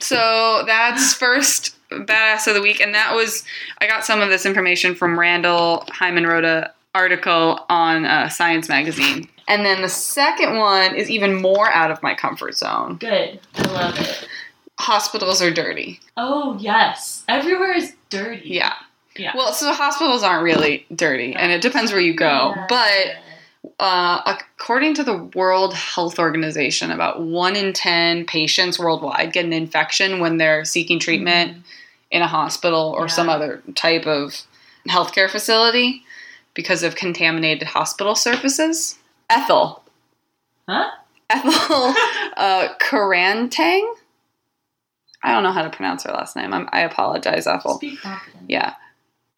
So 0.00 0.62
that's 0.64 1.14
first 1.14 1.74
badass 2.00 2.46
of 2.46 2.54
the 2.54 2.62
week, 2.62 2.80
and 2.80 2.94
that 2.94 3.14
was 3.14 3.44
I 3.78 3.86
got 3.86 4.04
some 4.04 4.20
of 4.20 4.28
this 4.28 4.46
information 4.46 4.94
from 4.94 5.18
Randall 5.18 5.84
Hyman 5.88 6.26
wrote 6.26 6.44
a 6.44 6.72
article 6.94 7.64
on 7.68 8.04
uh, 8.04 8.28
Science 8.28 8.68
magazine, 8.68 9.28
and 9.48 9.64
then 9.64 9.82
the 9.82 9.88
second 9.88 10.56
one 10.58 10.94
is 10.94 11.10
even 11.10 11.34
more 11.40 11.70
out 11.72 11.90
of 11.90 12.02
my 12.02 12.14
comfort 12.14 12.56
zone. 12.56 12.96
Good. 12.96 13.40
I 13.54 13.62
love 13.72 13.98
it. 13.98 14.28
Hospitals 14.78 15.40
are 15.42 15.50
dirty. 15.50 16.00
Oh 16.16 16.56
yes. 16.58 17.24
Everywhere 17.28 17.72
is 17.72 17.94
dirty. 18.10 18.48
Yeah. 18.48 18.74
Yeah. 19.16 19.32
Well, 19.36 19.52
so 19.52 19.72
hospitals 19.72 20.22
aren't 20.22 20.42
really 20.42 20.86
dirty, 20.94 21.34
and 21.34 21.52
it 21.52 21.60
depends 21.60 21.92
where 21.92 22.00
you 22.00 22.14
go. 22.14 22.54
Yeah. 22.56 22.66
But 22.68 23.16
uh, 23.78 24.22
according 24.26 24.94
to 24.94 25.04
the 25.04 25.16
World 25.34 25.74
Health 25.74 26.18
Organization, 26.18 26.90
about 26.90 27.22
one 27.22 27.56
in 27.56 27.72
10 27.72 28.26
patients 28.26 28.78
worldwide 28.78 29.32
get 29.32 29.44
an 29.44 29.52
infection 29.52 30.20
when 30.20 30.36
they're 30.36 30.64
seeking 30.64 30.98
treatment 30.98 31.64
in 32.12 32.22
a 32.22 32.28
hospital 32.28 32.94
or 32.96 33.08
some 33.08 33.28
other 33.28 33.62
type 33.74 34.06
of 34.06 34.42
healthcare 34.86 35.30
facility 35.30 36.04
because 36.54 36.82
of 36.82 36.94
contaminated 36.94 37.66
hospital 37.66 38.14
surfaces. 38.14 38.98
Ethel. 39.30 39.82
Huh? 40.68 40.90
Ethel 41.30 41.50
uh, 42.36 42.68
Karantang? 42.78 43.94
I 45.24 45.32
don't 45.32 45.42
know 45.42 45.52
how 45.52 45.62
to 45.62 45.70
pronounce 45.70 46.04
her 46.04 46.12
last 46.12 46.36
name. 46.36 46.52
I'm, 46.52 46.68
I 46.70 46.80
apologize, 46.80 47.46
Ethel. 47.46 47.80
Yeah. 48.46 48.74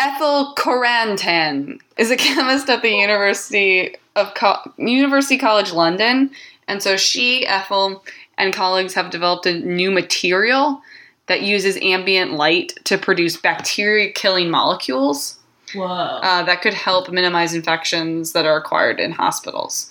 Ethel 0.01 0.55
Corantan 0.57 1.79
is 1.97 2.11
a 2.11 2.17
chemist 2.19 2.69
at 2.69 2.83
the 2.83 2.91
University 2.91 3.95
of 4.17 4.35
Co- 4.35 4.73
University 4.77 5.39
College 5.39 5.73
London, 5.73 6.31
and 6.67 6.83
so 6.83 6.97
she, 6.97 7.47
Ethel, 7.47 8.03
and 8.37 8.53
colleagues 8.53 8.95
have 8.95 9.11
developed 9.11 9.47
a 9.47 9.55
new 9.55 9.93
material 9.93 10.83
that 11.27 11.43
uses 11.43 11.79
ambient 11.81 12.33
light 12.33 12.75
to 12.85 12.99
produce 12.99 13.37
bacteria-killing 13.37 14.51
molecules 14.51 15.39
Whoa. 15.75 15.87
uh, 15.87 16.43
that 16.43 16.63
could 16.63 16.75
help 16.75 17.11
minimize 17.11 17.55
infections 17.55 18.33
that 18.33 18.45
are 18.45 18.57
acquired 18.57 19.01
in 19.01 19.13
hospitals, 19.13 19.91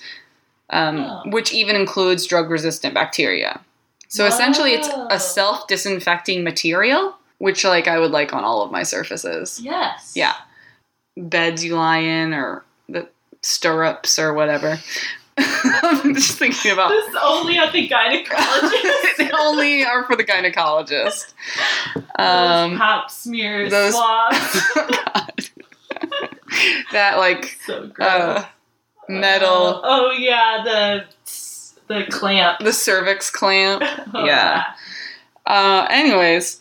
um, 0.69 1.31
which 1.31 1.53
even 1.53 1.75
includes 1.75 2.25
drug-resistant 2.27 2.93
bacteria. 2.93 3.61
So 4.07 4.27
essentially, 4.27 4.73
it's 4.73 4.89
a 5.09 5.19
self-disinfecting 5.19 6.43
material, 6.43 7.15
which 7.39 7.63
like 7.63 7.87
I 7.87 7.97
would 7.97 8.11
like 8.11 8.31
on 8.31 8.43
all 8.43 8.61
of 8.61 8.71
my 8.71 8.83
surfaces. 8.83 9.59
yes. 9.59 10.13
Yeah. 10.15 10.35
Beds 11.17 11.65
you 11.65 11.75
lie 11.75 11.97
in 11.97 12.33
or 12.33 12.63
the 12.87 13.07
stirrups 13.41 14.19
or 14.19 14.33
whatever. 14.33 14.77
I'm 15.37 16.13
just 16.13 16.37
thinking 16.37 16.71
about 16.71 16.89
This 16.89 17.15
only 17.21 17.57
at 17.57 17.71
the 17.73 17.87
gynecologist. 17.89 19.17
they 19.17 19.31
only 19.31 19.83
are 19.83 20.03
for 20.05 20.15
the 20.15 20.23
gynecologist. 20.23 21.33
Those 21.95 22.03
Um, 22.19 22.77
pap 22.77 23.09
smears, 23.09 23.71
those- 23.71 23.93
swabs. 23.93 24.61
That 26.91 27.17
like 27.17 27.57
so 27.65 27.89
uh, 27.99 28.45
metal, 29.09 29.81
Oh 29.83 30.11
yeah, 30.11 30.61
the 30.63 31.05
the 31.87 32.05
clamp. 32.11 32.59
the 32.59 32.71
cervix 32.71 33.29
clamp. 33.31 33.81
Oh, 34.13 34.23
Yeah. 34.25 34.63
Uh, 35.47 35.87
anyways, 35.89 36.59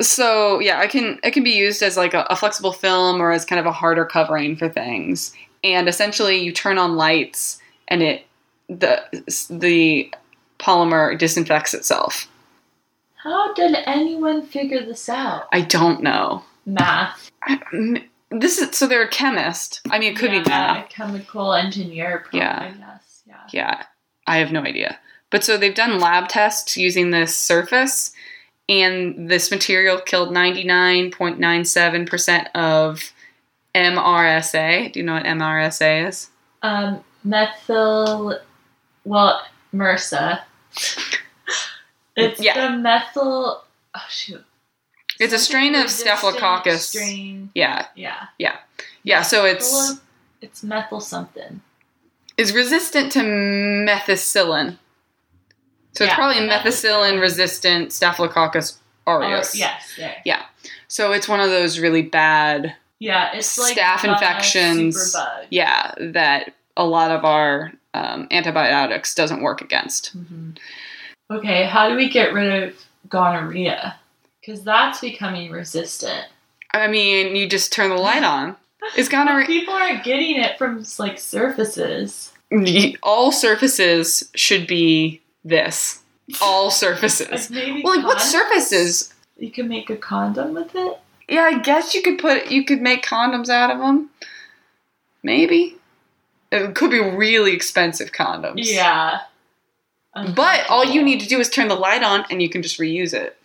so 0.00 0.60
yeah, 0.60 0.78
I 0.78 0.86
can 0.86 1.18
it 1.24 1.32
can 1.32 1.42
be 1.42 1.50
used 1.52 1.82
as 1.82 1.96
like 1.96 2.14
a, 2.14 2.26
a 2.30 2.36
flexible 2.36 2.72
film 2.72 3.20
or 3.20 3.32
as 3.32 3.44
kind 3.44 3.58
of 3.58 3.66
a 3.66 3.72
harder 3.72 4.04
covering 4.04 4.54
for 4.56 4.68
things. 4.68 5.34
And 5.64 5.88
essentially, 5.88 6.36
you 6.38 6.52
turn 6.52 6.78
on 6.78 6.94
lights, 6.96 7.58
and 7.88 8.00
it 8.02 8.26
the 8.68 9.02
the 9.50 10.12
polymer 10.60 11.18
disinfects 11.18 11.74
itself. 11.74 12.28
How 13.16 13.52
did 13.54 13.76
anyone 13.86 14.46
figure 14.46 14.84
this 14.84 15.08
out? 15.08 15.48
I 15.52 15.62
don't 15.62 16.02
know. 16.02 16.44
Math. 16.66 17.30
I- 17.42 17.60
This 18.30 18.58
is 18.58 18.76
so 18.76 18.86
they're 18.86 19.02
a 19.02 19.08
chemist. 19.08 19.80
I 19.90 19.98
mean, 19.98 20.12
it 20.12 20.18
could 20.18 20.32
yeah, 20.32 20.42
be 20.42 20.48
math. 20.50 20.86
A 20.86 20.88
chemical 20.88 21.52
engineer. 21.54 22.20
Probably, 22.24 22.40
Yeah. 22.40 22.58
I 22.62 22.70
guess. 22.78 23.22
Yeah. 23.26 23.40
Yeah, 23.52 23.82
I 24.26 24.36
have 24.38 24.50
no 24.52 24.62
idea. 24.62 24.98
But 25.30 25.44
so 25.44 25.56
they've 25.56 25.74
done 25.74 25.98
lab 26.00 26.28
tests 26.28 26.76
using 26.76 27.10
this 27.10 27.36
surface, 27.36 28.12
and 28.68 29.30
this 29.30 29.50
material 29.50 29.98
killed 30.00 30.32
99.97% 30.34 32.46
of 32.54 33.12
MRSA. 33.74 34.92
Do 34.92 35.00
you 35.00 35.06
know 35.06 35.14
what 35.14 35.24
MRSA 35.24 36.08
is? 36.08 36.28
Um, 36.62 37.02
methyl. 37.24 38.38
Well, 39.04 39.42
MRSA. 39.74 40.40
It's 42.16 42.40
Yeah. 42.40 42.68
the 42.70 42.76
methyl. 42.78 43.64
Oh 43.94 44.00
shoot. 44.08 44.44
It's 45.20 45.32
a 45.32 45.38
strain 45.38 45.74
of 45.74 45.90
Staphylococcus. 45.90 46.88
Strain. 46.88 47.50
Yeah, 47.54 47.86
Yeah. 47.94 48.26
yeah. 48.38 48.56
Yeah. 49.02 49.22
So 49.22 49.44
it's 49.44 49.98
It's 50.40 50.62
methyl 50.62 51.00
something. 51.00 51.60
is 52.36 52.52
resistant 52.52 53.12
to 53.12 53.20
methicillin. 53.20 54.78
So 55.92 56.04
it's 56.04 56.14
probably 56.14 56.40
methicillin. 56.48 57.20
resistant 57.20 57.92
Staphylococcus 57.92 58.78
aureus. 59.06 59.54
yes. 59.54 59.92
There. 59.96 60.16
Yeah. 60.24 60.42
So 60.88 61.12
it's 61.12 61.28
one 61.28 61.40
of 61.40 61.50
those 61.50 61.78
really 61.78 62.02
bad 62.02 62.74
Yeah. 63.00 63.30
It's 63.34 63.58
like 63.58 63.76
Staph 63.76 64.04
infections. 64.04 65.16
Yeah, 65.50 65.94
that 65.98 66.54
a 66.76 66.84
lot 66.84 67.10
of 67.10 67.24
our 67.24 67.72
um, 67.94 68.26
antibiotics 68.30 69.14
doesn't 69.14 69.42
work 69.42 69.60
against. 69.60 70.16
Mhm. 70.16 70.58
Okay, 71.30 71.64
how 71.64 71.88
do 71.88 71.96
we 71.96 72.08
get 72.08 72.32
rid 72.34 72.64
of 72.64 72.74
gonorrhea? 73.08 73.96
Because 74.40 74.62
that's 74.62 75.00
becoming 75.00 75.50
resistant. 75.50 76.26
I 76.72 76.88
mean, 76.88 77.34
you 77.36 77.48
just 77.48 77.72
turn 77.72 77.90
the 77.90 77.96
light 77.96 78.24
on. 78.24 78.56
Is 78.96 79.08
But 79.10 79.12
gonorrhea 79.12 79.46
people 79.46 79.74
are 79.74 80.02
getting 80.02 80.36
it 80.40 80.58
from 80.58 80.84
like 80.98 81.18
surfaces. 81.18 82.32
all 83.02 83.32
surfaces 83.32 84.30
should 84.34 84.66
be 84.66 85.22
this. 85.44 86.02
All 86.42 86.70
surfaces. 86.82 87.50
Like 87.50 87.84
Well, 87.84 87.96
like 87.96 88.06
what 88.06 88.20
surfaces? 88.20 89.14
You 89.38 89.50
can 89.50 89.68
make 89.68 89.88
a 89.90 89.96
condom 89.96 90.54
with 90.54 90.74
it. 90.74 90.98
Yeah, 91.28 91.42
I 91.42 91.58
guess 91.58 91.94
you 91.94 92.02
could 92.02 92.18
put 92.18 92.50
you 92.50 92.64
could 92.64 92.80
make 92.82 93.04
condoms 93.04 93.48
out 93.48 93.70
of 93.70 93.78
them. 93.78 94.10
Maybe. 95.22 95.76
It 96.52 96.74
could 96.74 96.90
be 96.90 97.00
really 97.00 97.52
expensive 97.52 98.12
condoms. 98.12 98.54
Yeah. 98.56 99.20
But 100.34 100.68
all 100.70 100.84
you 100.84 101.02
need 101.02 101.20
to 101.20 101.26
do 101.28 101.40
is 101.40 101.50
turn 101.50 101.68
the 101.68 101.74
light 101.74 102.02
on 102.04 102.24
and 102.30 102.40
you 102.40 102.48
can 102.48 102.62
just 102.62 102.78
reuse 102.78 103.12
it. 103.12 103.36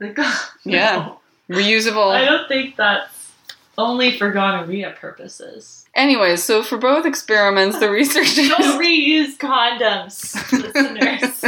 Like, 0.00 0.18
Yeah. 0.64 1.16
no. 1.48 1.56
Reusable. 1.56 2.10
I 2.12 2.24
don't 2.24 2.48
think 2.48 2.76
that's 2.76 3.32
only 3.78 4.18
for 4.18 4.30
gonorrhea 4.30 4.94
purposes. 5.00 5.86
Anyways, 5.94 6.42
so 6.42 6.62
for 6.62 6.76
both 6.76 7.06
experiments, 7.06 7.78
the 7.78 7.90
researchers 7.90 8.48
Don't 8.48 8.82
reuse 8.82 9.36
condoms, 9.38 10.34
listeners. 10.52 11.44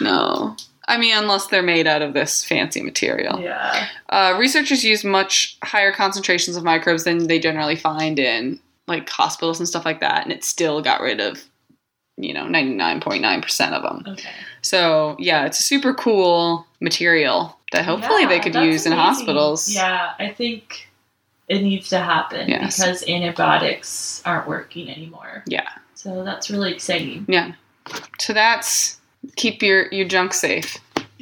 No. 0.00 0.56
I 0.88 0.98
mean, 0.98 1.16
unless 1.16 1.46
they're 1.46 1.62
made 1.62 1.86
out 1.86 2.02
of 2.02 2.12
this 2.12 2.44
fancy 2.44 2.82
material. 2.82 3.38
Yeah. 3.40 3.88
Uh, 4.08 4.34
researchers 4.38 4.84
use 4.84 5.04
much 5.04 5.56
higher 5.62 5.92
concentrations 5.92 6.56
of 6.56 6.64
microbes 6.64 7.04
than 7.04 7.28
they 7.28 7.38
generally 7.38 7.76
find 7.76 8.18
in 8.18 8.58
like 8.88 9.08
hospitals 9.08 9.60
and 9.60 9.68
stuff 9.68 9.84
like 9.84 10.00
that, 10.00 10.24
and 10.24 10.32
it 10.32 10.42
still 10.44 10.82
got 10.82 11.00
rid 11.00 11.20
of, 11.20 11.42
you 12.16 12.34
know, 12.34 12.44
99.9% 12.46 13.72
of 13.72 13.82
them. 13.82 14.12
Okay. 14.14 14.28
So, 14.60 15.16
yeah, 15.18 15.46
it's 15.46 15.60
a 15.60 15.62
super 15.62 15.94
cool 15.94 16.66
material 16.80 17.56
that 17.70 17.84
hopefully 17.84 18.26
they 18.26 18.40
could 18.40 18.54
use 18.56 18.84
in 18.84 18.92
hospitals. 18.92 19.72
Yeah, 19.72 20.12
I 20.18 20.28
think 20.30 20.88
it 21.48 21.62
needs 21.62 21.88
to 21.90 21.98
happen 22.00 22.48
Yes. 22.48 22.76
because 22.78 23.06
antibiotics 23.08 24.22
aren't 24.24 24.48
working 24.48 24.90
anymore. 24.90 25.42
Yeah. 25.46 25.68
So 25.94 26.24
that's 26.24 26.50
really 26.50 26.72
exciting. 26.72 27.24
Yeah. 27.28 27.52
So 28.18 28.32
that's 28.32 28.98
keep 29.36 29.62
your, 29.62 29.86
your 29.92 30.06
junk 30.06 30.32
safe. 30.34 30.78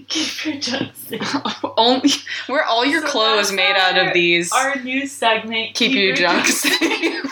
Keep 0.09 0.45
your 0.45 0.57
junk 0.61 0.95
safe. 0.95 1.37
Only 1.77 2.11
where 2.47 2.65
all 2.65 2.85
your 2.85 3.03
So 3.03 3.09
clothes 3.09 3.49
that's 3.49 3.53
made 3.53 3.77
out 3.77 3.97
our- 3.99 4.09
of 4.09 4.15
these. 4.15 4.51
Our 4.53 4.77
new 4.83 5.07
segment. 5.07 5.75
keep, 5.75 5.93
your, 5.93 6.15
junk 6.17 6.47
safe. 6.47 7.25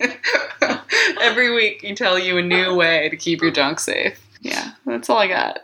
Every 1.20 1.54
week, 1.54 1.82
you 1.82 1.94
tell 1.94 2.18
you 2.18 2.38
a 2.38 2.42
new 2.42 2.74
way 2.74 3.08
to 3.08 3.16
keep 3.16 3.42
your 3.42 3.50
junk 3.50 3.80
safe. 3.80 4.24
Yeah, 4.40 4.72
that's 4.86 5.10
all 5.10 5.18
I 5.18 5.26
got. 5.26 5.60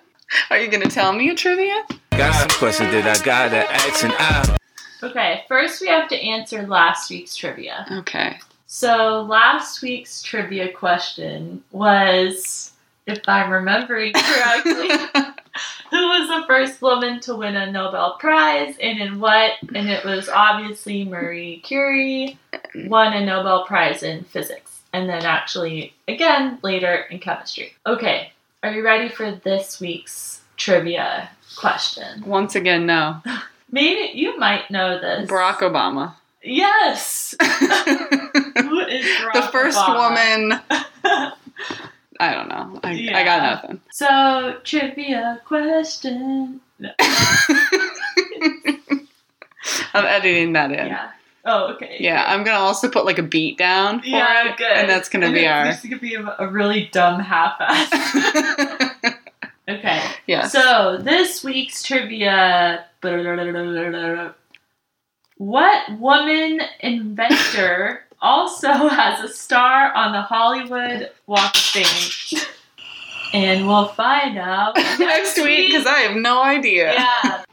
Are 0.50 0.58
you 0.58 0.68
gonna 0.70 0.86
tell 0.90 1.12
me 1.12 1.30
a 1.30 1.34
trivia? 1.34 1.84
Got 2.10 2.34
some 2.34 2.48
questions 2.58 2.90
that 2.92 3.06
I 3.06 3.24
gotta 3.24 3.70
ask 3.72 4.04
and 4.04 4.12
I 4.16 4.56
Okay, 5.02 5.44
first 5.48 5.80
we 5.80 5.88
have 5.88 6.08
to 6.08 6.16
answer 6.16 6.66
last 6.66 7.10
week's 7.10 7.36
trivia. 7.36 7.86
Okay. 7.90 8.38
So 8.66 9.22
last 9.22 9.82
week's 9.82 10.22
trivia 10.22 10.72
question 10.72 11.62
was, 11.70 12.72
if 13.06 13.20
I'm 13.28 13.50
remembering 13.50 14.12
correctly, 14.14 14.88
who 15.90 16.08
was 16.08 16.28
the 16.28 16.44
first 16.46 16.80
woman 16.80 17.20
to 17.20 17.36
win 17.36 17.56
a 17.56 17.70
Nobel 17.70 18.16
Prize 18.18 18.76
and 18.80 18.98
in 18.98 19.20
what? 19.20 19.52
And 19.74 19.88
it 19.88 20.04
was 20.04 20.28
obviously 20.28 21.04
Marie 21.04 21.60
Curie 21.60 22.38
won 22.74 23.12
a 23.12 23.24
Nobel 23.24 23.64
Prize 23.64 24.02
in 24.02 24.24
physics. 24.24 24.80
And 24.92 25.08
then 25.08 25.24
actually, 25.24 25.92
again, 26.06 26.58
later 26.62 26.94
in 27.10 27.18
chemistry. 27.18 27.74
Okay, 27.86 28.32
are 28.62 28.72
you 28.72 28.84
ready 28.84 29.08
for 29.08 29.32
this 29.32 29.80
week's 29.80 30.40
trivia 30.56 31.30
question? 31.56 32.22
Once 32.24 32.54
again, 32.54 32.86
no. 32.86 33.20
Maybe 33.70 34.16
you 34.16 34.38
might 34.38 34.70
know 34.70 35.00
this. 35.00 35.28
Barack 35.28 35.58
Obama. 35.58 36.14
Yes! 36.42 37.34
Who 37.40 37.46
is 37.46 39.04
Barack 39.04 39.32
the 39.32 39.48
first 39.50 39.78
Obama? 39.78 40.60
woman. 40.60 41.40
I 42.20 42.32
don't 42.34 42.48
know. 42.48 42.80
I, 42.84 43.10
I 43.12 43.24
got 43.24 43.42
nothing. 43.42 43.80
So, 43.90 44.58
trivia 44.64 45.40
question. 45.44 46.60
I'm 49.94 50.04
editing 50.06 50.52
that 50.52 50.70
in. 50.70 50.86
Yeah. 50.88 51.10
Oh, 51.46 51.74
okay. 51.74 51.96
Yeah, 52.00 52.24
I'm 52.26 52.42
gonna 52.42 52.58
also 52.58 52.88
put 52.88 53.04
like 53.04 53.18
a 53.18 53.22
beat 53.22 53.58
down 53.58 54.00
for 54.00 54.06
Yeah, 54.06 54.50
it, 54.52 54.56
good. 54.56 54.66
and 54.72 54.88
that's 54.88 55.08
gonna 55.08 55.30
be 55.30 55.44
it- 55.44 55.48
our. 55.48 55.66
This 55.66 55.84
is 55.84 55.90
gonna 55.90 56.00
be 56.00 56.14
a, 56.14 56.48
really 56.48 56.88
dumb 56.90 57.20
half-ass. 57.20 57.92
okay. 59.68 60.02
yes. 60.26 60.52
So 60.52 60.98
this 61.00 61.44
week's 61.44 61.82
trivia. 61.82 62.86
What 65.36 65.98
woman 65.98 66.60
inventor 66.80 68.04
also 68.24 68.68
has 68.88 69.22
a 69.22 69.32
star 69.32 69.94
on 69.94 70.12
the 70.12 70.22
Hollywood 70.22 71.10
Walk 71.26 71.54
of 71.54 71.60
Fame? 71.60 72.40
And 73.32 73.66
we'll 73.66 73.88
find 73.88 74.38
out 74.38 74.76
Next 74.98 75.36
week, 75.38 75.70
because 75.70 75.86
I 75.86 76.00
have 76.00 76.16
no 76.16 76.42
idea. 76.42 76.92
Yeah. 76.94 77.44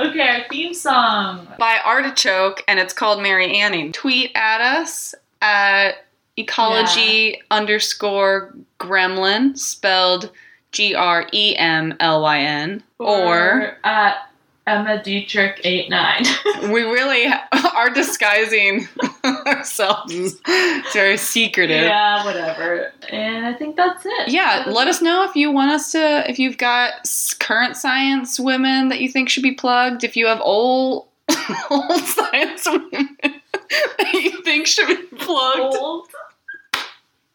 Okay, 0.00 0.20
our 0.20 0.48
theme 0.48 0.74
song. 0.74 1.48
by 1.58 1.78
Artichoke, 1.84 2.62
and 2.68 2.78
it's 2.78 2.92
called 2.92 3.20
Mary 3.20 3.56
Anning. 3.58 3.90
Tweet 3.92 4.30
at 4.36 4.60
us 4.60 5.14
at 5.42 6.06
ecology 6.36 7.40
underscore 7.50 8.54
gremlin, 8.78 9.58
spelled 9.58 10.30
G 10.70 10.94
R 10.94 11.26
E 11.32 11.56
M 11.56 11.94
L 11.98 12.22
Y 12.22 12.40
N, 12.40 12.82
or 12.98 13.76
at 13.82 14.27
Emma 14.68 15.02
Dietrich 15.02 15.60
eight 15.64 15.88
nine. 15.88 16.24
we 16.62 16.82
really 16.82 17.26
are 17.74 17.88
disguising 17.88 18.86
ourselves. 19.24 20.12
It's 20.14 20.92
very 20.92 21.16
secretive. 21.16 21.82
yeah, 21.82 22.24
whatever. 22.24 22.92
And 23.08 23.46
I 23.46 23.54
think 23.54 23.76
that's 23.76 24.04
it. 24.04 24.28
Yeah, 24.28 24.64
let 24.66 24.86
us 24.86 25.00
know 25.00 25.24
if 25.24 25.34
you 25.34 25.50
want 25.50 25.70
us 25.70 25.92
to, 25.92 26.28
if 26.28 26.38
you've 26.38 26.58
got 26.58 26.92
current 27.38 27.76
science 27.76 28.38
women 28.38 28.88
that 28.88 29.00
you 29.00 29.10
think 29.10 29.30
should 29.30 29.42
be 29.42 29.54
plugged, 29.54 30.04
if 30.04 30.16
you 30.16 30.26
have 30.26 30.40
old, 30.42 31.08
old 31.70 32.00
science 32.04 32.66
women 32.66 33.16
that 33.22 34.12
you 34.12 34.42
think 34.42 34.66
should 34.66 34.88
be 34.88 35.16
plugged? 35.16 35.76
Old. 35.76 36.08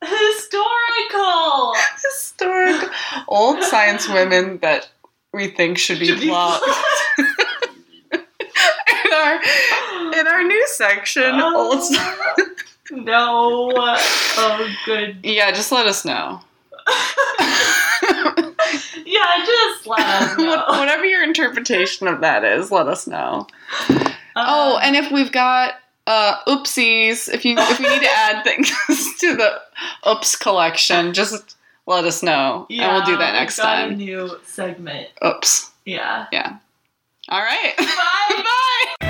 Historical. 0.04 1.74
Historic 1.96 2.92
old 3.28 3.64
science 3.64 4.08
women 4.10 4.60
that 4.60 4.90
we 5.34 5.48
think 5.48 5.78
should 5.78 6.00
be 6.00 6.06
Should 6.08 6.20
be 6.22 6.28
plugged. 6.28 6.64
in 8.14 9.14
our 9.14 9.42
in 10.20 10.28
our 10.28 10.44
new 10.44 10.68
section, 10.68 11.40
old. 11.42 11.80
Oh, 11.82 12.46
no. 12.92 13.72
Oh, 13.76 14.76
good. 14.86 15.18
Yeah, 15.24 15.52
just 15.52 15.72
let 15.72 15.86
us 15.88 16.06
know. 16.06 16.42
Yeah, 19.06 19.46
just 19.46 19.86
let 19.88 20.00
us 20.00 20.38
know. 20.38 20.64
Whatever 20.80 21.06
your 21.06 21.24
interpretation 21.24 22.08
of 22.08 22.22
that 22.22 22.44
is, 22.44 22.72
let 22.72 22.88
us 22.88 23.06
know. 23.08 23.48
Oh, 24.36 24.76
Um, 24.76 24.80
and 24.84 24.96
if 24.96 25.12
we've 25.12 25.32
got 25.32 25.76
uh, 26.08 26.38
oopsies, 26.48 27.32
if 27.32 27.46
you 27.46 27.56
if 27.58 27.80
we 27.80 27.88
need 27.88 28.02
to 28.02 28.10
add 28.10 28.44
things 28.44 28.70
to 29.20 29.36
the 29.36 29.62
oops 30.10 30.36
collection, 30.36 31.14
just 31.14 31.56
let 31.86 32.06
us 32.06 32.24
know, 32.24 32.66
and 32.70 32.80
we'll 32.94 33.06
do 33.06 33.18
that 33.18 33.34
next 33.34 33.58
got 33.58 33.86
A 33.86 33.90
time. 33.90 33.98
new 33.98 34.30
segment. 34.46 35.10
Oops. 35.26 35.72
Yeah. 35.86 36.28
Yeah. 36.32 36.58
All 37.30 37.42
right. 37.42 37.74
Bye. 37.78 38.44
Bye. 39.02 39.10